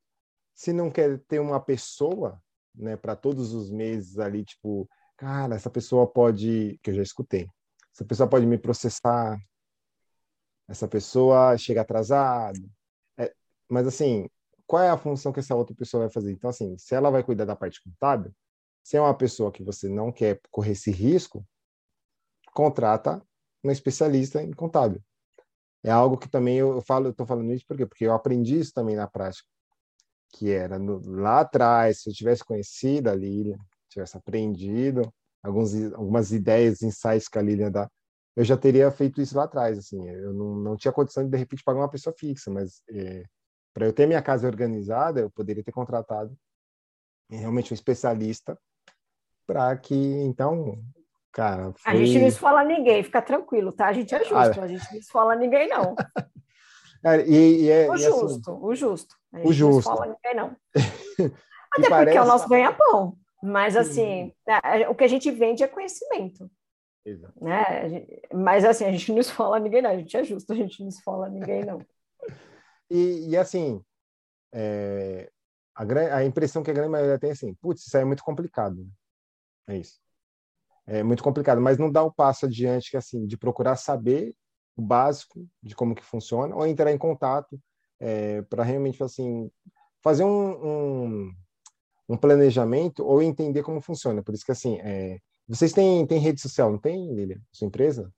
se 0.54 0.72
não 0.72 0.90
quer 0.90 1.18
ter 1.20 1.38
uma 1.38 1.60
pessoa, 1.60 2.40
né, 2.74 2.96
para 2.96 3.16
todos 3.16 3.54
os 3.54 3.70
meses 3.70 4.18
ali, 4.18 4.44
tipo, 4.44 4.88
cara, 5.16 5.54
essa 5.54 5.70
pessoa 5.70 6.06
pode, 6.06 6.78
que 6.82 6.90
eu 6.90 6.94
já 6.94 7.02
escutei, 7.02 7.48
essa 7.94 8.04
pessoa 8.04 8.28
pode 8.28 8.46
me 8.46 8.58
processar, 8.58 9.38
essa 10.68 10.86
pessoa 10.86 11.56
chega 11.56 11.80
atrasada. 11.80 12.60
É, 13.18 13.34
mas 13.68 13.86
assim, 13.86 14.28
qual 14.66 14.82
é 14.82 14.90
a 14.90 14.98
função 14.98 15.32
que 15.32 15.40
essa 15.40 15.54
outra 15.54 15.74
pessoa 15.74 16.04
vai 16.04 16.12
fazer? 16.12 16.32
Então, 16.32 16.50
assim, 16.50 16.76
se 16.78 16.94
ela 16.94 17.10
vai 17.10 17.24
cuidar 17.24 17.44
da 17.44 17.56
parte 17.56 17.82
contábil, 17.82 18.32
se 18.82 18.96
é 18.96 19.00
uma 19.00 19.16
pessoa 19.16 19.50
que 19.50 19.64
você 19.64 19.88
não 19.88 20.12
quer 20.12 20.40
correr 20.50 20.72
esse 20.72 20.90
risco, 20.90 21.44
contrata 22.52 23.22
um 23.64 23.70
especialista 23.70 24.42
em 24.42 24.52
contábil. 24.52 25.02
É 25.82 25.90
algo 25.90 26.18
que 26.18 26.28
também 26.28 26.58
eu 26.58 26.80
falo, 26.82 27.06
eu 27.06 27.10
estou 27.12 27.26
falando 27.26 27.52
isso 27.52 27.64
porque 27.66 27.86
porque 27.86 28.06
eu 28.06 28.12
aprendi 28.12 28.58
isso 28.58 28.72
também 28.72 28.96
na 28.96 29.06
prática, 29.06 29.48
que 30.30 30.50
era 30.50 30.78
no, 30.78 31.00
lá 31.20 31.40
atrás, 31.40 32.02
se 32.02 32.10
eu 32.10 32.14
tivesse 32.14 32.44
conhecido 32.44 33.08
a 33.08 33.14
Lilian, 33.14 33.58
tivesse 33.88 34.16
aprendido 34.16 35.12
alguns, 35.42 35.74
algumas 35.94 36.32
ideias, 36.32 36.82
insights 36.82 37.28
que 37.28 37.38
a 37.38 37.42
Lilian 37.42 37.70
dá, 37.70 37.90
eu 38.36 38.44
já 38.44 38.56
teria 38.56 38.90
feito 38.90 39.20
isso 39.20 39.36
lá 39.36 39.44
atrás, 39.44 39.78
assim, 39.78 40.06
eu 40.08 40.32
não, 40.32 40.54
não 40.56 40.76
tinha 40.76 40.92
condição 40.92 41.24
de 41.24 41.30
de 41.30 41.36
repente 41.36 41.64
pagar 41.64 41.80
uma 41.80 41.90
pessoa 41.90 42.14
fixa, 42.16 42.50
mas 42.50 42.82
é, 42.90 43.24
para 43.72 43.86
eu 43.86 43.92
ter 43.92 44.06
minha 44.06 44.22
casa 44.22 44.46
organizada, 44.46 45.20
eu 45.20 45.30
poderia 45.30 45.64
ter 45.64 45.72
contratado 45.72 46.36
realmente 47.28 47.72
um 47.72 47.74
especialista 47.74 48.58
para 49.46 49.76
que 49.76 49.94
então 49.94 50.82
Cara, 51.32 51.72
foi... 51.76 51.92
A 51.92 51.96
gente 51.96 52.18
não 52.18 52.26
esfola 52.26 52.64
ninguém, 52.64 53.02
fica 53.04 53.22
tranquilo, 53.22 53.72
tá? 53.72 53.86
A 53.86 53.92
gente 53.92 54.14
é 54.14 54.18
justo, 54.18 54.34
ah, 54.34 54.64
a 54.64 54.66
gente 54.66 54.84
não 54.90 54.98
esfola 54.98 55.36
ninguém, 55.36 55.68
não. 55.68 55.94
e, 57.26 57.64
e 57.64 57.70
é, 57.70 57.88
o, 57.88 57.96
justo, 57.96 58.24
assim, 58.24 58.24
o 58.24 58.28
justo, 58.28 58.58
o 58.60 58.74
justo. 58.74 59.16
O 59.32 59.52
justo. 59.52 59.70
Não 59.70 59.78
esfola 59.78 60.06
ninguém, 60.06 60.34
não. 60.34 60.56
Até 61.72 61.82
porque 61.82 61.88
parece... 61.88 62.16
é 62.16 62.22
o 62.22 62.26
nosso 62.26 62.48
ganha-pão. 62.48 63.16
Mas, 63.42 63.76
assim, 63.76 64.34
o 64.88 64.94
que 64.94 65.04
a 65.04 65.08
gente 65.08 65.30
vende 65.30 65.62
é 65.62 65.68
conhecimento. 65.68 66.50
Exato. 67.04 67.32
Né? 67.42 68.06
Mas, 68.34 68.64
assim, 68.64 68.84
a 68.84 68.90
gente 68.90 69.12
não 69.12 69.20
esfola 69.20 69.60
ninguém, 69.60 69.80
não. 69.80 69.90
A 69.90 69.96
gente 69.96 70.14
é 70.16 70.24
justo, 70.24 70.52
a 70.52 70.56
gente 70.56 70.82
não 70.82 70.88
esfola 70.88 71.28
ninguém, 71.28 71.64
não. 71.64 71.78
e, 72.90 73.30
e, 73.30 73.36
assim, 73.36 73.82
é, 74.52 75.30
a, 75.76 75.84
a 76.16 76.24
impressão 76.24 76.62
que 76.62 76.72
a 76.72 76.74
grande 76.74 76.90
maioria 76.90 77.18
tem 77.20 77.30
é 77.30 77.32
assim, 77.34 77.54
putz, 77.54 77.86
isso 77.86 77.96
aí 77.96 78.02
é 78.02 78.06
muito 78.06 78.24
complicado. 78.24 78.84
É 79.68 79.76
isso 79.76 80.00
é 80.90 81.04
muito 81.04 81.22
complicado, 81.22 81.60
mas 81.60 81.78
não 81.78 81.90
dá 81.90 82.02
o 82.02 82.12
passo 82.12 82.46
adiante 82.46 82.90
que 82.90 82.96
assim 82.96 83.24
de 83.24 83.36
procurar 83.36 83.76
saber 83.76 84.34
o 84.76 84.82
básico 84.82 85.46
de 85.62 85.72
como 85.72 85.94
que 85.94 86.02
funciona 86.02 86.54
ou 86.56 86.66
entrar 86.66 86.90
em 86.90 86.98
contato 86.98 87.60
é, 88.00 88.42
para 88.42 88.64
realmente 88.64 89.00
assim 89.00 89.48
fazer 90.02 90.24
um, 90.24 90.66
um, 90.66 91.32
um, 92.08 92.16
planejamento 92.16 93.04
ou 93.06 93.22
entender 93.22 93.62
como 93.62 93.80
funciona. 93.80 94.20
Por 94.20 94.34
isso 94.34 94.44
que 94.44 94.50
assim, 94.50 94.80
é, 94.80 95.18
vocês 95.46 95.72
têm, 95.72 96.04
têm 96.06 96.18
rede 96.18 96.40
social, 96.40 96.72
não 96.72 96.78
tem, 96.78 97.14
Lilian? 97.14 97.40
Sua 97.52 97.68
empresa? 97.68 98.12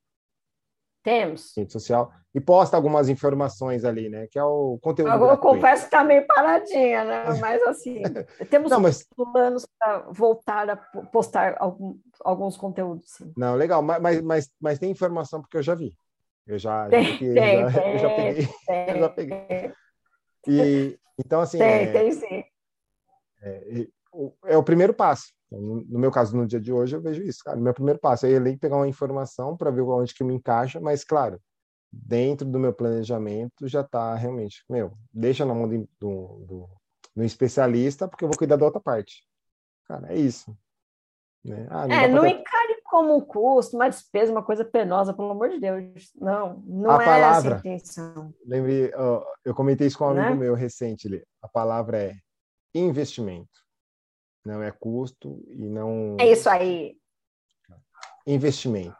Temos. 1.02 1.52
Rede 1.56 1.72
social. 1.72 2.12
E 2.34 2.40
posta 2.40 2.76
algumas 2.76 3.08
informações 3.08 3.84
ali, 3.84 4.08
né? 4.08 4.26
Que 4.30 4.38
é 4.38 4.44
o 4.44 4.78
conteúdo. 4.80 5.10
Eu 5.12 5.36
confesso 5.38 5.82
que 5.82 5.88
está 5.88 6.04
meio 6.04 6.26
paradinha, 6.26 7.04
né? 7.04 7.24
Mas 7.40 7.62
assim, 7.64 8.02
temos 8.48 8.70
Não, 8.70 8.80
mas... 8.80 9.06
planos 9.14 9.66
para 9.78 9.98
voltar 10.10 10.70
a 10.70 10.76
postar 10.76 11.56
algum, 11.58 11.98
alguns 12.24 12.56
conteúdos, 12.56 13.10
sim. 13.10 13.32
Não, 13.36 13.54
legal, 13.54 13.82
mas, 13.82 14.22
mas, 14.22 14.50
mas 14.60 14.78
tem 14.78 14.90
informação 14.90 15.40
porque 15.40 15.56
eu 15.56 15.62
já 15.62 15.74
vi. 15.74 15.94
Eu 16.46 16.58
já, 16.58 16.88
tem, 16.88 17.18
tem, 17.18 17.68
já, 17.68 17.70
tem, 17.70 17.92
eu 17.92 17.98
já 17.98 18.10
peguei. 18.10 18.48
Tem, 18.66 18.88
eu 18.88 19.00
já 19.00 19.08
peguei. 19.08 19.72
E, 20.46 20.98
então, 21.18 21.40
assim. 21.40 21.58
Tem, 21.58 21.68
é, 21.68 21.92
tem 21.92 22.12
sim. 22.12 22.44
É, 23.42 23.86
é 24.46 24.56
o 24.56 24.62
primeiro 24.62 24.94
passo. 24.94 25.32
No 25.60 25.98
meu 25.98 26.10
caso, 26.10 26.36
no 26.36 26.46
dia 26.46 26.60
de 26.60 26.72
hoje, 26.72 26.96
eu 26.96 27.00
vejo 27.00 27.22
isso. 27.22 27.44
Cara, 27.44 27.58
meu 27.58 27.74
primeiro 27.74 27.98
passo 27.98 28.26
é 28.26 28.30
ir 28.30 28.58
pegar 28.58 28.76
uma 28.76 28.88
informação 28.88 29.56
para 29.56 29.70
ver 29.70 29.82
onde 29.82 30.14
que 30.14 30.24
me 30.24 30.34
encaixa, 30.34 30.80
mas, 30.80 31.04
claro, 31.04 31.40
dentro 31.92 32.48
do 32.48 32.58
meu 32.58 32.72
planejamento 32.72 33.68
já 33.68 33.82
está 33.82 34.14
realmente, 34.14 34.64
meu, 34.68 34.92
deixa 35.12 35.44
na 35.44 35.54
mão 35.54 35.68
do, 35.68 35.88
do, 36.00 36.68
do, 37.14 37.22
especialista, 37.22 38.08
porque 38.08 38.24
eu 38.24 38.28
vou 38.28 38.38
cuidar 38.38 38.56
da 38.56 38.64
outra 38.64 38.80
parte. 38.80 39.26
Cara, 39.86 40.12
é 40.12 40.18
isso. 40.18 40.56
Né? 41.44 41.66
Ah, 41.68 41.86
não 41.86 41.94
é, 41.94 42.08
não 42.08 42.22
ter... 42.22 42.28
encare 42.30 42.82
como 42.84 43.16
um 43.16 43.20
custo, 43.20 43.76
uma 43.76 43.88
despesa, 43.88 44.32
uma 44.32 44.42
coisa 44.42 44.64
penosa, 44.64 45.12
pelo 45.12 45.30
amor 45.30 45.50
de 45.50 45.60
Deus. 45.60 46.12
Não, 46.14 46.62
não 46.66 46.90
a 46.92 47.02
é 47.02 47.04
palavra, 47.04 47.56
essa 47.56 47.56
a 47.56 47.58
intenção. 47.58 48.34
Lembrei, 48.46 48.90
eu 49.44 49.54
comentei 49.54 49.86
isso 49.86 49.98
com 49.98 50.04
um 50.04 50.10
amigo 50.10 50.30
né? 50.30 50.34
meu 50.34 50.54
recente, 50.54 51.08
a 51.42 51.48
palavra 51.48 52.02
é 52.02 52.14
investimento 52.74 53.61
não 54.44 54.62
é 54.62 54.70
custo 54.70 55.42
e 55.48 55.68
não. 55.68 56.16
É 56.20 56.30
isso 56.30 56.48
aí. 56.48 56.96
Investimento. 58.26 58.96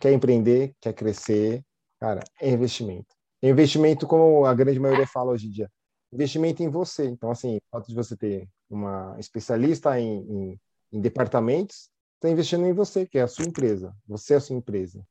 Quer 0.00 0.12
empreender, 0.12 0.74
quer 0.80 0.92
crescer, 0.92 1.64
cara, 1.98 2.22
é 2.40 2.50
investimento. 2.50 3.14
É 3.42 3.48
investimento, 3.48 4.06
como 4.06 4.44
a 4.44 4.54
grande 4.54 4.80
maioria 4.80 5.06
fala 5.06 5.32
hoje 5.32 5.46
em 5.46 5.50
dia, 5.50 5.70
investimento 6.12 6.62
em 6.62 6.68
você. 6.68 7.06
Então, 7.06 7.30
assim, 7.30 7.56
o 7.56 7.62
fato 7.70 7.88
de 7.88 7.94
você 7.94 8.16
ter 8.16 8.48
uma 8.68 9.16
especialista 9.18 9.98
em, 9.98 10.18
em, 10.18 10.60
em 10.92 11.00
departamentos, 11.00 11.90
está 12.14 12.28
investindo 12.28 12.66
em 12.66 12.72
você, 12.72 13.06
que 13.06 13.18
é 13.18 13.22
a 13.22 13.28
sua 13.28 13.44
empresa. 13.44 13.94
Você 14.06 14.34
é 14.34 14.36
a 14.36 14.40
sua 14.40 14.56
empresa. 14.56 15.06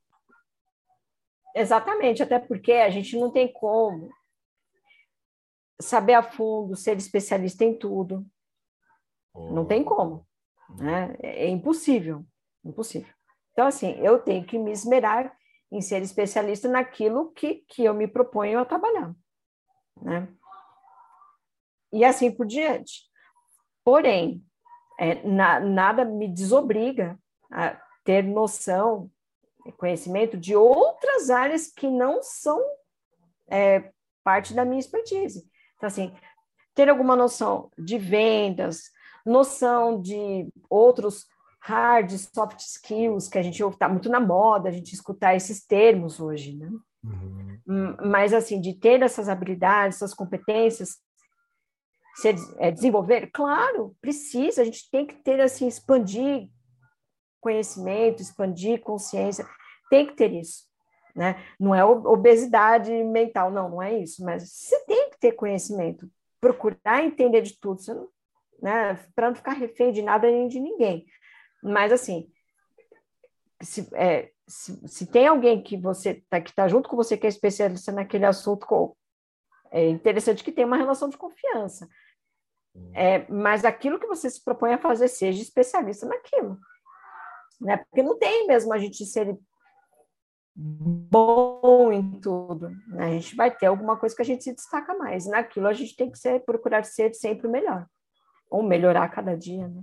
Exatamente, 1.54 2.22
até 2.22 2.38
porque 2.38 2.72
a 2.72 2.90
gente 2.90 3.18
não 3.18 3.30
tem 3.30 3.50
como 3.50 4.10
saber 5.80 6.14
a 6.14 6.22
fundo, 6.22 6.76
ser 6.76 6.96
especialista 6.96 7.64
em 7.64 7.78
tudo. 7.78 8.26
Não 9.50 9.64
tem 9.64 9.84
como. 9.84 10.26
Né? 10.78 11.16
É 11.20 11.48
impossível. 11.48 12.24
Impossível. 12.64 13.12
Então, 13.52 13.66
assim, 13.66 13.92
eu 14.00 14.18
tenho 14.18 14.44
que 14.44 14.58
me 14.58 14.72
esmerar 14.72 15.34
em 15.70 15.80
ser 15.80 16.02
especialista 16.02 16.68
naquilo 16.68 17.32
que, 17.32 17.64
que 17.68 17.84
eu 17.84 17.94
me 17.94 18.06
proponho 18.06 18.58
a 18.58 18.64
trabalhar. 18.64 19.14
Né? 20.00 20.28
E 21.92 22.04
assim 22.04 22.30
por 22.30 22.46
diante. 22.46 23.04
Porém, 23.84 24.44
é, 24.98 25.22
na, 25.26 25.60
nada 25.60 26.04
me 26.04 26.28
desobriga 26.28 27.18
a 27.50 27.80
ter 28.04 28.22
noção, 28.22 29.10
conhecimento 29.78 30.36
de 30.36 30.54
outras 30.54 31.30
áreas 31.30 31.68
que 31.68 31.88
não 31.88 32.22
são 32.22 32.62
é, 33.48 33.90
parte 34.22 34.54
da 34.54 34.64
minha 34.64 34.80
expertise. 34.80 35.48
Então, 35.76 35.86
assim, 35.86 36.14
ter 36.74 36.88
alguma 36.88 37.16
noção 37.16 37.70
de 37.78 37.98
vendas, 37.98 38.90
noção 39.26 40.00
de 40.00 40.48
outros 40.70 41.26
hard, 41.60 42.12
soft 42.12 42.60
skills, 42.60 43.28
que 43.28 43.38
a 43.38 43.42
gente 43.42 43.60
está 43.60 43.88
muito 43.88 44.08
na 44.08 44.20
moda, 44.20 44.68
a 44.68 44.72
gente 44.72 44.92
escutar 44.92 45.34
esses 45.34 45.66
termos 45.66 46.20
hoje, 46.20 46.56
né? 46.56 46.70
Uhum. 47.02 47.58
Hum, 47.68 47.96
mas, 48.08 48.32
assim, 48.32 48.60
de 48.60 48.72
ter 48.72 49.02
essas 49.02 49.28
habilidades, 49.28 49.96
essas 49.96 50.14
competências, 50.14 50.98
se 52.14 52.28
é, 52.58 52.70
desenvolver, 52.70 53.30
claro, 53.32 53.96
precisa, 54.00 54.62
a 54.62 54.64
gente 54.64 54.88
tem 54.90 55.04
que 55.04 55.16
ter, 55.16 55.40
assim, 55.40 55.66
expandir 55.66 56.48
conhecimento, 57.40 58.22
expandir 58.22 58.80
consciência, 58.80 59.46
tem 59.90 60.06
que 60.06 60.14
ter 60.14 60.32
isso, 60.32 60.64
né? 61.14 61.44
Não 61.58 61.74
é 61.74 61.84
obesidade 61.84 62.92
mental, 63.04 63.50
não, 63.50 63.68
não 63.68 63.82
é 63.82 63.98
isso, 63.98 64.24
mas 64.24 64.48
você 64.48 64.78
tem 64.84 65.10
que 65.10 65.18
ter 65.18 65.32
conhecimento, 65.32 66.08
procurar 66.40 67.04
entender 67.04 67.42
de 67.42 67.58
tudo, 67.58 68.10
né? 68.60 68.94
Para 69.14 69.28
não 69.28 69.34
ficar 69.34 69.52
refém 69.52 69.92
de 69.92 70.02
nada 70.02 70.30
nem 70.30 70.48
de 70.48 70.60
ninguém. 70.60 71.06
Mas 71.62 71.92
assim, 71.92 72.30
se, 73.62 73.88
é, 73.94 74.30
se, 74.46 74.88
se 74.88 75.06
tem 75.06 75.26
alguém 75.26 75.62
que 75.62 75.76
você 75.76 76.22
tá, 76.28 76.40
que 76.40 76.50
está 76.50 76.68
junto 76.68 76.88
com 76.88 76.96
você 76.96 77.16
que 77.16 77.26
é 77.26 77.28
especialista 77.28 77.92
naquele 77.92 78.24
assunto, 78.24 78.96
é 79.70 79.88
interessante 79.88 80.44
que 80.44 80.52
tenha 80.52 80.66
uma 80.66 80.76
relação 80.76 81.08
de 81.08 81.16
confiança. 81.16 81.88
É, 82.92 83.26
mas 83.30 83.64
aquilo 83.64 83.98
que 83.98 84.06
você 84.06 84.28
se 84.28 84.42
propõe 84.42 84.74
a 84.74 84.78
fazer, 84.78 85.08
seja 85.08 85.42
especialista 85.42 86.06
naquilo. 86.06 86.58
Né? 87.60 87.78
Porque 87.78 88.02
não 88.02 88.18
tem 88.18 88.46
mesmo 88.46 88.72
a 88.72 88.78
gente 88.78 89.04
ser 89.04 89.36
bom 90.54 91.92
em 91.92 92.20
tudo. 92.20 92.70
Né? 92.88 93.06
A 93.06 93.10
gente 93.12 93.34
vai 93.34 93.54
ter 93.54 93.66
alguma 93.66 93.96
coisa 93.96 94.14
que 94.14 94.22
a 94.22 94.24
gente 94.24 94.44
se 94.44 94.54
destaca 94.54 94.94
mais. 94.94 95.26
Naquilo 95.26 95.66
a 95.66 95.72
gente 95.72 95.96
tem 95.96 96.10
que 96.10 96.18
ser, 96.18 96.44
procurar 96.44 96.84
ser 96.84 97.14
sempre 97.14 97.46
o 97.46 97.50
melhor, 97.50 97.86
ou 98.50 98.62
melhorar 98.62 99.08
cada 99.08 99.36
dia. 99.36 99.68
Né? 99.68 99.82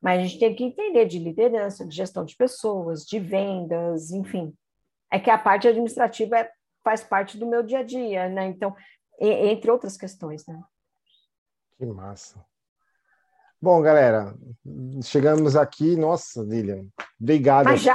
Mas 0.00 0.20
a 0.20 0.22
gente 0.24 0.38
tem 0.38 0.54
que 0.54 0.64
entender 0.64 1.06
de 1.06 1.18
liderança, 1.18 1.86
de 1.86 1.94
gestão 1.94 2.24
de 2.24 2.36
pessoas, 2.36 3.04
de 3.04 3.18
vendas, 3.18 4.10
enfim. 4.10 4.52
É 5.10 5.20
que 5.20 5.30
a 5.30 5.38
parte 5.38 5.68
administrativa 5.68 6.38
é, 6.38 6.50
faz 6.82 7.04
parte 7.04 7.38
do 7.38 7.46
meu 7.46 7.62
dia 7.62 7.80
a 7.80 7.82
dia, 7.82 8.28
né? 8.28 8.46
Então, 8.46 8.74
entre 9.20 9.70
outras 9.70 9.96
questões, 9.96 10.44
né? 10.46 10.60
Que 11.76 11.86
massa. 11.86 12.44
Bom, 13.60 13.80
galera, 13.80 14.34
chegamos 15.04 15.54
aqui. 15.54 15.96
Nossa, 15.96 16.42
Lilian, 16.42 16.86
obrigado. 17.20 17.66
Mas 17.66 17.82
já? 17.82 17.94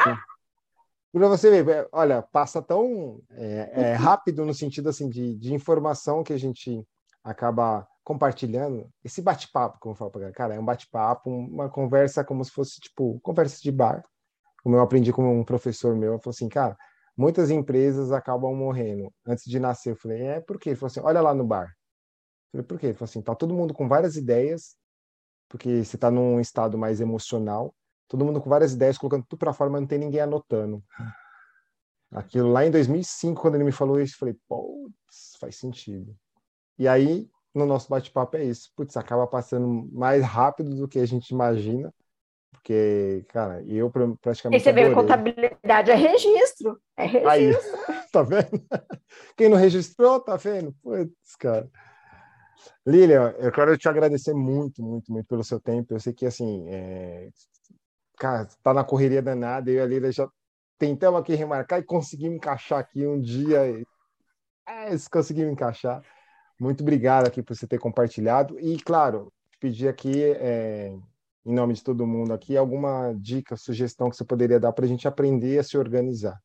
Para 1.11 1.27
você 1.27 1.61
ver, 1.61 1.89
olha, 1.91 2.21
passa 2.21 2.61
tão 2.61 3.21
é, 3.31 3.71
é, 3.73 3.93
rápido 3.93 4.45
no 4.45 4.53
sentido 4.53 4.87
assim 4.87 5.09
de, 5.09 5.35
de 5.35 5.53
informação 5.53 6.23
que 6.23 6.31
a 6.31 6.37
gente 6.37 6.87
acaba 7.23 7.85
compartilhando. 8.07 8.89
Esse 9.03 9.21
bate-papo, 9.21 9.79
como 9.81 9.91
eu 9.91 9.97
falo 9.97 10.09
para 10.09 10.31
cara, 10.31 10.55
é 10.55 10.59
um 10.59 10.63
bate-papo, 10.63 11.29
uma 11.29 11.69
conversa 11.69 12.23
como 12.23 12.41
se 12.45 12.51
fosse 12.51 12.79
tipo 12.79 13.19
conversa 13.19 13.59
de 13.61 13.69
bar. 13.69 14.01
Como 14.63 14.77
eu 14.77 14.81
aprendi 14.81 15.11
com 15.11 15.39
um 15.41 15.43
professor 15.43 15.93
meu, 15.93 16.17
falou 16.19 16.31
assim, 16.31 16.47
cara, 16.47 16.77
muitas 17.17 17.51
empresas 17.51 18.13
acabam 18.13 18.55
morrendo 18.55 19.13
antes 19.25 19.43
de 19.43 19.59
nascer. 19.59 19.91
Eu 19.91 19.97
falei, 19.97 20.21
é 20.21 20.39
por 20.39 20.57
quê? 20.57 20.69
Ele 20.69 20.77
falou 20.77 20.87
assim, 20.87 21.01
olha 21.01 21.19
lá 21.19 21.33
no 21.33 21.45
bar. 21.45 21.67
Eu 21.67 22.51
falei, 22.51 22.65
por 22.65 22.79
quê? 22.79 22.85
Ele 22.87 22.93
falou 22.93 23.09
assim, 23.09 23.21
tá 23.21 23.35
todo 23.35 23.53
mundo 23.53 23.73
com 23.73 23.89
várias 23.89 24.15
ideias, 24.15 24.77
porque 25.49 25.83
você 25.83 25.97
está 25.97 26.09
num 26.09 26.39
estado 26.39 26.77
mais 26.77 27.01
emocional 27.01 27.75
todo 28.07 28.23
mundo 28.23 28.39
com 28.41 28.49
várias 28.49 28.71
ideias, 28.71 28.97
colocando 28.97 29.25
tudo 29.27 29.39
para 29.39 29.51
fora, 29.51 29.69
mas 29.69 29.81
não 29.81 29.87
tem 29.87 29.99
ninguém 29.99 30.21
anotando. 30.21 30.81
Aquilo 32.09 32.49
lá 32.49 32.65
em 32.65 32.71
2005, 32.71 33.41
quando 33.41 33.55
ele 33.55 33.65
me 33.65 33.71
falou 33.73 33.99
isso, 33.99 34.15
eu 34.15 34.19
falei, 34.19 34.37
putz, 34.47 35.35
faz 35.39 35.57
sentido. 35.57 36.15
E 36.79 36.87
aí, 36.87 37.29
no 37.57 37.65
nosso 37.65 37.89
bate-papo 37.89 38.37
é 38.37 38.43
isso. 38.43 38.71
Putz, 38.75 38.95
acaba 38.95 39.27
passando 39.27 39.89
mais 39.91 40.23
rápido 40.23 40.75
do 40.75 40.87
que 40.87 40.99
a 40.99 41.05
gente 41.05 41.29
imagina, 41.29 41.93
porque, 42.51 43.25
cara, 43.29 43.63
eu 43.63 43.89
praticamente. 44.21 44.61
E 44.61 44.63
você 44.63 44.73
vê, 44.73 44.93
contabilidade 44.93 45.91
é 45.91 45.95
registro. 45.95 46.79
É 46.95 47.05
registro. 47.05 47.29
Aí, 47.29 47.53
tá 48.11 48.23
vendo? 48.23 48.65
Quem 49.35 49.49
não 49.49 49.57
registrou, 49.57 50.19
tá 50.19 50.35
vendo? 50.35 50.73
Putz, 50.81 51.35
cara. 51.39 51.69
Lilian, 52.85 53.33
eu 53.37 53.51
quero 53.51 53.77
te 53.77 53.87
agradecer 53.87 54.33
muito, 54.33 54.81
muito, 54.83 55.11
muito 55.11 55.27
pelo 55.27 55.43
seu 55.43 55.59
tempo. 55.59 55.93
Eu 55.93 55.99
sei 55.99 56.13
que, 56.13 56.25
assim, 56.25 56.65
é, 56.69 57.29
cara, 58.17 58.47
tá 58.63 58.73
na 58.73 58.83
correria 58.83 59.21
danada, 59.21 59.69
eu 59.69 59.75
e 59.75 59.79
a 59.79 59.85
Lila 59.85 60.11
já 60.11 60.27
tentamos 60.77 61.19
aqui 61.19 61.35
remarcar 61.35 61.79
e 61.79 61.83
conseguimos 61.83 62.37
encaixar 62.37 62.79
aqui 62.79 63.05
um 63.05 63.19
dia. 63.19 63.59
É, 64.67 64.89
conseguimos 65.11 65.51
encaixar. 65.51 66.01
Muito 66.59 66.81
obrigado 66.81 67.27
aqui 67.27 67.43
por 67.43 67.55
você 67.55 67.67
ter 67.67 67.77
compartilhado. 67.77 68.59
E, 68.59 68.77
claro, 68.79 69.31
pedir 69.59 69.87
aqui, 69.87 70.23
é, 70.23 70.93
em 71.45 71.53
nome 71.53 71.73
de 71.73 71.83
todo 71.83 72.07
mundo 72.07 72.33
aqui, 72.33 72.57
alguma 72.57 73.13
dica, 73.13 73.55
sugestão 73.55 74.09
que 74.09 74.15
você 74.15 74.25
poderia 74.25 74.59
dar 74.59 74.71
para 74.73 74.85
a 74.85 74.87
gente 74.87 75.07
aprender 75.07 75.59
a 75.59 75.63
se 75.63 75.77
organizar, 75.77 76.39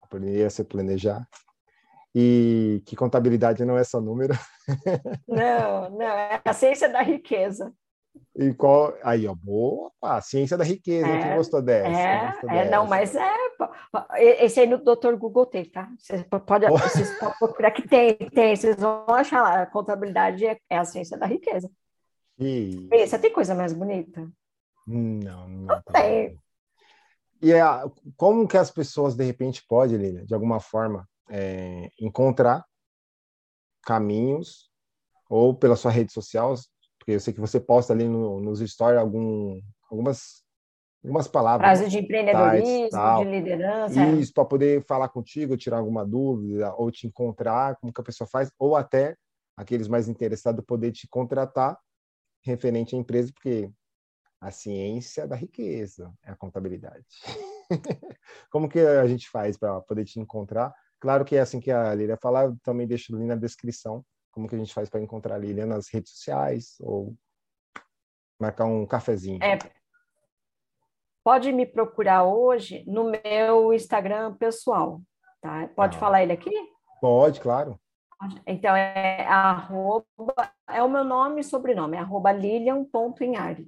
aprender 0.00 0.44
a 0.44 0.50
se 0.50 0.62
planejar. 0.64 1.26
E 2.14 2.82
que 2.86 2.96
contabilidade 2.96 3.64
não 3.64 3.76
é 3.76 3.84
só 3.84 4.00
número. 4.00 4.34
Não, 5.28 5.90
não, 5.90 6.06
é 6.06 6.40
a 6.44 6.52
ciência 6.52 6.88
da 6.88 7.00
riqueza. 7.00 7.72
E 8.34 8.52
qual. 8.54 8.94
Aí, 9.02 9.26
ó, 9.26 9.34
boa. 9.34 9.90
A 10.02 10.20
ciência 10.20 10.56
da 10.56 10.64
riqueza, 10.64 11.06
é, 11.06 11.22
quem 11.22 11.36
gostou 11.36 11.62
dessa? 11.62 11.88
É, 11.88 12.26
gostou 12.26 12.50
é 12.50 12.54
dessa. 12.54 12.70
não, 12.70 12.86
mas 12.86 13.14
é. 13.14 13.34
Esse 14.44 14.60
aí 14.60 14.66
no 14.66 14.78
Dr. 14.78 15.14
Google 15.16 15.46
tem, 15.46 15.64
tá? 15.64 15.90
Vocês 15.98 16.22
podem 16.46 16.68
vocês 16.70 17.18
procurar 17.38 17.70
que 17.70 17.88
tem, 17.88 18.14
tem. 18.14 18.54
Vocês 18.54 18.76
vão 18.76 19.06
achar 19.08 19.42
lá. 19.42 19.62
A 19.62 19.66
contabilidade 19.66 20.46
é, 20.46 20.58
é 20.68 20.78
a 20.78 20.84
ciência 20.84 21.16
da 21.16 21.26
riqueza. 21.26 21.70
E... 22.38 22.86
Você 22.90 23.18
tem 23.18 23.32
coisa 23.32 23.54
mais 23.54 23.72
bonita? 23.72 24.30
Não, 24.86 25.48
não, 25.48 25.48
não 25.48 25.82
tem. 25.92 26.38
E 27.42 27.52
é, 27.52 27.62
como 28.16 28.46
que 28.46 28.56
as 28.56 28.70
pessoas, 28.70 29.14
de 29.14 29.24
repente, 29.24 29.64
podem, 29.66 29.96
Lilian, 29.96 30.24
de 30.24 30.34
alguma 30.34 30.60
forma, 30.60 31.08
é, 31.30 31.88
encontrar 32.00 32.64
caminhos, 33.82 34.70
ou 35.28 35.54
pela 35.54 35.76
sua 35.76 35.90
rede 35.90 36.12
social, 36.12 36.54
porque 37.06 37.12
eu 37.12 37.20
sei 37.20 37.32
que 37.32 37.40
você 37.40 37.60
posta 37.60 37.92
ali 37.92 38.08
no, 38.08 38.40
nos 38.40 38.58
stories 38.58 38.98
algum, 38.98 39.60
algumas, 39.88 40.42
algumas 41.04 41.28
palavras. 41.28 41.78
Frase 41.78 41.88
de 41.88 41.98
empreendedorismo, 41.98 42.90
tais, 42.90 43.24
de 43.24 43.30
liderança. 43.30 44.00
É. 44.00 44.12
Isso, 44.14 44.34
para 44.34 44.44
poder 44.44 44.84
falar 44.84 45.08
contigo, 45.08 45.56
tirar 45.56 45.78
alguma 45.78 46.04
dúvida, 46.04 46.74
ou 46.74 46.90
te 46.90 47.06
encontrar, 47.06 47.76
como 47.76 47.92
que 47.92 48.00
a 48.00 48.04
pessoa 48.04 48.26
faz, 48.26 48.50
ou 48.58 48.74
até 48.74 49.16
aqueles 49.56 49.86
mais 49.86 50.08
interessados 50.08 50.64
poder 50.66 50.90
te 50.90 51.06
contratar 51.06 51.78
referente 52.42 52.96
à 52.96 52.98
empresa, 52.98 53.32
porque 53.32 53.70
a 54.40 54.50
ciência 54.50 55.28
da 55.28 55.36
riqueza 55.36 56.12
é 56.24 56.32
a 56.32 56.36
contabilidade. 56.36 57.06
como 58.50 58.68
que 58.68 58.80
a 58.80 59.06
gente 59.06 59.30
faz 59.30 59.56
para 59.56 59.80
poder 59.82 60.04
te 60.06 60.18
encontrar? 60.18 60.74
Claro 60.98 61.24
que 61.24 61.36
é 61.36 61.40
assim 61.40 61.60
que 61.60 61.70
a 61.70 61.94
Lília 61.94 62.18
falar, 62.20 62.46
eu 62.46 62.56
também 62.64 62.84
deixo 62.84 63.14
ali 63.14 63.26
na 63.26 63.36
descrição 63.36 64.04
como 64.36 64.46
que 64.46 64.54
a 64.54 64.58
gente 64.58 64.74
faz 64.74 64.90
para 64.90 65.00
encontrar 65.00 65.36
a 65.36 65.38
Lilian 65.38 65.64
nas 65.64 65.88
redes 65.88 66.12
sociais 66.12 66.76
ou 66.80 67.16
marcar 68.38 68.66
um 68.66 68.84
cafezinho? 68.84 69.42
É, 69.42 69.58
pode 71.24 71.50
me 71.52 71.64
procurar 71.64 72.24
hoje 72.24 72.84
no 72.86 73.10
meu 73.10 73.72
Instagram 73.72 74.34
pessoal, 74.34 75.00
tá? 75.40 75.70
Pode 75.74 75.96
ah. 75.96 76.00
falar 76.00 76.22
ele 76.22 76.34
aqui? 76.34 76.50
Pode, 77.00 77.40
claro. 77.40 77.80
Então 78.46 78.76
é 78.76 79.26
arroba, 79.26 80.04
é 80.68 80.82
o 80.82 80.88
meu 80.88 81.02
nome 81.02 81.40
e 81.40 81.44
sobrenome, 81.44 81.96
é 81.96 82.00
arroba 82.00 82.30
lilian.inhari. 82.30 83.66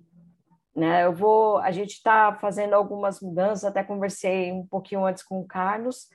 Né, 0.76 1.06
eu 1.06 1.14
vou, 1.14 1.56
a 1.56 1.70
gente 1.72 1.94
está 1.94 2.34
fazendo 2.34 2.74
algumas 2.74 3.20
mudanças, 3.20 3.64
até 3.64 3.82
conversei 3.82 4.52
um 4.52 4.66
pouquinho 4.66 5.06
antes 5.06 5.22
com 5.22 5.40
o 5.40 5.46
Carlos, 5.46 6.08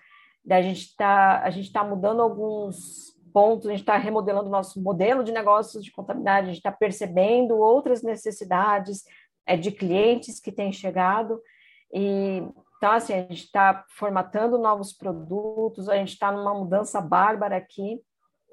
a 0.47 0.61
gente 0.61 0.81
está 0.81 1.41
a 1.41 1.49
gente 1.49 1.73
tá 1.73 1.83
mudando 1.83 2.21
alguns 2.21 3.12
pontos, 3.33 3.67
a 3.67 3.71
gente 3.71 3.81
está 3.81 3.97
remodelando 3.97 4.47
o 4.47 4.51
nosso 4.51 4.81
modelo 4.81 5.23
de 5.23 5.31
negócios 5.31 5.83
de 5.83 5.91
contabilidade, 5.91 6.45
a 6.45 6.49
gente 6.49 6.57
está 6.57 6.71
percebendo 6.71 7.57
outras 7.57 8.03
necessidades 8.03 9.03
é, 9.45 9.57
de 9.57 9.71
clientes 9.71 10.39
que 10.39 10.51
têm 10.51 10.71
chegado. 10.71 11.41
E, 11.91 12.43
então, 12.77 12.91
assim, 12.91 13.13
a 13.13 13.21
gente 13.21 13.45
está 13.45 13.83
formatando 13.89 14.57
novos 14.57 14.93
produtos, 14.93 15.89
a 15.89 15.95
gente 15.95 16.13
está 16.13 16.31
numa 16.31 16.53
mudança 16.53 17.01
bárbara 17.01 17.57
aqui, 17.57 17.99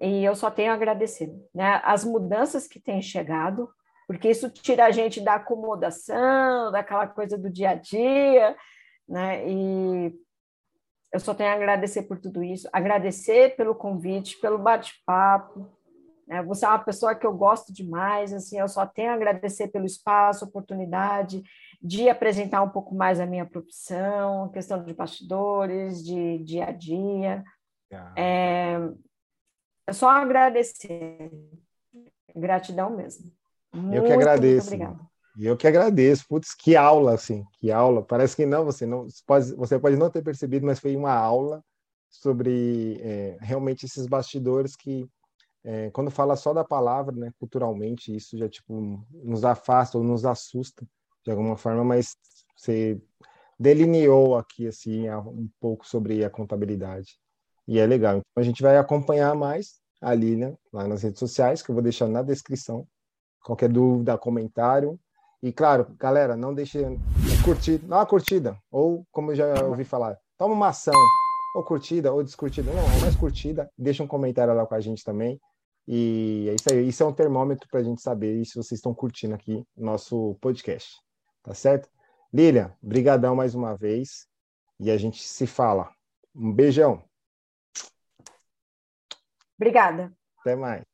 e 0.01 0.25
eu 0.25 0.35
só 0.35 0.51
tenho 0.51 0.73
a 0.73 0.75
agradecer. 0.75 1.31
Né? 1.55 1.81
As 1.85 2.05
mudanças 2.05 2.67
que 2.67 2.81
têm 2.81 3.03
chegado, 3.03 3.69
porque 4.07 4.31
isso 4.31 4.51
tira 4.51 4.87
a 4.87 4.91
gente 4.91 5.21
da 5.21 5.35
acomodação, 5.35 6.73
daquela 6.73 7.07
coisa 7.07 7.37
do 7.37 7.51
dia 7.51 7.71
a 7.71 7.75
dia, 7.75 8.57
né? 9.09 9.49
E 9.49 10.13
eu 11.13 11.19
só 11.19 11.35
tenho 11.35 11.51
a 11.51 11.55
agradecer 11.55 12.03
por 12.03 12.19
tudo 12.19 12.43
isso, 12.43 12.69
agradecer 12.73 13.57
pelo 13.57 13.75
convite, 13.75 14.39
pelo 14.39 14.59
bate-papo. 14.59 15.69
Né? 16.27 16.43
Você 16.45 16.65
é 16.65 16.69
uma 16.69 16.79
pessoa 16.79 17.15
que 17.15 17.27
eu 17.27 17.33
gosto 17.33 17.73
demais, 17.73 18.33
assim, 18.33 18.59
eu 18.59 18.69
só 18.69 18.87
tenho 18.87 19.11
a 19.11 19.15
agradecer 19.15 19.69
pelo 19.69 19.87
espaço, 19.87 20.45
oportunidade 20.45 21.43
de 21.83 22.09
apresentar 22.09 22.63
um 22.63 22.69
pouco 22.69 22.95
mais 22.95 23.19
a 23.19 23.27
minha 23.27 23.45
profissão, 23.45 24.49
questão 24.51 24.85
de 24.85 24.95
bastidores, 24.95 26.05
de 26.05 26.39
dia 26.39 26.67
a 26.67 26.73
dia. 26.73 27.45
Ah. 27.93 28.15
É, 28.17 28.77
é 29.89 29.93
só 29.93 30.09
agradecer. 30.11 31.31
Gratidão 32.37 32.91
mesmo. 32.91 33.33
Muito, 33.75 33.97
eu 33.97 34.05
que 34.05 34.13
agradeço. 34.13 34.71
Muito 34.71 34.85
obrigada. 34.85 35.10
E 35.37 35.47
eu 35.47 35.57
que 35.57 35.67
agradeço. 35.67 36.25
Putz, 36.29 36.55
que 36.55 36.77
aula, 36.77 37.15
assim, 37.15 37.45
que 37.59 37.71
aula. 37.71 38.03
Parece 38.03 38.37
que 38.37 38.47
não, 38.47 38.65
você 38.65 38.87
não 38.87 39.07
pode, 39.27 39.55
você 39.55 39.79
pode 39.79 39.97
não 39.97 40.11
ter 40.11 40.23
percebido, 40.23 40.67
mas 40.67 40.79
foi 40.79 40.97
uma 40.97 41.13
aula 41.13 41.63
sobre 42.09 43.01
é, 43.01 43.39
realmente 43.41 43.87
esses 43.87 44.07
bastidores 44.07 44.75
que, 44.75 45.09
é, 45.65 45.91
quando 45.91 46.11
fala 46.11 46.35
só 46.37 46.53
da 46.53 46.65
palavra, 46.65 47.15
né, 47.15 47.33
culturalmente, 47.39 48.15
isso 48.15 48.37
já 48.37 48.49
tipo 48.49 49.07
nos 49.13 49.45
afasta 49.45 49.97
ou 49.97 50.03
nos 50.03 50.25
assusta 50.25 50.85
de 51.25 51.31
alguma 51.31 51.57
forma, 51.57 51.85
mas 51.85 52.17
você 52.57 53.01
delineou 53.59 54.37
aqui 54.37 54.67
assim 54.67 55.09
um 55.11 55.49
pouco 55.61 55.87
sobre 55.87 56.25
a 56.25 56.31
contabilidade. 56.31 57.19
E 57.69 57.79
é 57.79 57.87
legal. 57.87 58.17
Então 58.17 58.43
a 58.43 58.43
gente 58.43 58.63
vai 58.63 58.77
acompanhar 58.77 59.35
mais 59.35 59.81
a 60.01 60.15
Lilian 60.15 60.57
lá 60.73 60.89
nas 60.89 61.03
redes 61.03 61.19
sociais, 61.21 61.63
que 61.63 61.71
eu 61.71 61.75
vou 61.75 61.83
deixar 61.83 62.09
na 62.09 62.23
descrição. 62.23 62.87
Qualquer 63.45 63.69
dúvida, 63.69 64.19
comentário. 64.19 64.99
E 65.43 65.53
claro, 65.53 65.95
galera, 65.99 66.37
não 66.37 66.55
deixe 66.55 66.79
curtir, 67.45 67.79
dá 67.79 67.97
uma 67.97 68.07
curtida, 68.07 68.59
ou 68.71 69.07
como 69.11 69.33
eu 69.33 69.37
já 69.37 69.65
ouvi 69.65 69.85
falar, 69.85 70.19
toma 70.37 70.55
uma 70.55 70.69
ação, 70.69 70.95
ou 71.55 71.65
curtida, 71.65 72.13
ou 72.13 72.23
descurtida. 72.23 72.73
Não, 72.73 72.83
é 72.83 73.01
mais 73.01 73.17
curtida, 73.17 73.71
deixa 73.77 74.03
um 74.03 74.07
comentário 74.07 74.55
lá 74.55 74.67
com 74.67 74.75
a 74.75 74.81
gente 74.81 75.03
também. 75.03 75.41
E 75.87 76.47
é 76.49 76.55
isso 76.55 76.73
aí. 76.73 76.89
Isso 76.89 77.03
é 77.03 77.07
um 77.07 77.13
termômetro 77.13 77.69
para 77.69 77.81
a 77.81 77.83
gente 77.83 78.01
saber 78.01 78.45
se 78.45 78.55
vocês 78.55 78.79
estão 78.79 78.95
curtindo 78.95 79.35
aqui 79.35 79.65
nosso 79.77 80.37
podcast. 80.41 80.97
Tá 81.43 81.55
certo? 81.55 81.89
Lilian, 82.33 82.73
brigadão 82.81 83.35
mais 83.35 83.55
uma 83.55 83.77
vez. 83.77 84.29
E 84.79 84.91
a 84.91 84.97
gente 84.97 85.23
se 85.23 85.47
fala. 85.47 85.91
Um 86.35 86.53
beijão. 86.53 87.03
Obrigada. 89.57 90.13
Até 90.39 90.55
mais. 90.55 90.85